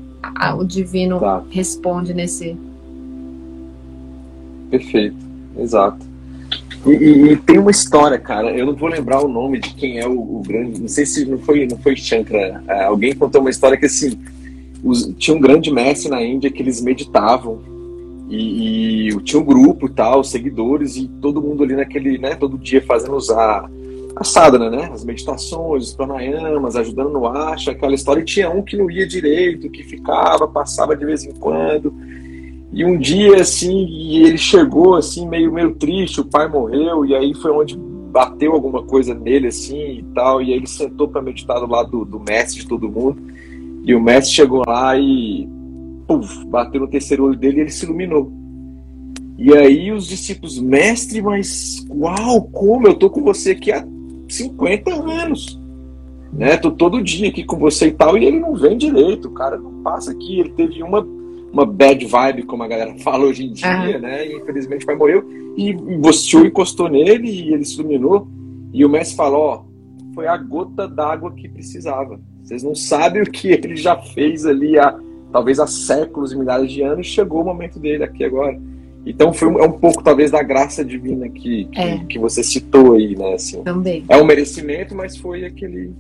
O 0.57 0.64
divino 0.64 1.20
tá. 1.20 1.43
responde 1.49 2.14
nesse. 2.14 2.57
Perfeito, 4.70 5.18
exato. 5.57 6.11
E, 6.86 6.89
e, 6.89 7.32
e, 7.32 7.38
tem 7.38 7.59
uma 7.59 7.71
história, 7.71 8.17
cara. 8.17 8.51
Eu 8.57 8.65
não 8.65 8.75
vou 8.75 8.89
lembrar 8.89 9.23
o 9.23 9.27
nome 9.27 9.59
de 9.59 9.73
quem 9.73 9.99
é 9.99 10.07
o, 10.07 10.19
o 10.19 10.41
grande. 10.45 10.82
Não 10.82 10.88
sei 10.88 11.05
se 11.05 11.25
não 11.25 11.38
foi, 11.38 11.67
não 11.67 11.77
foi 11.77 11.95
Shankara. 11.95 12.63
É, 12.67 12.84
alguém 12.86 13.15
contou 13.15 13.41
uma 13.41 13.49
história 13.49 13.77
que 13.77 13.86
assim 13.86 14.17
os, 14.84 15.13
tinha 15.17 15.36
um 15.38 15.39
grande 15.39 15.71
mestre 15.71 16.09
na 16.09 16.23
Índia 16.23 16.51
que 16.51 16.61
eles 16.61 16.82
meditavam 16.82 17.59
e, 18.29 19.09
e 19.09 19.21
tinha 19.21 19.41
um 19.41 19.45
grupo 19.45 19.88
e 19.88 19.89
tal, 19.89 20.23
seguidores 20.23 20.95
e 20.95 21.07
todo 21.21 21.41
mundo 21.41 21.63
ali 21.63 21.75
naquele, 21.75 22.17
né? 22.17 22.36
Todo 22.36 22.57
dia 22.57 22.82
fazendo 22.82 23.15
usar 23.15 23.69
a 24.15 24.23
sadhana, 24.23 24.69
né? 24.69 24.89
As 24.91 25.03
meditações, 25.03 25.89
os 25.89 25.93
pranayamas, 25.93 26.75
ajudando 26.75 27.09
no 27.09 27.27
acha, 27.27 27.71
aquela 27.71 27.93
história. 27.93 28.21
E 28.21 28.25
tinha 28.25 28.49
um 28.49 28.63
que 28.63 28.75
não 28.75 28.89
ia 28.89 29.05
direito, 29.05 29.69
que 29.69 29.84
ficava, 29.84 30.47
passava 30.47 30.95
de 30.95 31.05
vez 31.05 31.23
em 31.23 31.32
quando. 31.34 31.93
E 32.74 32.86
um 32.86 32.97
dia, 32.97 33.41
assim, 33.41 33.86
ele 34.24 34.38
chegou, 34.38 34.95
assim, 34.95 35.28
meio, 35.28 35.51
meio 35.51 35.76
triste, 35.76 36.22
o 36.22 36.26
pai 36.26 36.47
morreu, 36.47 37.05
e 37.05 37.13
aí 37.13 37.34
foi 37.34 37.51
onde 37.51 37.76
bateu 37.76 38.53
alguma 38.53 38.84
coisa 38.84 39.13
nele 39.13 39.47
assim 39.47 39.99
e 39.99 40.03
tal, 40.13 40.41
e 40.41 40.51
aí 40.51 40.53
ele 40.53 40.67
sentou 40.67 41.07
para 41.07 41.22
meditar 41.22 41.59
do 41.59 41.65
lado 41.65 41.89
do, 41.89 42.05
do 42.05 42.19
mestre 42.19 42.61
de 42.61 42.67
todo 42.67 42.89
mundo, 42.89 43.22
e 43.84 43.95
o 43.95 44.01
mestre 44.01 44.36
chegou 44.36 44.63
lá 44.67 44.97
e 44.97 45.47
puff, 46.07 46.45
bateu 46.45 46.82
no 46.82 46.88
terceiro 46.88 47.26
olho 47.26 47.38
dele 47.38 47.57
e 47.57 47.61
ele 47.61 47.72
se 47.72 47.86
iluminou. 47.86 48.32
E 49.38 49.55
aí 49.55 49.91
os 49.91 50.07
discípulos, 50.07 50.59
mestre, 50.59 51.22
mas 51.22 51.86
uau, 51.89 52.43
como 52.51 52.88
eu 52.88 52.93
tô 52.93 53.09
com 53.09 53.24
você 53.24 53.51
aqui 53.51 53.72
há 53.72 53.86
50 54.30 54.93
anos, 54.93 55.59
né? 56.32 56.57
Tô 56.57 56.69
todo 56.69 57.01
dia 57.01 57.30
aqui 57.30 57.43
com 57.43 57.57
você 57.57 57.88
e 57.88 57.91
tal, 57.91 58.17
e 58.17 58.26
ele 58.26 58.39
não 58.39 58.53
vem 58.55 58.78
direito, 58.78 59.32
cara 59.32 59.57
não 59.57 59.82
passa 59.82 60.11
aqui, 60.11 60.39
ele 60.39 60.49
teve 60.51 60.84
uma 60.84 61.05
uma 61.52 61.66
bad 61.66 62.06
vibe, 62.06 62.43
como 62.43 62.64
a 62.64 62.68
galera 62.68 62.95
fala 62.99 63.26
hoje 63.26 63.45
em 63.45 63.54
dia, 63.54 63.99
né? 63.99 64.28
E 64.28 64.38
infelizmente 64.38 64.84
o 64.84 64.88
pai 64.88 64.95
morreu. 64.95 65.24
E 65.58 65.74
você 65.99 66.38
encostou 66.38 66.89
nele 66.89 67.30
e 67.30 67.54
ele 67.54 67.66
se 67.66 67.80
iluminou. 67.80 68.28
E 68.74 68.86
o 68.86 68.89
mestre 68.89 69.18
falou: 69.18 69.41
Ó, 69.41 69.64
foi 70.16 70.28
a 70.28 70.38
gota 70.38 70.88
d'água 70.88 71.34
que 71.34 71.49
precisava. 71.49 72.20
Vocês 72.43 72.64
não 72.64 72.74
sabem 72.74 73.22
o 73.22 73.30
que 73.30 73.49
ele 73.52 73.76
já 73.76 73.97
fez 73.97 74.45
ali 74.45 74.80
há 74.80 74.97
talvez 75.32 75.60
há 75.60 75.68
séculos 75.68 76.32
e 76.32 76.38
milhares 76.38 76.72
de 76.72 76.82
anos. 76.82 77.08
Chegou 77.08 77.41
o 77.41 77.45
momento 77.45 77.80
dele 77.80 78.04
aqui 78.04 78.24
agora. 78.24 78.60
Então 79.06 79.34
foi 79.34 79.47
um, 79.47 79.60
é 79.60 79.66
um 79.66 79.72
pouco 79.72 80.04
talvez 80.04 80.30
da 80.30 80.43
graça 80.43 80.86
divina 80.86 81.28
que, 81.28 81.66
que, 81.66 81.80
é. 81.80 82.06
que, 82.06 82.20
você 82.20 82.43
citou 82.43 82.93
aí, 82.93 83.16
né? 83.16 83.34
Assim, 83.34 83.64
Também. 83.64 84.06
É 84.08 84.18
um 84.18 84.26
merecimento, 84.26 84.95
mas 84.95 85.18
foi 85.18 85.43
aquele. 85.43 85.91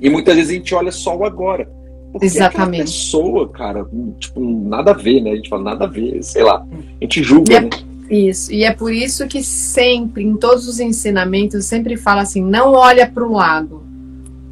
E 0.00 0.10
muitas 0.10 0.34
vezes 0.34 0.50
a 0.50 0.54
gente 0.54 0.74
olha 0.74 0.92
só 0.92 1.16
o 1.16 1.24
agora. 1.24 1.70
Porque 2.12 2.26
Exatamente. 2.26 2.84
pessoa, 2.84 3.48
cara, 3.48 3.86
tipo, 4.18 4.40
nada 4.40 4.90
a 4.90 4.94
ver, 4.94 5.20
né? 5.20 5.30
A 5.30 5.36
gente 5.36 5.48
fala 5.48 5.62
nada 5.62 5.84
a 5.84 5.88
ver, 5.88 6.22
sei 6.22 6.42
lá. 6.42 6.66
A 7.00 7.04
gente 7.04 7.22
julga, 7.22 7.54
é, 7.54 7.60
né? 7.60 7.70
Isso. 8.10 8.52
E 8.52 8.64
é 8.64 8.72
por 8.72 8.92
isso 8.92 9.28
que 9.28 9.42
sempre, 9.42 10.24
em 10.24 10.36
todos 10.36 10.66
os 10.66 10.80
ensinamentos, 10.80 11.64
sempre 11.66 11.96
fala 11.96 12.22
assim: 12.22 12.42
não 12.42 12.72
olha 12.72 13.06
para 13.08 13.24
o 13.24 13.32
lado. 13.32 13.82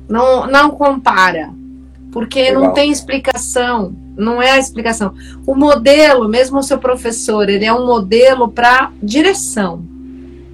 Não, 0.08 0.46
não 0.46 0.70
compara. 0.70 1.50
Porque 2.12 2.40
Legal. 2.40 2.62
não 2.62 2.72
tem 2.72 2.90
explicação. 2.90 3.94
Não 4.16 4.40
é 4.40 4.52
a 4.52 4.58
explicação. 4.58 5.12
O 5.46 5.54
modelo, 5.54 6.28
mesmo 6.28 6.58
o 6.58 6.62
seu 6.62 6.78
professor, 6.78 7.48
ele 7.48 7.64
é 7.64 7.72
um 7.72 7.86
modelo 7.86 8.48
para 8.48 8.92
direção. 9.02 9.84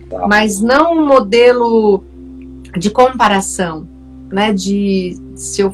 Tá. 0.08 0.26
Mas 0.26 0.60
não 0.60 0.98
um 0.98 1.06
modelo 1.06 2.02
de 2.76 2.90
comparação, 2.90 3.86
né? 4.30 4.52
De 4.52 5.16
se 5.36 5.60
eu 5.60 5.72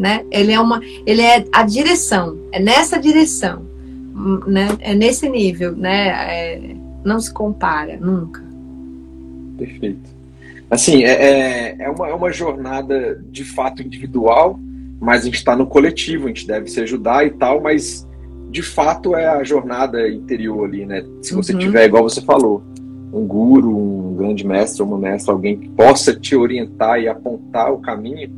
né? 0.00 0.24
Ele 0.30 0.50
é 0.50 0.58
uma, 0.58 0.80
ele 1.04 1.20
é 1.20 1.44
a 1.52 1.62
direção, 1.62 2.38
é 2.50 2.58
nessa 2.58 2.98
direção, 2.98 3.66
né? 4.46 4.68
É 4.80 4.94
nesse 4.94 5.28
nível, 5.28 5.76
né? 5.76 6.08
É, 6.08 6.74
não 7.04 7.20
se 7.20 7.32
compara 7.32 7.98
nunca. 8.00 8.42
Perfeito. 9.58 10.08
Assim, 10.70 11.04
é, 11.04 11.10
é, 11.10 11.76
é, 11.80 11.90
uma, 11.90 12.08
é 12.08 12.14
uma 12.14 12.32
jornada 12.32 13.22
de 13.30 13.44
fato 13.44 13.82
individual, 13.82 14.58
mas 14.98 15.22
a 15.22 15.24
gente 15.26 15.34
está 15.34 15.54
no 15.54 15.66
coletivo, 15.66 16.24
a 16.24 16.28
gente 16.28 16.46
deve 16.46 16.70
se 16.70 16.80
ajudar 16.80 17.26
e 17.26 17.30
tal, 17.30 17.60
mas 17.60 18.08
de 18.50 18.62
fato 18.62 19.14
é 19.14 19.26
a 19.26 19.44
jornada 19.44 20.08
interior 20.08 20.64
ali, 20.64 20.86
né? 20.86 21.04
Se 21.20 21.34
você 21.34 21.52
uhum. 21.52 21.58
tiver, 21.58 21.84
igual 21.84 22.02
você 22.02 22.22
falou, 22.22 22.62
um 23.12 23.26
guru, 23.26 23.76
um 23.76 24.16
grande 24.16 24.46
mestre, 24.46 24.82
uma 24.82 24.96
mestra, 24.96 25.34
alguém 25.34 25.58
que 25.58 25.68
possa 25.68 26.14
te 26.14 26.34
orientar 26.34 27.00
e 27.00 27.08
apontar 27.08 27.70
o 27.70 27.78
caminho, 27.78 28.30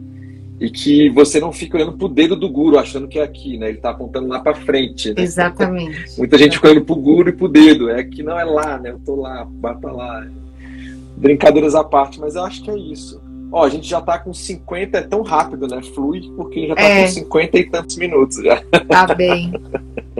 e 0.62 0.70
que 0.70 1.10
você 1.10 1.40
não 1.40 1.50
fica 1.50 1.76
olhando 1.76 1.94
pro 1.94 2.08
dedo 2.08 2.36
do 2.36 2.48
guru, 2.48 2.78
achando 2.78 3.08
que 3.08 3.18
é 3.18 3.22
aqui, 3.24 3.58
né? 3.58 3.70
Ele 3.70 3.78
tá 3.78 3.90
apontando 3.90 4.28
lá 4.28 4.38
para 4.38 4.54
frente. 4.54 5.08
Né? 5.08 5.20
Exatamente. 5.20 6.16
Muita 6.16 6.38
gente 6.38 6.54
fica 6.54 6.68
olhando 6.68 6.84
pro 6.84 6.94
guru 6.94 7.30
e 7.30 7.32
pro 7.32 7.48
dedo. 7.48 7.90
É 7.90 8.04
que 8.04 8.22
não 8.22 8.38
é 8.38 8.44
lá, 8.44 8.78
né? 8.78 8.90
Eu 8.90 9.00
tô 9.00 9.16
lá, 9.16 9.44
pra 9.60 9.90
lá. 9.90 10.24
Brincadeiras 11.16 11.74
à 11.74 11.82
parte, 11.82 12.20
mas 12.20 12.36
eu 12.36 12.44
acho 12.44 12.62
que 12.62 12.70
é 12.70 12.78
isso. 12.78 13.20
Ó, 13.50 13.64
a 13.64 13.68
gente 13.68 13.88
já 13.88 14.00
tá 14.00 14.20
com 14.20 14.32
50, 14.32 14.98
é 14.98 15.02
tão 15.02 15.22
rápido, 15.22 15.66
né? 15.66 15.82
Flui, 15.82 16.30
porque 16.36 16.68
já 16.68 16.76
tá 16.76 16.82
é. 16.82 17.02
com 17.02 17.08
50 17.08 17.58
e 17.58 17.68
tantos 17.68 17.96
minutos 17.96 18.36
já. 18.36 18.62
Tá 18.88 19.12
bem. 19.16 19.52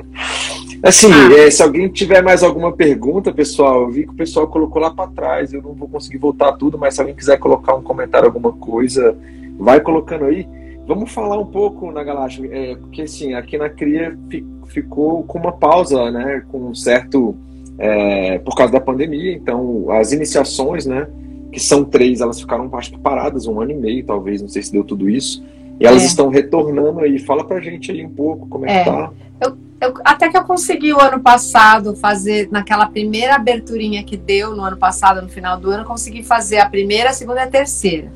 assim, 0.83 1.13
ah. 1.13 1.39
é, 1.39 1.51
se 1.53 1.63
alguém 1.63 1.89
tiver 1.89 2.21
mais 2.21 2.43
alguma 2.43 2.73
pergunta, 2.73 3.33
pessoal, 3.33 3.83
eu 3.83 3.91
vi 3.91 4.07
que 4.07 4.13
o 4.13 4.17
pessoal 4.17 4.49
colocou 4.49 4.83
lá 4.83 4.91
para 4.91 5.09
trás, 5.09 5.53
eu 5.53 5.63
não 5.63 5.73
vou 5.73 5.89
conseguir 5.89 6.19
voltar 6.19 6.51
tudo, 6.55 6.77
mas 6.77 6.95
se 6.95 7.01
alguém 7.01 7.15
quiser 7.15 7.39
colocar 7.39 7.77
um 7.77 7.83
comentário, 7.83 8.27
alguma 8.27 8.51
coisa, 8.51 9.17
vai 9.59 9.81
colocando 9.81 10.25
aí. 10.25 10.47
Vamos 10.87 11.13
falar 11.13 11.39
um 11.39 11.47
pouco 11.47 11.91
na 11.93 12.03
Galáxia, 12.03 12.49
é, 12.51 12.75
porque 12.75 13.03
assim, 13.03 13.35
aqui 13.35 13.57
na 13.57 13.69
Cria 13.69 14.19
ficou 14.67 15.23
com 15.23 15.39
uma 15.39 15.53
pausa, 15.53 16.11
né, 16.11 16.43
com 16.51 16.71
um 16.71 16.75
certo, 16.75 17.37
é, 17.79 18.39
por 18.39 18.57
causa 18.57 18.73
da 18.73 18.81
pandemia, 18.81 19.33
então 19.33 19.91
as 19.91 20.13
iniciações, 20.13 20.85
né, 20.85 21.07
que 21.53 21.61
são 21.61 21.85
três, 21.85 22.21
elas 22.21 22.41
ficaram 22.41 22.69
acho 22.75 22.99
paradas 22.99 23.47
um 23.47 23.61
ano 23.61 23.71
e 23.71 23.77
meio, 23.77 24.05
talvez, 24.05 24.43
não 24.43 24.49
sei 24.49 24.63
se 24.63 24.73
deu 24.73 24.83
tudo 24.83 25.09
isso, 25.09 25.45
e 25.79 25.87
elas 25.87 26.03
é. 26.03 26.07
estão 26.07 26.29
retornando 26.29 27.01
aí. 27.01 27.19
Fala 27.19 27.45
pra 27.45 27.61
gente 27.61 27.91
aí 27.91 28.05
um 28.05 28.11
pouco 28.11 28.47
como 28.49 28.67
é, 28.67 28.73
é. 28.73 28.85
que 28.85 28.91
tá. 28.91 29.11
Eu, 29.41 29.57
eu, 29.81 29.95
até 30.05 30.29
que 30.29 30.37
eu 30.37 30.45
consegui 30.45 30.93
o 30.93 31.01
ano 31.01 31.21
passado 31.21 31.97
fazer, 31.97 32.49
naquela 32.51 32.87
primeira 32.87 33.35
aberturinha 33.35 34.05
que 34.05 34.17
deu 34.17 34.55
no 34.55 34.63
ano 34.63 34.77
passado, 34.77 35.21
no 35.21 35.29
final 35.29 35.59
do 35.59 35.71
ano, 35.71 35.85
consegui 35.85 36.23
fazer 36.23 36.59
a 36.59 36.69
primeira, 36.69 37.11
a 37.11 37.13
segunda 37.13 37.41
e 37.41 37.45
a 37.45 37.49
terceira. 37.49 38.13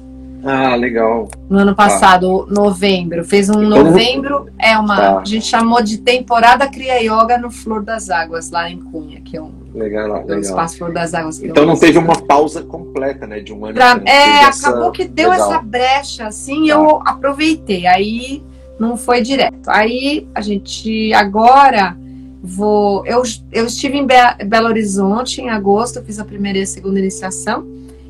Ah, 0.47 0.77
legal. 0.77 1.29
No 1.51 1.59
ano 1.59 1.75
passado, 1.75 2.47
tá. 2.47 2.55
novembro. 2.55 3.25
Fez 3.25 3.51
um 3.51 3.65
então, 3.65 3.83
novembro, 3.83 4.49
é 4.57 4.79
uma. 4.79 4.97
Tá. 4.97 5.19
A 5.19 5.25
gente 5.25 5.45
chamou 5.45 5.83
de 5.83 5.99
temporada 5.99 6.69
Cria 6.69 7.01
Yoga 7.01 7.37
no 7.37 7.51
Flor 7.51 7.83
das 7.83 8.11
Águas, 8.11 8.51
lá 8.53 8.71
em 8.71 8.79
Cunha, 8.79 9.21
que 9.21 9.37
é 9.37 9.43
um. 9.43 9.51
Legal, 9.75 10.21
legal. 10.21 10.39
espaço 10.39 10.79
Flor 10.79 10.93
das 10.93 11.15
Águas. 11.15 11.43
Então 11.43 11.67
não 11.67 11.77
teve 11.77 11.99
uma 11.99 12.15
pausa 12.15 12.63
completa, 12.63 13.27
né? 13.27 13.41
De 13.41 13.53
um 13.53 13.65
ano. 13.65 13.75
Pra, 13.75 14.01
é, 14.05 14.45
acabou 14.45 14.93
que 14.93 15.05
deu 15.05 15.31
legal. 15.31 15.51
essa 15.51 15.61
brecha, 15.61 16.27
assim, 16.29 16.69
tá. 16.69 16.75
eu 16.75 17.03
aproveitei. 17.05 17.85
Aí 17.89 18.41
não 18.79 18.97
foi 18.97 19.23
direto. 19.23 19.69
Aí 19.69 20.29
a 20.33 20.41
gente 20.41 21.13
agora 21.13 21.97
vou. 22.41 23.05
Eu, 23.05 23.23
eu 23.51 23.67
estive 23.67 23.99
em 23.99 24.07
Be 24.07 24.15
Belo 24.47 24.69
Horizonte 24.69 25.41
em 25.41 25.51
agosto, 25.51 26.01
fiz 26.05 26.21
a 26.21 26.25
primeira 26.25 26.59
e 26.59 26.63
a 26.63 26.67
segunda 26.67 27.01
iniciação. 27.01 27.67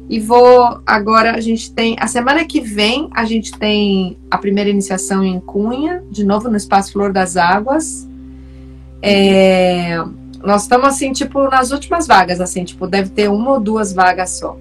E 0.08 0.20
vou 0.20 0.80
agora 0.86 1.32
a 1.32 1.40
gente 1.40 1.72
tem 1.72 1.96
a 1.98 2.06
semana 2.06 2.44
que 2.44 2.60
vem 2.60 3.08
a 3.12 3.24
gente 3.24 3.52
tem 3.52 4.16
a 4.30 4.38
primeira 4.38 4.70
iniciação 4.70 5.24
em 5.24 5.40
Cunha, 5.40 6.02
de 6.10 6.24
novo 6.24 6.48
no 6.48 6.56
Espaço 6.56 6.92
Flor 6.92 7.12
das 7.12 7.36
Águas. 7.36 8.06
É, 9.02 10.02
nós 10.44 10.62
estamos 10.62 10.86
assim 10.86 11.12
tipo 11.12 11.48
nas 11.50 11.72
últimas 11.72 12.06
vagas, 12.06 12.40
assim 12.40 12.62
tipo 12.62 12.86
deve 12.86 13.10
ter 13.10 13.28
uma 13.28 13.52
ou 13.52 13.60
duas 13.60 13.92
vagas 13.92 14.30
só. 14.30 14.56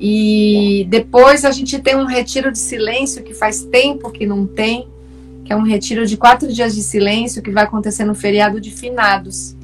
E 0.00 0.86
depois 0.88 1.44
a 1.44 1.50
gente 1.50 1.80
tem 1.80 1.96
um 1.96 2.06
retiro 2.06 2.50
de 2.52 2.58
silêncio 2.58 3.22
que 3.22 3.34
faz 3.34 3.64
tempo 3.64 4.10
que 4.10 4.26
não 4.26 4.46
tem, 4.46 4.88
que 5.44 5.52
é 5.52 5.56
um 5.56 5.62
retiro 5.62 6.06
de 6.06 6.16
quatro 6.16 6.52
dias 6.52 6.74
de 6.74 6.82
silêncio 6.82 7.42
que 7.42 7.50
vai 7.50 7.64
acontecer 7.64 8.04
no 8.04 8.14
feriado 8.14 8.60
de 8.60 8.70
finados. 8.70 9.56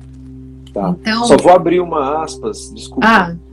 Tá. 0.72 0.94
Então, 1.00 1.24
Só 1.24 1.36
vou 1.36 1.52
abrir 1.52 1.80
uma 1.80 2.22
aspas, 2.22 2.72
desculpa. 2.74 3.06
Ah. 3.06 3.47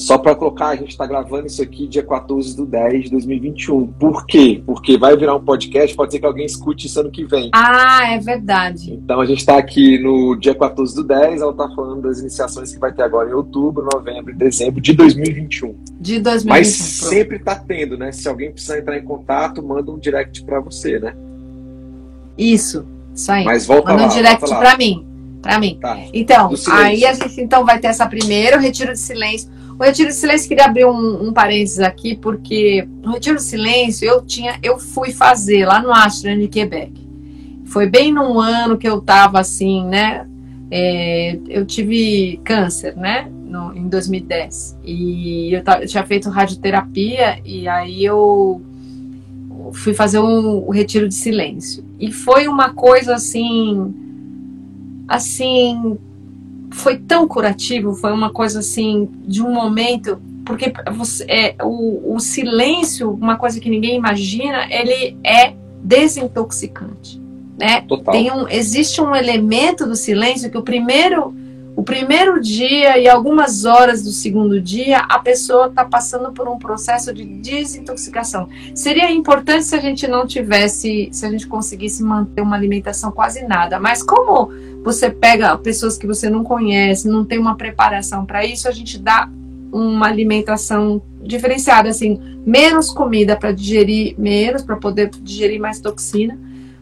Só 0.00 0.16
para 0.16 0.34
colocar, 0.34 0.68
a 0.68 0.76
gente 0.76 0.92
está 0.92 1.04
gravando 1.04 1.46
isso 1.46 1.62
aqui 1.62 1.86
dia 1.86 2.02
14 2.02 2.56
do 2.56 2.64
10 2.64 3.04
de 3.04 3.10
2021. 3.10 3.86
Por 3.86 4.24
quê? 4.24 4.62
Porque 4.64 4.96
vai 4.96 5.14
virar 5.14 5.36
um 5.36 5.44
podcast, 5.44 5.94
pode 5.94 6.12
ser 6.12 6.20
que 6.20 6.24
alguém 6.24 6.46
escute 6.46 6.86
isso 6.86 6.98
ano 6.98 7.10
que 7.10 7.22
vem. 7.22 7.50
Ah, 7.52 8.10
é 8.10 8.18
verdade. 8.18 8.94
Então 8.94 9.20
a 9.20 9.26
gente 9.26 9.40
está 9.40 9.58
aqui 9.58 9.98
no 10.02 10.36
dia 10.36 10.54
14 10.54 10.94
do 10.94 11.04
10, 11.04 11.42
ela 11.42 11.50
está 11.50 11.68
falando 11.76 12.00
das 12.00 12.18
iniciações 12.18 12.72
que 12.72 12.78
vai 12.78 12.90
ter 12.90 13.02
agora 13.02 13.28
em 13.28 13.34
outubro, 13.34 13.86
novembro 13.92 14.32
e 14.32 14.34
dezembro 14.34 14.80
de 14.80 14.94
2021. 14.94 15.74
De 16.00 16.18
2021. 16.18 16.48
Mas 16.48 16.68
sempre 16.68 17.36
está 17.36 17.54
tendo, 17.54 17.98
né? 17.98 18.10
Se 18.10 18.26
alguém 18.26 18.50
precisar 18.50 18.78
entrar 18.78 18.96
em 18.96 19.04
contato, 19.04 19.62
manda 19.62 19.92
um 19.92 19.98
direct 19.98 20.42
para 20.44 20.60
você, 20.60 20.98
né? 20.98 21.14
Isso, 22.38 22.86
isso 23.14 23.30
aí. 23.30 23.44
Mas 23.44 23.66
volta 23.66 23.90
manda 23.90 24.04
lá, 24.04 24.08
um 24.08 24.16
direct 24.16 24.48
para 24.48 24.78
mim. 24.78 25.06
Para 25.42 25.58
mim. 25.58 25.78
Tá. 25.78 25.98
Então, 26.14 26.50
aí 26.70 27.04
a 27.04 27.12
gente 27.12 27.38
então 27.38 27.66
vai 27.66 27.78
ter 27.78 27.88
essa 27.88 28.06
primeira, 28.06 28.56
o 28.56 28.60
retiro 28.60 28.92
de 28.92 28.98
silêncio 28.98 29.59
o 29.80 29.82
Retiro 29.82 30.10
do 30.10 30.14
Silêncio, 30.14 30.46
queria 30.46 30.66
abrir 30.66 30.84
um, 30.84 31.28
um 31.28 31.32
parênteses 31.32 31.80
aqui, 31.80 32.14
porque 32.14 32.86
no 33.02 33.12
Retiro 33.12 33.36
do 33.36 33.40
Silêncio 33.40 34.06
eu 34.06 34.20
tinha, 34.20 34.58
eu 34.62 34.78
fui 34.78 35.10
fazer 35.10 35.64
lá 35.64 35.80
no 35.80 35.90
Ashram 35.90 36.38
de 36.38 36.48
Quebec. 36.48 36.92
Foi 37.64 37.88
bem 37.88 38.12
num 38.12 38.38
ano 38.38 38.76
que 38.76 38.86
eu 38.86 38.98
estava 38.98 39.40
assim, 39.40 39.82
né? 39.86 40.28
É, 40.70 41.38
eu 41.48 41.64
tive 41.64 42.38
câncer, 42.44 42.94
né? 42.94 43.32
No, 43.32 43.74
em 43.74 43.88
2010. 43.88 44.76
E 44.84 45.54
eu, 45.54 45.62
eu, 45.80 45.86
tinha 45.86 46.04
feito 46.04 46.28
radioterapia 46.28 47.40
e 47.42 47.66
aí 47.66 48.04
eu 48.04 48.60
fui 49.72 49.94
fazer 49.94 50.18
um, 50.18 50.68
um 50.68 50.70
retiro 50.70 51.08
de 51.08 51.14
silêncio. 51.14 51.82
E 51.98 52.12
foi 52.12 52.48
uma 52.48 52.74
coisa 52.74 53.14
assim, 53.14 53.94
assim, 55.08 55.96
foi 56.70 56.98
tão 56.98 57.26
curativo, 57.26 57.94
foi 57.94 58.12
uma 58.12 58.30
coisa 58.30 58.60
assim, 58.60 59.08
de 59.26 59.42
um 59.42 59.52
momento, 59.52 60.20
porque 60.44 60.72
você, 60.92 61.24
é, 61.28 61.56
o, 61.62 62.14
o 62.14 62.20
silêncio, 62.20 63.10
uma 63.10 63.36
coisa 63.36 63.60
que 63.60 63.68
ninguém 63.68 63.96
imagina, 63.96 64.66
ele 64.70 65.16
é 65.24 65.54
desintoxicante. 65.82 67.20
Né? 67.58 67.84
Tem 68.10 68.30
um, 68.32 68.48
existe 68.48 69.00
um 69.00 69.14
elemento 69.14 69.86
do 69.86 69.94
silêncio 69.94 70.50
que 70.50 70.56
o 70.56 70.62
primeiro, 70.62 71.34
o 71.76 71.82
primeiro 71.82 72.40
dia 72.40 72.98
e 72.98 73.08
algumas 73.08 73.64
horas 73.64 74.02
do 74.02 74.10
segundo 74.10 74.60
dia, 74.60 75.00
a 75.00 75.18
pessoa 75.18 75.66
está 75.66 75.84
passando 75.84 76.32
por 76.32 76.48
um 76.48 76.58
processo 76.58 77.12
de 77.12 77.24
desintoxicação. 77.24 78.48
Seria 78.74 79.10
importante 79.10 79.64
se 79.64 79.74
a 79.74 79.80
gente 79.80 80.08
não 80.08 80.26
tivesse, 80.26 81.10
se 81.12 81.26
a 81.26 81.30
gente 81.30 81.46
conseguisse 81.46 82.02
manter 82.02 82.40
uma 82.40 82.56
alimentação 82.56 83.12
quase 83.12 83.46
nada. 83.46 83.78
Mas 83.78 84.02
como 84.02 84.50
você 84.82 85.10
pega 85.10 85.56
pessoas 85.58 85.98
que 85.98 86.06
você 86.06 86.30
não 86.30 86.42
conhece, 86.42 87.08
não 87.08 87.24
tem 87.24 87.38
uma 87.38 87.56
preparação 87.56 88.24
para 88.24 88.44
isso, 88.44 88.68
a 88.68 88.72
gente 88.72 88.98
dá 88.98 89.28
uma 89.72 90.06
alimentação 90.06 91.00
diferenciada, 91.22 91.88
assim, 91.88 92.20
menos 92.44 92.90
comida 92.90 93.36
para 93.36 93.52
digerir 93.52 94.14
menos, 94.18 94.62
para 94.62 94.76
poder 94.76 95.10
digerir 95.22 95.60
mais 95.60 95.80
toxina. 95.80 96.38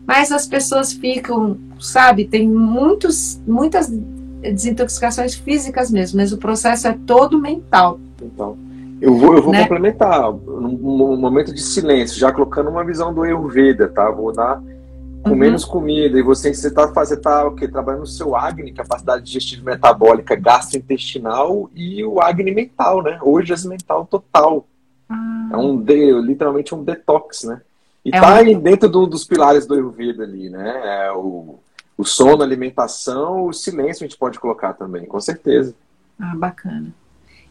Mas 0.07 0.32
as 0.32 0.46
pessoas 0.46 0.92
ficam, 0.92 1.59
sabe, 1.78 2.24
tem 2.24 2.49
muitos, 2.49 3.40
muitas 3.46 3.92
desintoxicações 4.40 5.34
físicas 5.34 5.90
mesmo, 5.90 6.18
mas 6.18 6.32
o 6.32 6.38
processo 6.38 6.88
é 6.88 6.96
todo 7.07 7.38
mental. 7.38 8.01
Então, 8.22 8.57
eu 9.01 9.14
vou, 9.14 9.36
eu 9.36 9.42
vou 9.42 9.53
né? 9.53 9.62
complementar 9.62 10.30
um, 10.30 11.16
momento 11.16 11.53
de 11.53 11.61
silêncio, 11.61 12.18
já 12.18 12.32
colocando 12.32 12.70
uma 12.70 12.84
visão 12.84 13.12
do 13.12 13.22
Ayurveda, 13.22 13.86
tá? 13.88 14.11
Vou 14.11 14.32
dar 14.32 14.62
com 15.29 15.35
uhum. 15.35 15.37
menos 15.37 15.64
comida 15.64 16.18
e 16.18 16.22
você 16.22 16.53
você 16.53 16.70
tá 16.70 16.89
fazendo 16.93 17.20
tá 17.20 17.47
o 17.47 17.55
que 17.55 17.68
trabalhando 17.68 18.01
no 18.01 18.07
seu 18.07 18.35
Agni, 18.35 18.72
capacidade 18.72 19.24
digestiva 19.24 19.70
metabólica, 19.70 20.35
gastrointestinal 20.35 21.70
e 21.74 22.05
o 22.05 22.20
Agni 22.20 22.53
mental, 22.53 23.03
né? 23.03 23.18
Hoje 23.22 23.53
é 23.53 23.68
mental 23.68 24.07
total. 24.07 24.66
Ah. 25.09 25.51
É 25.53 25.57
um 25.57 25.76
de, 25.76 26.12
literalmente 26.20 26.74
um 26.74 26.83
detox, 26.83 27.45
né? 27.45 27.61
E 28.05 28.14
é 28.14 28.20
tá 28.20 28.41
um... 28.41 28.61
dentro 28.61 28.89
do, 28.89 29.07
dos 29.07 29.24
pilares 29.24 29.66
do 29.66 29.74
Ayurveda 29.74 30.24
ali, 30.24 30.49
né? 30.49 31.07
É 31.07 31.12
o 31.12 31.59
o 31.99 32.05
sono, 32.05 32.43
a 32.43 32.47
alimentação, 32.47 33.47
o 33.47 33.53
silêncio 33.53 34.05
a 34.05 34.09
gente 34.09 34.16
pode 34.16 34.39
colocar 34.39 34.72
também, 34.72 35.05
com 35.05 35.20
certeza. 35.20 35.74
Ah, 36.16 36.37
bacana. 36.37 36.95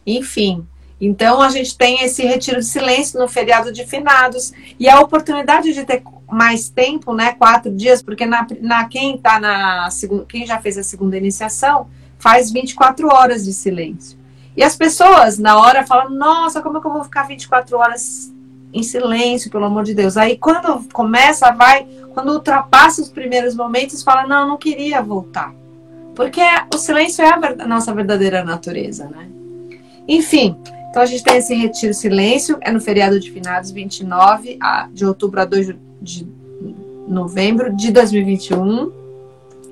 Enfim, 0.06 0.66
então 1.00 1.40
a 1.40 1.48
gente 1.48 1.76
tem 1.76 2.02
esse 2.02 2.24
retiro 2.24 2.58
de 2.58 2.66
silêncio 2.66 3.20
no 3.20 3.28
feriado 3.28 3.72
de 3.72 3.86
finados 3.86 4.52
e 4.78 4.88
a 4.88 5.00
oportunidade 5.00 5.72
de 5.72 5.84
ter 5.84 6.02
mais 6.30 6.68
tempo, 6.68 7.14
né, 7.14 7.32
quatro 7.32 7.70
dias, 7.70 8.02
porque 8.02 8.26
na, 8.26 8.46
na 8.60 8.84
quem 8.86 9.16
tá 9.16 9.38
na 9.38 9.88
quem 10.28 10.44
já 10.44 10.58
fez 10.58 10.76
a 10.76 10.82
segunda 10.82 11.16
iniciação 11.16 11.88
faz 12.18 12.50
24 12.50 13.08
horas 13.08 13.44
de 13.44 13.52
silêncio. 13.52 14.18
E 14.56 14.62
as 14.62 14.74
pessoas 14.74 15.38
na 15.38 15.56
hora 15.56 15.86
falam: 15.86 16.10
"Nossa, 16.10 16.60
como 16.60 16.78
é 16.78 16.80
que 16.80 16.86
eu 16.86 16.92
vou 16.92 17.04
ficar 17.04 17.22
24 17.28 17.78
horas 17.78 18.34
em 18.72 18.82
silêncio, 18.82 19.50
pelo 19.50 19.64
amor 19.64 19.84
de 19.84 19.94
Deus?". 19.94 20.16
Aí 20.16 20.36
quando 20.36 20.86
começa, 20.92 21.52
vai 21.52 21.86
quando 22.12 22.32
ultrapassa 22.32 23.00
os 23.00 23.08
primeiros 23.08 23.54
momentos, 23.54 24.02
fala: 24.02 24.26
Não, 24.26 24.48
não 24.48 24.56
queria 24.56 25.00
voltar. 25.00 25.54
Porque 26.16 26.42
o 26.74 26.76
silêncio 26.76 27.24
é 27.24 27.28
a, 27.28 27.36
a 27.36 27.66
nossa 27.68 27.94
verdadeira 27.94 28.42
natureza, 28.42 29.08
né? 29.08 29.28
Enfim, 30.08 30.56
então 30.90 31.02
a 31.02 31.06
gente 31.06 31.22
tem 31.22 31.36
esse 31.36 31.54
retiro 31.54 31.94
silêncio, 31.94 32.58
é 32.60 32.70
no 32.70 32.80
feriado 32.80 33.18
de 33.20 33.30
finados 33.30 33.70
29 33.70 34.58
de 34.92 35.04
outubro 35.04 35.40
a 35.40 35.44
2 35.44 35.74
de 36.00 36.26
novembro 37.06 37.74
de 37.74 37.90
2021. 37.90 38.92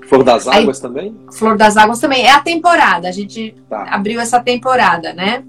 Flor 0.08 0.22
das 0.22 0.46
Águas 0.46 0.76
Aí, 0.76 0.82
também? 0.82 1.16
Flor 1.32 1.56
das 1.56 1.76
Águas 1.76 1.98
também. 1.98 2.24
É 2.24 2.30
a 2.30 2.40
temporada, 2.40 3.08
a 3.08 3.12
gente 3.12 3.54
tá. 3.68 3.84
abriu 3.90 4.20
essa 4.20 4.40
temporada, 4.40 5.12
né? 5.12 5.42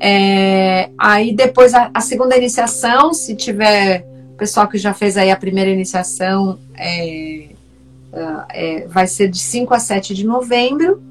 É, 0.00 0.90
aí 0.98 1.34
depois 1.34 1.74
a, 1.74 1.90
a, 1.92 2.00
segunda 2.00 2.36
iniciação, 2.36 3.12
se 3.12 3.36
tiver 3.36 4.06
pessoal 4.40 4.66
que 4.66 4.78
já 4.78 4.94
fez 4.94 5.18
aí 5.18 5.30
a 5.30 5.36
primeira 5.36 5.70
iniciação 5.70 6.58
é, 6.74 7.50
é, 8.48 8.86
vai 8.88 9.06
ser 9.06 9.28
de 9.28 9.38
5 9.38 9.74
a 9.74 9.78
7 9.78 10.14
de 10.14 10.26
novembro. 10.26 11.02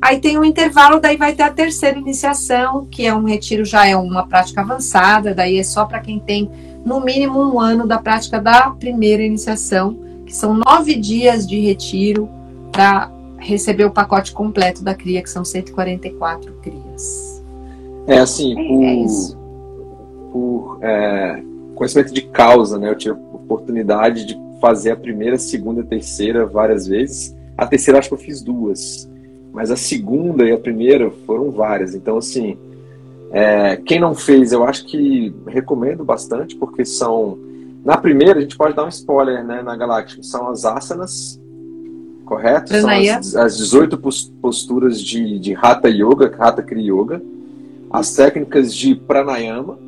Aí 0.00 0.18
tem 0.18 0.38
um 0.38 0.44
intervalo, 0.44 0.98
daí 0.98 1.16
vai 1.16 1.34
ter 1.34 1.42
a 1.42 1.50
terceira 1.50 1.98
iniciação, 1.98 2.86
que 2.90 3.06
é 3.06 3.14
um 3.14 3.24
retiro, 3.24 3.64
já 3.64 3.86
é 3.86 3.94
uma 3.94 4.26
prática 4.26 4.62
avançada, 4.62 5.34
daí 5.34 5.58
é 5.58 5.62
só 5.62 5.84
para 5.84 6.00
quem 6.00 6.18
tem 6.18 6.50
no 6.84 7.00
mínimo 7.00 7.38
um 7.40 7.60
ano 7.60 7.86
da 7.86 7.98
prática 7.98 8.40
da 8.40 8.70
primeira 8.70 9.22
iniciação, 9.22 9.98
que 10.24 10.34
são 10.34 10.54
nove 10.54 10.94
dias 10.94 11.46
de 11.46 11.60
retiro 11.60 12.28
para 12.72 13.10
receber 13.38 13.84
o 13.84 13.90
pacote 13.90 14.32
completo 14.32 14.82
da 14.82 14.94
cria, 14.94 15.22
que 15.22 15.28
são 15.28 15.44
144 15.44 16.52
crias. 16.62 17.42
É 18.06 18.18
assim, 18.18 18.52
é, 18.52 18.68
por, 18.68 18.82
é 18.82 20.30
por 20.32 20.78
é, 20.82 21.42
conhecimento 21.74 22.12
de 22.12 22.22
causa, 22.22 22.78
né? 22.78 22.90
Eu 22.90 22.96
tive 22.96 23.14
a 23.14 23.34
oportunidade 23.34 24.24
de 24.24 24.38
fazer 24.60 24.90
a 24.90 24.96
primeira, 24.96 25.38
segunda, 25.38 25.82
terceira 25.82 26.46
várias 26.46 26.86
vezes. 26.86 27.36
A 27.56 27.66
terceira 27.66 27.98
acho 27.98 28.08
que 28.08 28.14
eu 28.14 28.18
fiz 28.18 28.42
duas, 28.42 29.10
mas 29.52 29.70
a 29.70 29.76
segunda 29.76 30.44
e 30.44 30.52
a 30.52 30.58
primeira 30.58 31.10
foram 31.26 31.50
várias. 31.50 31.94
Então 31.94 32.16
assim, 32.16 32.56
é, 33.30 33.76
quem 33.76 34.00
não 34.00 34.14
fez, 34.14 34.52
eu 34.52 34.64
acho 34.64 34.84
que 34.86 35.34
recomendo 35.46 36.04
bastante 36.04 36.56
porque 36.56 36.84
são 36.84 37.38
na 37.84 37.96
primeira 37.96 38.38
a 38.38 38.42
gente 38.42 38.56
pode 38.56 38.74
dar 38.74 38.84
um 38.84 38.88
spoiler, 38.88 39.44
né? 39.44 39.62
Na 39.62 39.76
Galáctica 39.76 40.22
são 40.22 40.48
as 40.48 40.64
asanas, 40.64 41.40
correto? 42.26 42.74
São 42.74 42.90
as, 42.90 43.36
as 43.36 43.56
18 43.56 43.98
posturas 44.40 45.00
de, 45.00 45.38
de 45.38 45.54
Hatha 45.54 45.88
Yoga, 45.88 46.34
Hatha 46.38 46.62
Kriya 46.62 46.92
Yoga, 46.92 47.22
as 47.90 48.14
técnicas 48.14 48.74
de 48.74 48.94
Pranayama, 48.94 49.78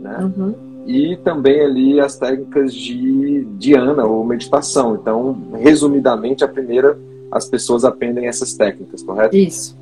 né? 0.00 0.18
Uhum 0.36 0.72
e 0.86 1.16
também 1.16 1.60
ali 1.60 2.00
as 2.00 2.16
técnicas 2.16 2.74
de 2.74 3.44
Diana 3.58 4.04
ou 4.04 4.24
meditação. 4.24 4.94
Então, 4.94 5.36
resumidamente, 5.54 6.44
a 6.44 6.48
primeira 6.48 6.98
as 7.32 7.46
pessoas 7.46 7.84
aprendem 7.84 8.28
essas 8.28 8.52
técnicas, 8.52 9.02
correto? 9.02 9.34
Isso. 9.34 9.76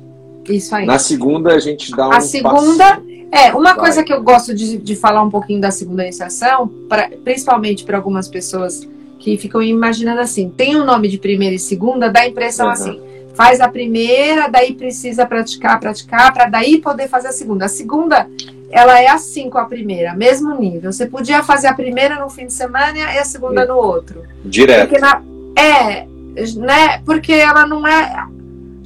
Isso 0.49 0.73
aí. 0.73 0.85
Na 0.85 0.97
segunda 0.97 1.53
a 1.53 1.59
gente 1.59 1.91
dá 1.91 2.07
um 2.07 2.13
A 2.13 2.21
segunda 2.21 2.95
passo. 2.95 3.03
é 3.31 3.53
uma 3.53 3.73
Vai. 3.73 3.79
coisa 3.79 4.03
que 4.03 4.11
eu 4.11 4.23
gosto 4.23 4.55
de, 4.55 4.77
de 4.77 4.95
falar 4.95 5.21
um 5.21 5.29
pouquinho 5.29 5.59
da 5.59 5.69
segunda 5.69 6.03
iniciação, 6.03 6.67
pra, 6.89 7.09
principalmente 7.23 7.83
para 7.83 7.97
algumas 7.97 8.27
pessoas 8.27 8.87
que 9.19 9.37
ficam 9.37 9.61
imaginando 9.61 10.21
assim, 10.21 10.49
tem 10.49 10.75
o 10.75 10.81
um 10.81 10.85
nome 10.85 11.07
de 11.07 11.19
primeira 11.19 11.55
e 11.55 11.59
segunda, 11.59 12.09
dá 12.09 12.21
a 12.21 12.27
impressão 12.27 12.65
uhum. 12.65 12.71
assim, 12.71 13.01
faz 13.35 13.61
a 13.61 13.67
primeira, 13.67 14.47
daí 14.47 14.73
precisa 14.73 15.25
praticar, 15.25 15.79
praticar, 15.79 16.33
para 16.33 16.45
daí 16.45 16.79
poder 16.79 17.07
fazer 17.07 17.27
a 17.27 17.31
segunda. 17.31 17.65
A 17.65 17.69
segunda 17.69 18.27
ela 18.71 18.99
é 18.99 19.07
assim 19.07 19.49
com 19.49 19.57
a 19.57 19.65
primeira, 19.65 20.15
mesmo 20.15 20.55
nível. 20.55 20.91
Você 20.91 21.05
podia 21.05 21.43
fazer 21.43 21.67
a 21.67 21.73
primeira 21.73 22.15
no 22.15 22.29
fim 22.29 22.47
de 22.47 22.53
semana 22.53 22.97
e 22.97 23.19
a 23.19 23.25
segunda 23.25 23.65
no 23.65 23.75
outro. 23.75 24.23
Direto. 24.43 24.89
Porque 24.89 25.01
na, 25.01 25.21
é, 25.55 26.07
né? 26.55 26.99
Porque 27.05 27.33
ela 27.33 27.65
não 27.65 27.85
é. 27.85 28.27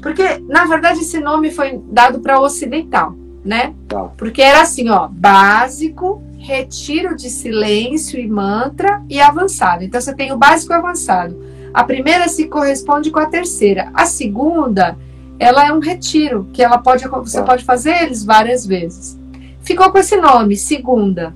Porque, 0.01 0.37
na 0.47 0.65
verdade, 0.65 0.99
esse 0.99 1.19
nome 1.19 1.51
foi 1.51 1.81
dado 1.91 2.19
para 2.19 2.39
ocidental, 2.39 3.15
né? 3.43 3.73
Tá. 3.87 4.03
Porque 4.17 4.41
era 4.41 4.61
assim, 4.61 4.89
ó, 4.89 5.07
básico, 5.07 6.21
retiro 6.37 7.15
de 7.15 7.29
silêncio 7.29 8.19
e 8.19 8.27
mantra 8.27 9.01
e 9.09 9.19
avançado. 9.19 9.83
Então 9.83 9.99
você 9.99 10.13
tem 10.13 10.31
o 10.31 10.37
básico 10.37 10.73
e 10.73 10.75
o 10.75 10.79
avançado. 10.79 11.43
A 11.73 11.83
primeira 11.83 12.27
se 12.27 12.47
corresponde 12.47 13.09
com 13.09 13.19
a 13.19 13.25
terceira. 13.25 13.89
A 13.93 14.05
segunda, 14.05 14.95
ela 15.39 15.67
é 15.67 15.73
um 15.73 15.79
retiro, 15.79 16.47
que 16.53 16.61
ela 16.61 16.77
pode, 16.77 17.07
você 17.07 17.39
tá. 17.39 17.43
pode 17.43 17.65
fazer 17.65 18.03
eles 18.03 18.23
várias 18.23 18.65
vezes 18.65 19.17
ficou 19.65 19.91
com 19.91 19.97
esse 19.97 20.15
nome, 20.15 20.55
segunda. 20.55 21.35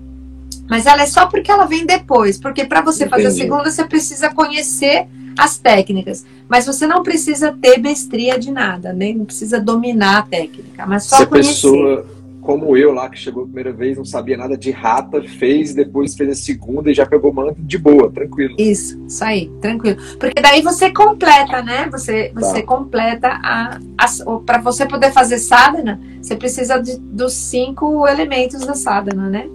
Mas 0.70 0.86
ela 0.86 1.02
é 1.02 1.08
só 1.08 1.26
porque 1.26 1.52
ela 1.52 1.66
vem 1.66 1.86
depois, 1.86 2.38
porque 2.38 2.64
para 2.64 2.82
você 2.82 3.06
Entendi. 3.06 3.24
fazer 3.24 3.28
a 3.28 3.44
segunda 3.44 3.72
você 3.72 3.84
precisa 3.84 4.30
conhecer 4.30 5.08
as 5.44 5.58
técnicas, 5.58 6.26
mas 6.48 6.66
você 6.66 6.86
não 6.86 7.04
precisa 7.04 7.56
ter 7.62 7.78
mestria 7.78 8.38
de 8.38 8.52
nada, 8.52 8.92
nem 8.94 9.16
não 9.16 9.26
precisa 9.26 9.60
dominar 9.60 10.20
a 10.20 10.22
técnica, 10.24 10.86
mas 10.86 11.06
só 11.06 11.18
Se 11.18 11.26
conhecer. 11.26 11.50
pessoa 11.50 12.06
como 12.50 12.76
eu 12.76 12.92
lá, 12.92 13.08
que 13.08 13.20
chegou 13.20 13.44
a 13.44 13.46
primeira 13.46 13.72
vez, 13.72 13.96
não 13.96 14.04
sabia 14.04 14.36
nada 14.36 14.58
de 14.58 14.72
rata, 14.72 15.22
fez, 15.22 15.76
depois 15.76 16.16
fez 16.16 16.32
a 16.32 16.34
segunda 16.34 16.90
e 16.90 16.96
já 16.96 17.06
pegou 17.06 17.32
manto 17.32 17.62
de 17.62 17.78
boa, 17.78 18.10
tranquilo. 18.10 18.56
Isso, 18.58 19.00
isso 19.08 19.24
aí, 19.24 19.52
tranquilo. 19.62 19.98
Porque 20.20 20.42
daí 20.42 20.64
você 20.64 20.90
completa, 20.90 21.62
né? 21.62 21.88
Você, 21.92 22.32
você 22.34 22.62
tá. 22.62 22.66
completa 22.66 23.28
a, 23.44 23.78
a 23.96 24.40
para 24.44 24.58
você 24.62 24.88
poder 24.88 25.12
fazer 25.12 25.38
sadhana, 25.38 26.02
você 26.20 26.36
precisa 26.36 26.80
de, 26.80 26.98
dos 26.98 27.34
cinco 27.34 28.08
elementos 28.08 28.66
da 28.66 28.74
sadhana, 28.74 29.30
né? 29.30 29.48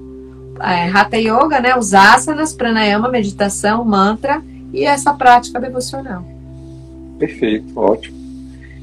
É, 0.61 0.89
Hatha 0.89 1.17
Yoga, 1.17 1.61
né? 1.61 1.77
Os 1.77 1.95
asanas, 1.95 2.53
pranayama, 2.53 3.09
meditação, 3.09 3.85
mantra 3.85 4.41
e 4.75 4.85
essa 4.85 5.15
prática 5.15 5.61
devocional. 5.61 6.25
Perfeito, 7.19 7.79
ótimo. 7.79 8.25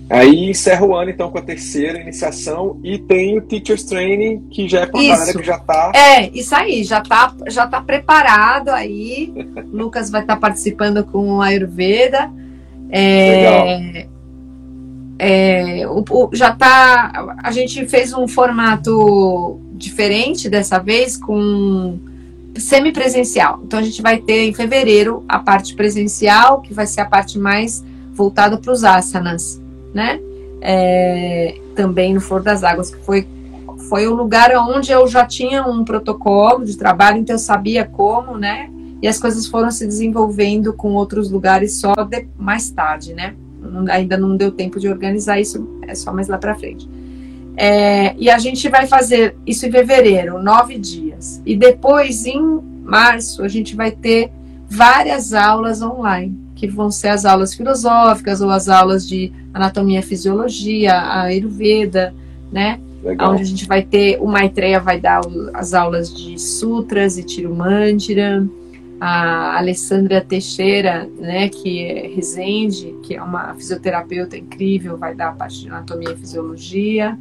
Aí 0.09 0.49
encerra 0.49 0.85
o 0.85 0.93
ano, 0.93 1.09
então, 1.09 1.31
com 1.31 1.37
a 1.37 1.41
terceira 1.41 2.01
iniciação 2.01 2.77
e 2.83 2.97
tem 2.97 3.37
o 3.37 3.41
Teacher's 3.41 3.83
Training, 3.83 4.41
que 4.51 4.67
já 4.67 4.81
é 4.81 4.85
com 4.85 4.97
a 4.97 5.03
galera 5.03 5.33
que 5.33 5.43
já 5.43 5.55
está. 5.55 5.91
É, 5.95 6.29
isso 6.33 6.53
aí, 6.53 6.83
já 6.83 6.99
está 6.99 7.33
já 7.47 7.65
tá 7.65 7.81
preparado 7.81 8.69
aí. 8.69 9.33
Lucas 9.71 10.09
vai 10.09 10.21
estar 10.21 10.35
tá 10.35 10.39
participando 10.39 11.05
com 11.05 11.37
o 11.37 11.41
Ayurveda. 11.41 12.29
É, 12.89 13.95
Legal. 13.95 14.11
É, 15.17 15.87
o, 15.87 16.03
o, 16.09 16.29
já 16.33 16.51
tá. 16.51 17.37
A 17.41 17.51
gente 17.51 17.87
fez 17.87 18.11
um 18.11 18.27
formato 18.27 19.61
diferente 19.75 20.49
dessa 20.49 20.77
vez, 20.77 21.15
com 21.15 21.97
semipresencial. 22.57 23.61
Então 23.63 23.79
a 23.79 23.83
gente 23.83 24.01
vai 24.01 24.17
ter 24.17 24.47
em 24.47 24.53
fevereiro 24.53 25.23
a 25.27 25.39
parte 25.39 25.75
presencial, 25.75 26.61
que 26.61 26.73
vai 26.73 26.85
ser 26.85 27.01
a 27.01 27.05
parte 27.05 27.39
mais 27.39 27.83
voltada 28.13 28.57
para 28.57 28.71
os 28.71 28.83
asanas 28.83 29.61
né? 29.93 30.19
é, 30.61 31.59
também 31.75 32.13
no 32.13 32.21
Flor 32.21 32.41
das 32.41 32.63
Águas, 32.63 32.93
que 32.93 33.03
foi, 33.03 33.27
foi 33.89 34.07
o 34.07 34.13
lugar 34.13 34.51
onde 34.55 34.91
eu 34.91 35.07
já 35.07 35.25
tinha 35.25 35.65
um 35.65 35.83
protocolo 35.83 36.63
de 36.63 36.77
trabalho, 36.77 37.17
então 37.17 37.35
eu 37.35 37.39
sabia 37.39 37.83
como, 37.83 38.37
né? 38.37 38.69
E 39.01 39.07
as 39.07 39.19
coisas 39.19 39.47
foram 39.47 39.71
se 39.71 39.85
desenvolvendo 39.85 40.71
com 40.71 40.93
outros 40.93 41.31
lugares 41.31 41.79
só 41.79 41.93
de, 41.95 42.27
mais 42.37 42.69
tarde, 42.69 43.15
né? 43.15 43.33
Ainda 43.89 44.15
não 44.15 44.37
deu 44.37 44.51
tempo 44.51 44.79
de 44.79 44.87
organizar 44.87 45.39
isso, 45.39 45.67
é 45.87 45.95
só 45.95 46.13
mais 46.13 46.27
lá 46.27 46.37
para 46.37 46.53
frente. 46.53 46.87
É, 47.57 48.15
e 48.17 48.29
a 48.29 48.37
gente 48.37 48.67
vai 48.69 48.87
fazer 48.87 49.35
isso 49.45 49.65
em 49.65 49.71
fevereiro, 49.71 50.41
nove 50.41 50.77
dias. 50.77 51.41
E 51.45 51.55
depois, 51.55 52.25
em 52.25 52.41
março, 52.83 53.43
a 53.43 53.47
gente 53.47 53.75
vai 53.75 53.91
ter 53.91 54.31
várias 54.69 55.33
aulas 55.33 55.81
online, 55.81 56.37
que 56.55 56.67
vão 56.67 56.89
ser 56.89 57.09
as 57.09 57.25
aulas 57.25 57.53
filosóficas 57.53 58.41
ou 58.41 58.49
as 58.49 58.69
aulas 58.69 59.07
de 59.07 59.31
anatomia 59.53 59.99
e 59.99 60.03
fisiologia, 60.03 60.93
a 60.93 61.23
Ayurveda, 61.23 62.13
né? 62.51 62.79
Legal. 63.03 63.31
Onde 63.31 63.41
a 63.41 63.45
gente 63.45 63.65
vai 63.65 63.81
ter, 63.81 64.17
o 64.21 64.27
Maitreya 64.27 64.79
vai 64.79 64.99
dar 64.99 65.21
as 65.53 65.73
aulas 65.73 66.13
de 66.13 66.39
sutras 66.39 67.17
e 67.17 67.23
tirumandira, 67.23 68.47
a 68.99 69.57
Alessandra 69.57 70.21
Teixeira, 70.21 71.09
né, 71.17 71.49
que 71.49 71.83
é 71.83 72.07
Resende, 72.07 72.95
que 73.01 73.15
é 73.15 73.21
uma 73.21 73.55
fisioterapeuta 73.55 74.37
incrível, 74.37 74.95
vai 74.95 75.15
dar 75.15 75.29
a 75.29 75.31
parte 75.31 75.61
de 75.61 75.67
anatomia 75.67 76.11
e 76.11 76.15
fisiologia. 76.15 77.17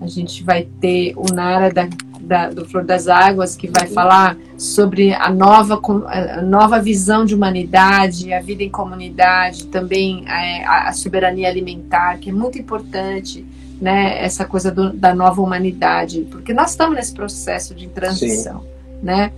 A 0.00 0.06
gente 0.06 0.42
vai 0.42 0.68
ter 0.80 1.14
o 1.16 1.32
Nara 1.32 1.72
da, 1.72 1.88
da, 2.20 2.50
do 2.50 2.64
Flor 2.64 2.84
das 2.84 3.08
Águas, 3.08 3.56
que 3.56 3.68
vai 3.68 3.86
falar 3.86 4.36
sobre 4.58 5.14
a 5.14 5.30
nova, 5.30 5.80
a 6.06 6.42
nova 6.42 6.80
visão 6.80 7.24
de 7.24 7.34
humanidade, 7.34 8.32
a 8.32 8.40
vida 8.40 8.62
em 8.62 8.70
comunidade, 8.70 9.66
também 9.66 10.24
a, 10.26 10.88
a 10.88 10.92
soberania 10.92 11.48
alimentar, 11.48 12.18
que 12.18 12.30
é 12.30 12.32
muito 12.32 12.58
importante, 12.58 13.44
né, 13.80 14.22
essa 14.22 14.44
coisa 14.44 14.70
do, 14.70 14.92
da 14.92 15.14
nova 15.14 15.40
humanidade, 15.40 16.26
porque 16.30 16.52
nós 16.52 16.70
estamos 16.70 16.96
nesse 16.96 17.14
processo 17.14 17.74
de 17.74 17.88
transição, 17.88 18.60
Sim. 18.60 18.66
né? 19.02 19.32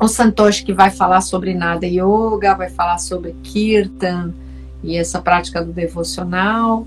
o 0.00 0.06
Santoshi 0.06 0.64
que 0.64 0.72
vai 0.72 0.90
falar 0.90 1.20
sobre 1.20 1.54
nada 1.54 1.86
yoga, 1.86 2.54
vai 2.54 2.70
falar 2.70 2.98
sobre 2.98 3.34
kirtan 3.42 4.32
e 4.82 4.96
essa 4.96 5.20
prática 5.20 5.62
do 5.62 5.72
devocional. 5.72 6.86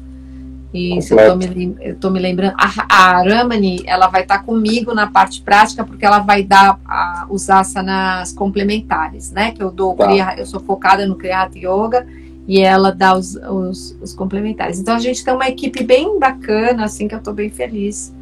E 0.74 0.97
eu 0.97 1.36
me, 1.36 1.76
eu 1.82 1.95
tô 1.97 2.09
me 2.09 2.19
lembrando, 2.19 2.55
a, 2.57 2.86
a 2.89 3.17
Aramani, 3.17 3.84
ela 3.86 4.07
vai 4.07 4.22
estar 4.22 4.38
tá 4.38 4.43
comigo 4.43 4.93
na 4.93 5.05
parte 5.05 5.41
prática, 5.41 5.84
porque 5.84 6.05
ela 6.05 6.19
vai 6.19 6.43
dar 6.43 6.80
a, 6.86 7.26
os 7.30 7.49
asanas 7.49 8.32
complementares, 8.32 9.32
né? 9.32 9.51
Que 9.51 9.61
eu 9.61 9.69
dou, 9.69 9.95
tá. 9.95 10.36
eu 10.38 10.45
sou 10.45 10.61
focada 10.61 11.05
no 11.05 11.15
Kriyat 11.17 11.57
Yoga 11.57 12.07
e 12.47 12.61
ela 12.61 12.91
dá 12.91 13.15
os, 13.15 13.36
os, 13.36 13.97
os, 14.01 14.13
complementares. 14.13 14.80
Então 14.80 14.95
a 14.95 14.99
gente 14.99 15.24
tem 15.26 15.34
uma 15.34 15.49
equipe 15.49 15.84
bem 15.84 16.17
bacana, 16.17 16.86
assim, 16.86 17.07
que 17.07 17.15
eu 17.15 17.19
estou 17.19 17.34
bem 17.34 17.49
feliz 17.49 18.13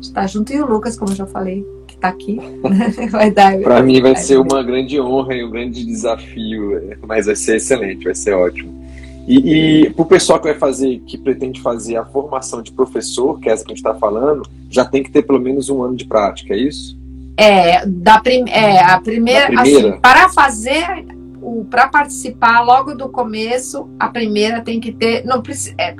de 0.00 0.06
estar 0.06 0.26
junto. 0.26 0.50
E 0.52 0.60
o 0.60 0.66
Lucas, 0.66 0.96
como 0.96 1.12
eu 1.12 1.16
já 1.16 1.26
falei, 1.26 1.64
estar 1.88 2.00
tá 2.00 2.08
aqui. 2.08 2.38
vai 3.10 3.30
dar. 3.30 3.58
Para 3.58 3.82
mim 3.82 4.00
vai 4.00 4.16
ser 4.16 4.38
uma 4.38 4.62
grande 4.62 4.98
honra 5.00 5.34
e 5.34 5.44
um 5.44 5.50
grande 5.50 5.84
desafio, 5.84 6.96
mas 7.06 7.26
vai 7.26 7.36
ser 7.36 7.56
excelente, 7.56 8.04
vai 8.04 8.14
ser 8.14 8.32
ótimo. 8.32 8.77
E, 9.28 9.84
e 9.84 9.90
para 9.90 10.02
o 10.02 10.06
pessoal 10.06 10.40
que 10.40 10.48
vai 10.48 10.58
fazer, 10.58 11.00
que 11.00 11.18
pretende 11.18 11.60
fazer 11.60 11.96
a 11.96 12.04
formação 12.06 12.62
de 12.62 12.72
professor, 12.72 13.38
que 13.38 13.50
é 13.50 13.52
essa 13.52 13.62
que 13.62 13.72
a 13.72 13.76
gente 13.76 13.84
está 13.86 13.94
falando, 13.94 14.48
já 14.70 14.86
tem 14.86 15.02
que 15.02 15.10
ter 15.10 15.22
pelo 15.22 15.38
menos 15.38 15.68
um 15.68 15.82
ano 15.82 15.94
de 15.94 16.06
prática, 16.06 16.54
é 16.54 16.56
isso? 16.56 16.96
É, 17.36 17.84
da 17.86 18.20
prim 18.20 18.48
é 18.48 18.82
a 18.82 18.98
primeira, 18.98 19.46
primeira. 19.48 19.90
Assim, 19.90 20.00
para 20.00 20.30
fazer 20.30 21.06
para 21.70 21.88
participar 21.88 22.60
logo 22.62 22.94
do 22.94 23.08
começo, 23.08 23.88
a 23.98 24.08
primeira 24.08 24.60
tem 24.60 24.80
que 24.80 24.92
ter, 24.92 25.24
não 25.24 25.40
precisa, 25.40 25.74
é, 25.78 25.94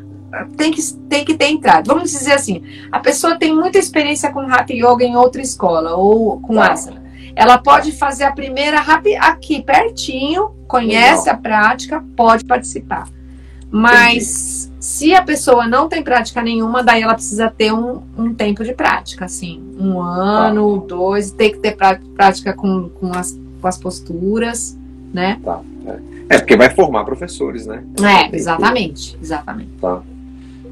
tem 0.56 0.72
que, 0.72 0.82
tem 1.08 1.24
que 1.24 1.34
ter 1.34 1.48
entrado. 1.48 1.86
Vamos 1.86 2.10
dizer 2.10 2.32
assim, 2.32 2.62
a 2.90 2.98
pessoa 2.98 3.38
tem 3.38 3.54
muita 3.54 3.78
experiência 3.78 4.32
com 4.32 4.40
Hatha 4.40 4.72
Yoga 4.72 5.04
em 5.04 5.16
outra 5.16 5.40
escola 5.40 5.94
ou 5.94 6.40
com 6.40 6.54
tá. 6.54 6.72
asana. 6.72 7.02
Ela 7.36 7.58
pode 7.58 7.92
fazer 7.92 8.24
a 8.24 8.32
primeira 8.32 8.80
aqui 9.20 9.62
pertinho, 9.62 10.50
conhece 10.66 11.20
Legal. 11.20 11.34
a 11.34 11.38
prática, 11.38 12.04
pode 12.16 12.44
participar. 12.44 13.08
Mas 13.70 14.64
Entendi. 14.64 14.84
se 14.84 15.14
a 15.14 15.22
pessoa 15.22 15.66
não 15.66 15.88
tem 15.88 16.02
prática 16.02 16.42
nenhuma, 16.42 16.82
daí 16.82 17.02
ela 17.02 17.14
precisa 17.14 17.50
ter 17.50 17.72
um, 17.72 18.02
um 18.16 18.32
tempo 18.32 18.64
de 18.64 18.72
prática, 18.72 19.26
assim, 19.26 19.62
um 19.78 20.00
ano, 20.00 20.80
tá. 20.80 20.86
dois, 20.94 21.30
tem 21.30 21.52
que 21.52 21.58
ter 21.58 21.76
prática 21.76 22.54
com, 22.54 22.88
com, 22.88 23.12
as, 23.12 23.38
com 23.60 23.68
as 23.68 23.76
posturas, 23.76 24.76
né? 25.12 25.38
Tá. 25.44 25.60
É. 26.30 26.36
é 26.36 26.38
porque 26.38 26.56
vai 26.56 26.70
formar 26.70 27.04
professores, 27.04 27.66
né? 27.66 27.84
É, 28.02 28.34
exatamente, 28.34 29.18
exatamente. 29.20 29.70
Tá. 29.80 30.00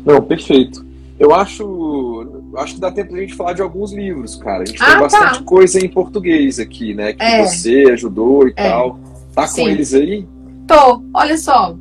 Não, 0.05 0.23
perfeito. 0.23 0.87
Eu 1.19 1.35
acho, 1.35 2.43
acho 2.59 2.75
que 2.75 2.81
dá 2.81 2.93
tempo 2.93 3.15
de 3.15 3.19
a 3.19 3.23
gente 3.23 3.35
falar 3.35 3.55
de 3.55 3.63
alguns 3.63 3.93
livros, 3.93 4.37
cara. 4.37 4.63
A 4.63 4.67
gente 4.67 4.83
ah, 4.83 4.87
tem 4.87 4.99
bastante 5.01 5.39
tá. 5.39 5.45
coisa 5.45 5.85
em 5.85 5.89
português 5.89 6.59
aqui, 6.59 6.95
né? 6.95 7.15
Que 7.15 7.25
é. 7.25 7.45
você 7.45 7.91
ajudou 7.93 8.47
e 8.47 8.53
é. 8.55 8.71
tal. 8.71 8.99
Tá 9.35 9.47
Sim. 9.47 9.63
com 9.63 9.69
eles 9.69 9.95
aí? 9.95 10.27
Tô. 10.67 11.03
Olha 11.15 11.39
só. 11.39 11.75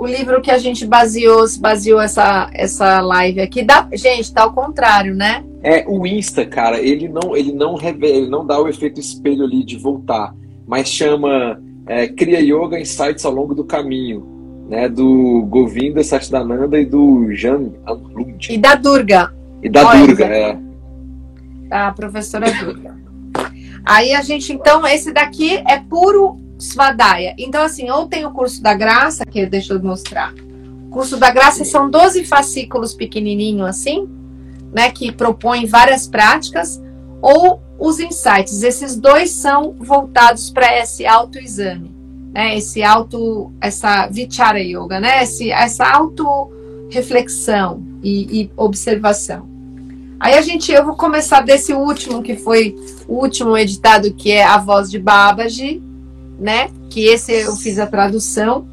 O 0.00 0.06
livro 0.06 0.40
que 0.40 0.50
a 0.50 0.58
gente 0.58 0.86
baseou, 0.86 1.44
baseou 1.58 2.00
essa, 2.00 2.50
essa 2.54 3.00
live 3.00 3.40
aqui. 3.40 3.62
Dá, 3.62 3.86
gente, 3.92 4.32
tá 4.32 4.42
ao 4.42 4.52
contrário, 4.52 5.14
né? 5.14 5.44
É, 5.62 5.84
o 5.86 6.06
Insta, 6.06 6.46
cara, 6.46 6.80
ele 6.80 7.06
não, 7.06 7.36
ele 7.36 7.52
não 7.52 7.74
revela, 7.74 8.14
ele 8.14 8.30
não 8.30 8.46
dá 8.46 8.58
o 8.58 8.66
efeito 8.66 8.98
espelho 8.98 9.44
ali 9.44 9.62
de 9.62 9.76
voltar, 9.76 10.34
mas 10.66 10.88
chama 10.88 11.60
é, 11.86 12.08
Cria 12.08 12.40
Yoga 12.40 12.80
Insights 12.80 13.24
ao 13.26 13.32
longo 13.32 13.54
do 13.54 13.62
caminho 13.62 14.40
né, 14.70 14.88
do 14.88 15.44
Govinda 15.50 16.02
Satchidananda 16.04 16.80
e 16.80 16.86
do 16.86 17.34
Jan. 17.34 17.72
E 18.48 18.56
da 18.56 18.76
Durga. 18.76 19.34
E 19.60 19.68
da 19.68 19.86
Olha, 19.86 20.06
Durga, 20.06 20.24
é. 20.24 20.58
A 21.68 21.90
professora 21.90 22.46
Durga. 22.52 22.96
Aí 23.84 24.14
a 24.14 24.22
gente, 24.22 24.52
então, 24.52 24.86
esse 24.86 25.12
daqui 25.12 25.56
é 25.68 25.80
puro 25.80 26.39
Svadaya. 26.60 27.34
Então, 27.38 27.62
assim, 27.62 27.90
ou 27.90 28.06
tem 28.06 28.24
o 28.26 28.30
curso 28.30 28.62
da 28.62 28.74
graça, 28.74 29.24
que 29.24 29.46
deixa 29.46 29.74
eu 29.74 29.82
mostrar. 29.82 30.32
O 30.86 30.90
curso 30.90 31.16
da 31.16 31.30
graça 31.30 31.64
são 31.64 31.90
12 31.90 32.24
fascículos 32.24 32.94
pequenininho 32.94 33.64
assim, 33.64 34.08
né, 34.72 34.90
que 34.90 35.10
propõem 35.12 35.66
várias 35.66 36.06
práticas, 36.06 36.80
ou 37.22 37.60
os 37.78 37.98
insights. 37.98 38.62
Esses 38.62 38.96
dois 38.96 39.30
são 39.30 39.74
voltados 39.78 40.50
para 40.50 40.78
esse 40.78 41.06
autoexame 41.06 42.00
né, 42.32 42.56
esse 42.56 42.82
auto, 42.82 43.52
essa 43.60 44.06
vichara 44.06 44.60
yoga, 44.60 45.00
né, 45.00 45.22
esse, 45.22 45.50
essa 45.50 45.84
auto 45.84 46.50
reflexão 46.88 47.82
e, 48.02 48.42
e, 48.42 48.50
observação. 48.56 49.48
Aí 50.18 50.34
a 50.34 50.42
gente, 50.42 50.70
eu 50.70 50.84
vou 50.84 50.96
começar 50.96 51.40
desse 51.40 51.72
último 51.72 52.22
que 52.22 52.36
foi 52.36 52.76
o 53.08 53.14
último 53.14 53.56
editado 53.56 54.12
que 54.12 54.30
é 54.30 54.44
a 54.44 54.58
voz 54.58 54.90
de 54.90 54.98
Babaji, 54.98 55.82
né, 56.40 56.70
que 56.88 57.04
esse 57.04 57.32
eu 57.32 57.54
fiz 57.54 57.78
a 57.78 57.86
tradução, 57.86 58.66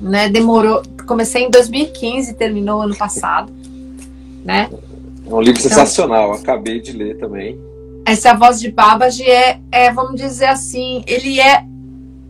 né, 0.00 0.28
demorou, 0.30 0.82
comecei 1.06 1.44
em 1.44 1.50
2015, 1.50 2.32
terminou 2.34 2.80
ano 2.80 2.96
passado, 2.96 3.52
né. 4.42 4.70
É 5.24 5.34
um 5.34 5.40
livro 5.40 5.60
então, 5.60 5.70
sensacional, 5.70 6.32
acabei 6.32 6.80
de 6.80 6.92
ler 6.92 7.18
também. 7.18 7.60
Essa 8.04 8.34
voz 8.34 8.58
de 8.58 8.72
Babaji 8.72 9.22
é, 9.22 9.60
é, 9.70 9.92
vamos 9.92 10.20
dizer 10.20 10.46
assim, 10.46 11.04
ele 11.06 11.38
é 11.38 11.64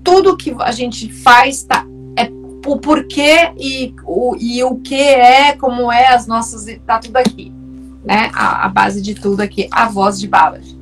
tudo 0.05 0.37
que 0.37 0.55
a 0.59 0.73
gente 0.73 1.11
faz 1.11 1.63
tá, 1.63 1.87
é 2.17 2.29
o 2.67 2.77
porquê 2.79 3.53
e 3.59 3.95
o, 4.05 4.37
e 4.39 4.63
o 4.63 4.77
que 4.77 4.95
é, 4.95 5.53
como 5.53 5.91
é 5.91 6.09
as 6.09 6.27
nossas. 6.27 6.67
Tá 6.87 6.99
tudo 6.99 7.17
aqui. 7.17 7.53
Né? 8.05 8.31
A, 8.35 8.67
a 8.67 8.69
base 8.69 9.01
de 9.01 9.15
tudo 9.15 9.41
aqui, 9.41 9.69
a 9.71 9.89
voz 9.89 10.19
de 10.19 10.29
Babaji. 10.29 10.82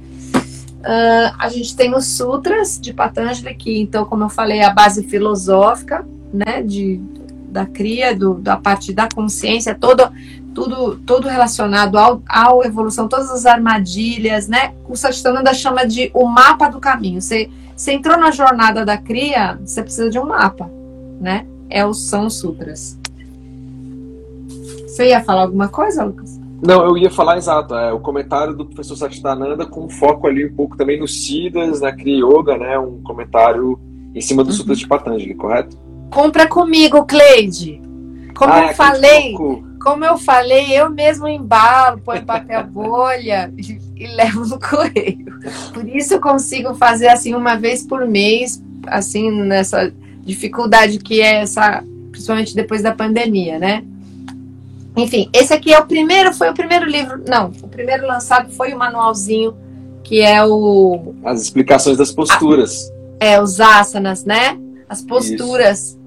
Uh, 0.81 1.37
a 1.39 1.49
gente 1.51 1.77
tem 1.77 1.95
os 1.95 2.07
sutras 2.07 2.79
de 2.81 2.93
Patanjali, 2.93 3.55
que, 3.55 3.81
então, 3.81 4.05
como 4.05 4.25
eu 4.25 4.29
falei, 4.31 4.61
é 4.61 4.65
a 4.65 4.73
base 4.73 5.03
filosófica 5.05 6.07
né, 6.33 6.63
de, 6.63 7.01
da 7.49 7.67
cria, 7.67 8.17
do, 8.17 8.35
da 8.35 8.57
parte 8.57 8.93
da 8.93 9.07
consciência, 9.15 9.75
todo, 9.75 10.11
tudo, 10.55 10.97
tudo 11.05 11.29
relacionado 11.29 11.99
ao, 11.99 12.23
à 12.27 12.49
evolução, 12.65 13.09
todas 13.09 13.31
as 13.31 13.45
armadilhas, 13.45 14.49
né? 14.49 14.73
O 14.89 14.97
Satchitananda 14.97 15.53
chama 15.53 15.87
de 15.87 16.11
o 16.15 16.27
mapa 16.27 16.69
do 16.69 16.81
caminho. 16.81 17.21
Você 17.21 17.51
você 17.81 17.93
entrou 17.93 18.19
na 18.19 18.31
jornada 18.31 18.85
da 18.85 18.99
cria, 18.99 19.59
você 19.65 19.83
precisa 19.83 20.11
de 20.11 20.19
um 20.19 20.27
mapa, 20.27 20.71
né? 21.19 21.47
É 21.71 21.83
o 21.83 21.95
São 21.95 22.29
Sutras. 22.29 22.99
Você 24.87 25.09
ia 25.09 25.25
falar 25.25 25.41
alguma 25.41 25.67
coisa, 25.67 26.05
Lucas? 26.05 26.39
Não, 26.63 26.85
eu 26.85 26.97
ia 26.97 27.11
falar 27.11 27.39
exato. 27.39 27.75
É, 27.75 27.93
o 27.93 28.01
comentário 28.01 28.55
do 28.55 28.67
professor 28.67 28.97
Satchitananda 28.97 29.67
com 29.67 29.89
foco 29.89 30.27
ali 30.27 30.47
um 30.47 30.55
pouco 30.55 30.77
também 30.77 30.99
nos 30.99 31.25
Siddhas, 31.25 31.81
na 31.81 31.93
Kriya 31.93 32.25
Yoga, 32.25 32.57
né? 32.59 32.79
Um 32.79 33.01
comentário 33.03 33.81
em 34.15 34.21
cima 34.21 34.45
do 34.45 34.51
uhum. 34.51 34.57
Sutras 34.57 34.79
de 34.79 34.87
Patanjali, 34.87 35.35
correto? 35.35 35.77
Compra 36.11 36.47
comigo, 36.47 37.07
Cleide. 37.07 37.81
Como 38.37 38.53
ah, 38.53 38.69
eu 38.69 38.75
falei, 38.75 39.35
como 39.83 40.05
eu 40.05 40.19
falei, 40.19 40.73
eu 40.73 40.91
mesmo 40.91 41.29
embalo, 41.29 42.01
põe 42.01 42.21
papel 42.21 42.65
bolha 42.69 43.53
e 43.97 44.07
levo 44.07 44.47
no 44.47 44.59
correio. 44.59 45.27
Por 45.73 45.87
isso 45.89 46.15
eu 46.15 46.21
consigo 46.21 46.75
fazer 46.75 47.09
assim 47.09 47.35
uma 47.35 47.57
vez 47.57 47.87
por 47.87 48.07
mês, 48.07 48.63
assim, 48.87 49.31
nessa 49.31 49.93
dificuldade 50.23 50.99
que 50.99 51.21
é 51.21 51.43
essa, 51.43 51.83
principalmente 52.11 52.55
depois 52.55 52.83
da 52.83 52.95
pandemia, 52.95 53.59
né? 53.59 53.85
Enfim, 54.97 55.29
esse 55.33 55.53
aqui 55.53 55.73
é 55.73 55.79
o 55.79 55.87
primeiro, 55.87 56.33
foi 56.35 56.51
o 56.51 56.55
primeiro 56.55 56.87
livro. 56.87 57.23
Não, 57.27 57.53
o 57.63 57.69
primeiro 57.69 58.07
lançado 58.07 58.51
foi 58.53 58.73
o 58.73 58.79
manualzinho, 58.79 59.57
que 60.03 60.21
é 60.21 60.45
o. 60.45 61.15
As 61.25 61.41
explicações 61.41 61.97
das 61.97 62.11
posturas. 62.11 62.91
é, 63.21 63.41
os 63.41 63.61
asanas, 63.61 64.25
né? 64.25 64.59
As 64.89 65.03
posturas. 65.03 65.81
Isso. 65.81 66.01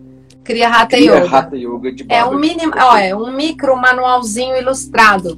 Cria 0.43 0.67
Hatha 0.67 0.97
Yoga. 0.97 1.25
Hatha 1.25 1.55
Yoga 1.55 1.91
de 1.93 2.05
é 2.09 2.25
um 2.25 2.37
mínimo, 2.37 2.73
ó, 2.75 2.97
é 2.97 3.15
um 3.15 3.31
micro 3.31 3.77
manualzinho 3.77 4.57
ilustrado. 4.57 5.37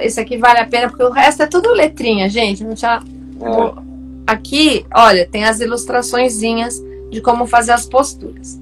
Esse 0.00 0.20
aqui 0.20 0.36
vale 0.36 0.58
a 0.58 0.66
pena 0.66 0.88
porque 0.88 1.02
o 1.02 1.10
resto 1.10 1.42
é 1.42 1.46
tudo 1.46 1.72
letrinha, 1.72 2.28
gente. 2.28 2.62
Não 2.62 2.74
tinha... 2.74 3.02
É. 3.40 3.82
Aqui, 4.26 4.84
olha, 4.94 5.26
tem 5.26 5.44
as 5.44 5.58
ilustraçõezinhas 5.60 6.80
de 7.10 7.20
como 7.22 7.46
fazer 7.46 7.72
as 7.72 7.86
posturas. 7.86 8.60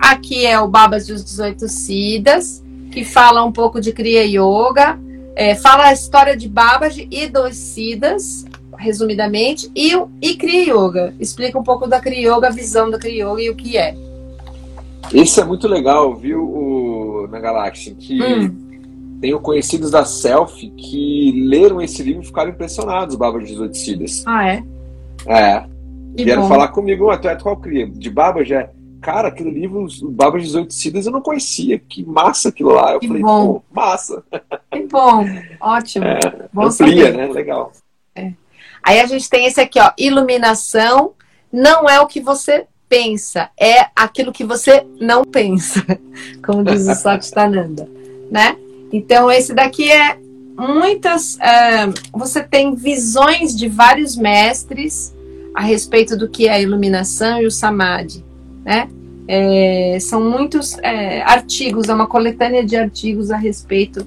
Aqui 0.00 0.44
é 0.44 0.58
o 0.58 0.66
Babas 0.66 1.06
dos 1.06 1.24
18 1.24 1.68
Siddhas, 1.68 2.62
que 2.90 3.04
fala 3.04 3.44
um 3.44 3.52
pouco 3.52 3.80
de 3.80 3.92
Kriya 3.92 4.24
Yoga, 4.24 4.98
é, 5.36 5.54
fala 5.54 5.86
a 5.86 5.92
história 5.92 6.36
de 6.36 6.48
Babaji 6.48 7.08
e 7.10 7.26
dos 7.26 7.56
Siddhas, 7.56 8.44
resumidamente, 8.76 9.70
e, 9.74 9.92
e 10.20 10.36
Kriya 10.36 10.74
Yoga. 10.74 11.14
Explica 11.20 11.58
um 11.58 11.62
pouco 11.62 11.86
da 11.86 12.00
Kriya 12.00 12.34
Yoga, 12.34 12.48
a 12.48 12.50
visão 12.50 12.90
da 12.90 12.98
Kriya 12.98 13.26
Yoga 13.26 13.42
e 13.42 13.50
o 13.50 13.56
que 13.56 13.76
é. 13.76 13.94
Esse 15.12 15.40
é 15.40 15.44
muito 15.44 15.66
legal, 15.66 16.14
viu, 16.14 16.42
o, 16.42 17.28
na 17.30 17.40
Galáxia, 17.40 17.94
que 17.94 18.22
hum. 18.22 19.18
tenho 19.20 19.40
conhecidos 19.40 19.90
da 19.90 20.04
Selfie 20.04 20.70
que 20.70 21.32
leram 21.46 21.80
esse 21.80 22.02
livro 22.02 22.22
e 22.22 22.26
ficaram 22.26 22.50
impressionados, 22.50 23.16
Baba 23.16 23.38
de 23.40 23.78
Sidas. 23.78 24.22
Ah, 24.26 24.48
é? 24.48 24.62
É. 25.26 25.64
Que 26.16 26.24
Vieram 26.24 26.42
bom. 26.42 26.48
falar 26.48 26.68
comigo, 26.68 27.10
até 27.10 27.34
qual 27.36 27.56
cria? 27.56 27.88
De 27.88 28.10
Baba 28.10 28.44
já. 28.44 28.68
Cara, 29.00 29.28
aquele 29.28 29.50
livro, 29.50 29.86
o 30.02 30.10
Baba 30.10 30.38
de 30.38 30.44
18 30.44 30.72
Sidas, 30.74 31.06
eu 31.06 31.12
não 31.12 31.20
conhecia. 31.20 31.78
Que 31.78 32.04
massa 32.04 32.50
aquilo 32.50 32.70
lá. 32.72 32.92
Eu 32.92 33.00
que 33.00 33.08
falei, 33.08 33.22
bom. 33.22 33.54
pô, 33.54 33.62
massa. 33.70 34.22
Que 34.70 34.86
bom, 34.86 35.24
ótimo. 35.60 36.04
É, 36.04 36.48
bom 36.52 36.66
amplia, 36.66 37.06
saber. 37.06 37.16
né? 37.16 37.26
Legal. 37.28 37.72
É. 38.14 38.32
Aí 38.82 39.00
a 39.00 39.06
gente 39.06 39.28
tem 39.28 39.46
esse 39.46 39.60
aqui, 39.60 39.78
ó. 39.80 39.92
Iluminação 39.96 41.12
não 41.52 41.88
é 41.88 42.00
o 42.00 42.06
que 42.06 42.20
você 42.20 42.66
pensa, 42.88 43.50
é 43.58 43.86
aquilo 43.94 44.32
que 44.32 44.44
você 44.44 44.84
não 45.00 45.24
pensa, 45.24 45.80
como 46.44 46.64
diz 46.64 46.88
o 46.88 46.94
Satchitananda, 46.94 47.88
né? 48.30 48.56
Então, 48.92 49.30
esse 49.30 49.54
daqui 49.54 49.90
é 49.90 50.18
muitas. 50.56 51.38
É, 51.38 51.86
você 52.12 52.42
tem 52.42 52.74
visões 52.74 53.56
de 53.56 53.68
vários 53.68 54.16
mestres 54.16 55.14
a 55.54 55.62
respeito 55.62 56.16
do 56.16 56.28
que 56.28 56.48
é 56.48 56.52
a 56.52 56.60
iluminação 56.60 57.40
e 57.40 57.46
o 57.46 57.50
samadhi, 57.50 58.24
né? 58.64 58.88
É, 59.28 59.98
são 60.00 60.22
muitos 60.22 60.76
é, 60.78 61.22
artigos, 61.22 61.88
é 61.88 61.94
uma 61.94 62.06
coletânea 62.06 62.64
de 62.64 62.76
artigos 62.76 63.30
a 63.30 63.36
respeito 63.36 64.06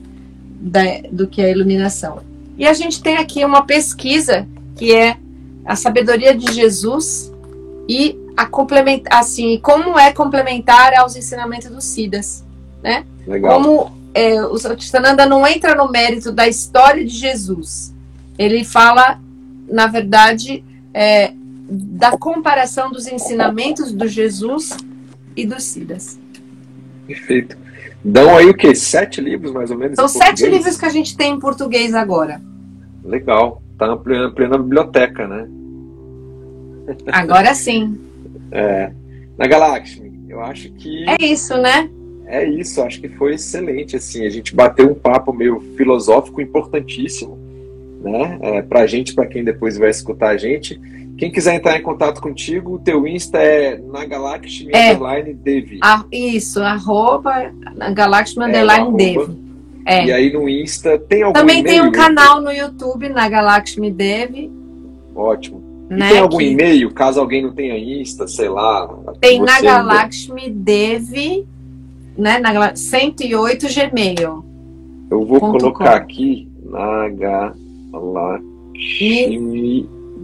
da, 0.59 0.81
do 1.11 1.27
que 1.27 1.41
é 1.41 1.45
a 1.45 1.49
iluminação. 1.49 2.19
E 2.57 2.67
a 2.67 2.73
gente 2.73 3.01
tem 3.01 3.17
aqui 3.17 3.43
uma 3.43 3.65
pesquisa 3.65 4.47
que 4.75 4.93
é 4.93 5.17
a 5.65 5.75
sabedoria 5.75 6.35
de 6.35 6.51
Jesus 6.53 7.31
e 7.87 8.17
a 8.35 8.45
complementar, 8.45 9.19
assim, 9.19 9.59
como 9.61 9.97
é 9.97 10.11
complementar 10.11 10.93
aos 10.95 11.15
ensinamentos 11.15 11.69
dos 11.69 11.83
Sidas, 11.85 12.43
né? 12.81 13.05
Legal. 13.25 13.61
Como 13.61 13.91
é, 14.13 14.41
o 14.43 14.57
Satchitananda 14.57 15.25
não 15.25 15.45
entra 15.47 15.75
no 15.75 15.89
mérito 15.89 16.31
da 16.31 16.47
história 16.47 17.03
de 17.03 17.13
Jesus, 17.13 17.93
ele 18.37 18.63
fala, 18.63 19.19
na 19.67 19.87
verdade, 19.87 20.63
é, 20.93 21.33
da 21.73 22.11
comparação 22.17 22.91
dos 22.91 23.07
ensinamentos 23.07 23.91
do 23.91 24.07
Jesus 24.07 24.77
e 25.35 25.45
dos 25.45 25.63
Sidas. 25.63 26.19
Perfeito. 27.07 27.57
Dão 28.03 28.37
aí 28.37 28.49
o 28.49 28.53
quê? 28.53 28.75
Sete 28.75 29.21
livros, 29.21 29.51
mais 29.51 29.71
ou 29.71 29.77
menos? 29.77 29.95
São 29.95 30.07
sete 30.07 30.45
livros 30.45 30.77
que 30.77 30.85
a 30.85 30.89
gente 30.89 31.15
tem 31.15 31.33
em 31.33 31.39
português 31.39 31.95
agora. 31.95 32.41
Legal. 33.03 33.61
Está 33.71 33.87
ampliando 33.87 34.55
a 34.55 34.57
biblioteca, 34.57 35.27
né? 35.27 35.47
Agora 37.11 37.53
sim. 37.53 37.99
É, 38.55 38.91
na 39.35 39.47
Galáxia, 39.47 40.03
eu 40.29 40.39
acho 40.39 40.71
que. 40.73 41.09
É 41.09 41.15
isso, 41.25 41.57
né? 41.57 41.89
É 42.27 42.47
isso, 42.47 42.83
acho 42.83 43.01
que 43.01 43.09
foi 43.09 43.33
excelente. 43.33 43.95
Assim, 43.95 44.27
a 44.27 44.29
gente 44.29 44.55
bateu 44.55 44.91
um 44.91 44.93
papo 44.93 45.33
meio 45.33 45.59
filosófico 45.75 46.39
importantíssimo, 46.39 47.35
né? 48.03 48.37
É, 48.41 48.61
pra 48.61 48.85
gente, 48.85 49.15
para 49.15 49.25
quem 49.25 49.43
depois 49.43 49.75
vai 49.75 49.89
escutar 49.89 50.29
a 50.29 50.37
gente. 50.37 50.79
Quem 51.17 51.31
quiser 51.31 51.55
entrar 51.55 51.77
em 51.77 51.81
contato 51.81 52.21
contigo, 52.21 52.73
o 52.73 52.79
teu 52.79 53.07
Insta 53.07 53.37
é 53.37 53.77
na 53.77 54.03
Galaxy 54.05 54.67
é. 54.73 54.93
Dev. 55.33 55.79
Ah, 55.81 56.03
isso, 56.11 56.61
arroba 56.61 57.51
na 57.75 57.91
Galaxy 57.91 58.35
é, 58.41 58.91
Dev. 58.91 59.29
É. 59.85 60.05
E 60.05 60.11
aí 60.11 60.33
no 60.33 60.49
Insta 60.49 60.97
tem 60.97 61.23
algum 61.23 61.33
Também 61.39 61.63
tem 61.63 61.81
um 61.81 61.91
canal 61.91 62.41
no 62.41 62.51
YouTube 62.51 63.09
na 63.09 63.27
Dev. 63.91 64.49
Ótimo. 65.15 65.61
Né, 65.89 66.09
tem 66.09 66.19
algum 66.19 66.37
que... 66.37 66.45
e-mail, 66.45 66.91
caso 66.91 67.19
alguém 67.19 67.43
não 67.43 67.53
tenha 67.53 67.77
Insta, 67.77 68.27
sei 68.27 68.49
lá? 68.49 68.87
Tem 69.19 69.39
na 69.39 69.59
Dev, 70.49 71.45
né? 72.17 72.39
Na 72.39 72.75
108 72.75 73.67
Gmail. 73.67 74.45
Eu 75.11 75.25
vou 75.25 75.39
colocar 75.39 75.91
com. 75.91 75.97
aqui 75.97 76.49
na 76.65 77.09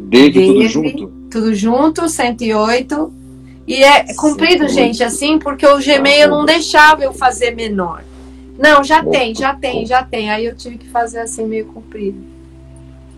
Dev, 0.09 0.33
tudo 0.33 0.67
junto. 0.67 1.07
Tudo 1.29 1.55
junto, 1.55 2.09
108. 2.09 3.13
E 3.67 3.83
é 3.83 4.13
comprido, 4.15 4.67
108. 4.67 4.73
gente, 4.73 5.03
assim, 5.03 5.37
porque 5.37 5.65
o 5.65 5.77
Gmail 5.77 6.25
ah, 6.25 6.27
não 6.27 6.45
deixava 6.45 7.03
eu 7.03 7.13
fazer 7.13 7.55
menor. 7.55 8.03
Não, 8.57 8.83
já 8.83 9.01
bom, 9.01 9.11
tem, 9.11 9.35
já 9.35 9.53
bom. 9.53 9.59
tem, 9.59 9.85
já 9.85 10.03
tem. 10.03 10.31
Aí 10.31 10.45
eu 10.45 10.55
tive 10.55 10.77
que 10.77 10.87
fazer 10.89 11.19
assim 11.19 11.45
meio 11.45 11.67
comprido. 11.67 12.17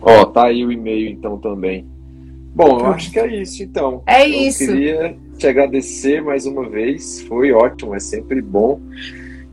Ó, 0.01 0.25
tá 0.25 0.47
aí 0.47 0.65
o 0.65 0.71
e-mail 0.71 1.09
então 1.09 1.37
também. 1.37 1.85
Bom, 2.53 2.79
eu 2.79 2.87
acho 2.87 3.09
que 3.11 3.19
é 3.19 3.41
isso 3.41 3.63
então. 3.63 4.03
É 4.05 4.27
eu 4.27 4.33
isso. 4.33 4.59
queria 4.59 5.15
te 5.37 5.47
agradecer 5.47 6.21
mais 6.21 6.45
uma 6.45 6.67
vez. 6.69 7.21
Foi 7.21 7.53
ótimo, 7.53 7.95
é 7.95 7.99
sempre 7.99 8.41
bom 8.41 8.79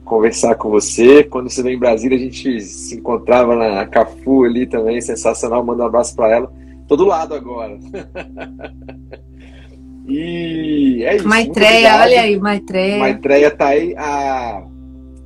conversar 0.05 0.57
com 0.57 0.71
você. 0.71 1.23
Quando 1.23 1.49
você 1.49 1.63
vem 1.63 1.77
em 1.77 1.79
Brasília, 1.79 2.17
a 2.17 2.21
gente 2.21 2.61
se 2.61 2.97
encontrava 2.97 3.55
na 3.55 3.87
Cafu 3.87 4.45
ali 4.45 4.67
também, 4.67 5.01
sensacional. 5.01 5.65
Manda 5.65 5.85
um 5.85 5.87
abraço 5.87 6.17
para 6.17 6.35
ela. 6.35 6.53
Todo 6.89 7.05
lado 7.05 7.35
agora. 7.35 7.79
e 10.09 11.05
é 11.05 11.17
isso. 11.17 11.29
Maitreya, 11.29 12.01
olha 12.01 12.23
aí, 12.23 12.41
Maitreya. 12.41 12.99
Maitreya 12.99 13.51
tá 13.51 13.69
aí. 13.69 13.95
A 13.97 14.65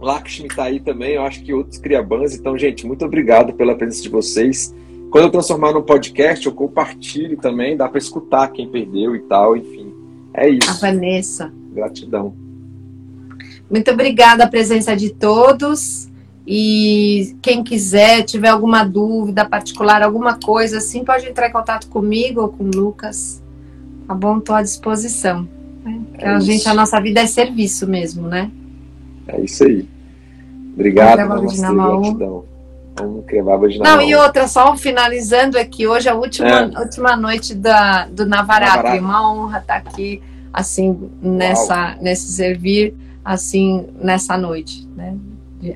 Lakshmi 0.00 0.48
tá 0.48 0.64
aí 0.64 0.80
também. 0.80 1.14
Eu 1.14 1.22
acho 1.22 1.42
que 1.44 1.54
outros 1.54 1.78
criabans. 1.78 2.34
Então, 2.34 2.58
gente, 2.58 2.84
muito 2.84 3.04
obrigado 3.04 3.54
pela 3.54 3.76
presença 3.76 4.02
de 4.02 4.08
vocês. 4.08 4.74
Quando 5.12 5.26
eu 5.26 5.30
transformar 5.30 5.72
no 5.72 5.82
podcast, 5.82 6.44
eu 6.44 6.52
compartilho 6.52 7.36
também, 7.36 7.76
dá 7.76 7.88
para 7.88 7.98
escutar 7.98 8.48
quem 8.48 8.68
perdeu 8.68 9.14
e 9.14 9.20
tal, 9.20 9.56
enfim. 9.56 9.94
É 10.34 10.48
isso. 10.48 10.70
A 10.70 10.74
Vanessa. 10.74 11.52
Gratidão. 11.72 12.34
Muito 13.70 13.90
obrigada 13.90 14.44
a 14.44 14.48
presença 14.48 14.96
de 14.96 15.10
todos. 15.10 16.10
E 16.46 17.36
quem 17.40 17.62
quiser, 17.62 18.22
tiver 18.24 18.48
alguma 18.48 18.84
dúvida 18.84 19.44
particular, 19.44 20.02
alguma 20.02 20.38
coisa 20.38 20.78
assim, 20.78 21.04
pode 21.04 21.26
entrar 21.26 21.48
em 21.48 21.52
contato 21.52 21.88
comigo 21.88 22.40
ou 22.40 22.48
com 22.48 22.64
o 22.64 22.70
Lucas. 22.70 23.42
Tá 24.08 24.14
bom? 24.14 24.38
Estou 24.38 24.56
à 24.56 24.62
disposição. 24.62 25.48
É 26.18 26.28
a 26.28 26.40
gente, 26.40 26.68
a 26.68 26.74
nossa 26.74 27.00
vida 27.00 27.20
é 27.20 27.26
serviço 27.26 27.86
mesmo, 27.86 28.26
né? 28.26 28.50
É 29.28 29.40
isso 29.40 29.64
aí. 29.64 29.88
Obrigado, 30.74 31.28
gratidão. 31.28 32.44
Um 33.00 33.22
kebab 33.22 33.68
de 33.68 33.78
Não, 33.78 34.02
e 34.02 34.14
outra, 34.14 34.46
só 34.46 34.76
finalizando 34.76 35.58
aqui, 35.58 35.86
hoje 35.86 36.08
é 36.08 36.12
a 36.12 36.14
última, 36.14 36.48
é. 36.48 36.78
última 36.78 37.16
noite 37.16 37.54
da, 37.54 38.06
do 38.06 38.26
Navaratri. 38.26 38.76
Navaratri. 38.76 39.00
Uma 39.00 39.32
honra 39.32 39.58
estar 39.58 39.76
aqui, 39.76 40.22
assim, 40.52 41.10
nessa, 41.22 41.96
nesse 42.00 42.30
servir, 42.32 42.94
assim, 43.24 43.86
nessa 43.98 44.36
noite, 44.36 44.86
né? 44.94 45.16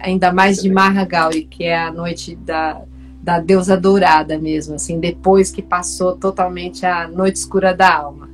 Ainda 0.00 0.32
mais 0.32 0.62
de 0.62 0.70
Mahagauri, 0.70 1.44
que 1.44 1.64
é 1.64 1.78
a 1.78 1.92
noite 1.92 2.34
da, 2.36 2.82
da 3.22 3.38
deusa 3.38 3.76
dourada 3.76 4.38
mesmo, 4.38 4.74
assim, 4.74 4.98
depois 4.98 5.50
que 5.50 5.62
passou 5.62 6.16
totalmente 6.16 6.84
a 6.84 7.06
noite 7.08 7.36
escura 7.36 7.74
da 7.74 7.94
alma. 7.94 8.28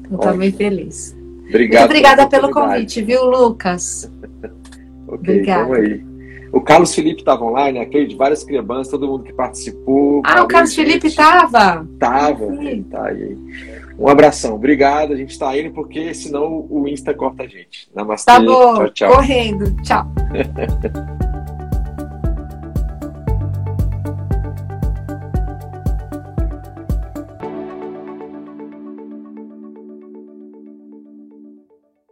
Então, 0.00 0.16
estou 0.16 0.36
bem 0.36 0.52
feliz. 0.52 1.16
Obrigado 1.48 1.80
Muito 1.80 1.90
obrigada 1.90 2.26
pelo 2.28 2.50
convite, 2.50 3.02
viu, 3.02 3.24
Lucas? 3.24 4.10
ok, 5.06 5.14
Obrigada. 5.14 5.64
vamos 5.64 5.78
aí. 5.78 6.12
O 6.52 6.60
Carlos 6.60 6.94
Felipe 6.94 7.20
estava 7.20 7.44
online, 7.44 7.78
aquele 7.78 8.06
de 8.06 8.14
várias 8.14 8.44
crianças, 8.44 8.88
todo 8.88 9.06
mundo 9.06 9.24
que 9.24 9.32
participou. 9.32 10.20
Ah, 10.24 10.42
o 10.42 10.46
Carlos 10.46 10.74
gente. 10.74 10.86
Felipe 10.86 11.06
estava? 11.06 11.86
Estava, 11.94 12.46
tá 12.90 13.06
aí. 13.06 13.38
Um 13.98 14.08
abração, 14.08 14.54
obrigado. 14.54 15.12
A 15.12 15.16
gente 15.16 15.30
está 15.30 15.56
indo 15.58 15.72
porque 15.72 16.12
senão 16.14 16.66
o 16.68 16.86
Insta 16.88 17.14
corta 17.14 17.44
a 17.44 17.46
gente. 17.46 17.88
Namastê. 17.94 18.30
Tá 18.30 18.40
bom, 18.40 18.74
tchau, 18.74 18.90
tchau. 18.90 19.14
correndo. 19.16 19.82
Tchau. 19.82 20.06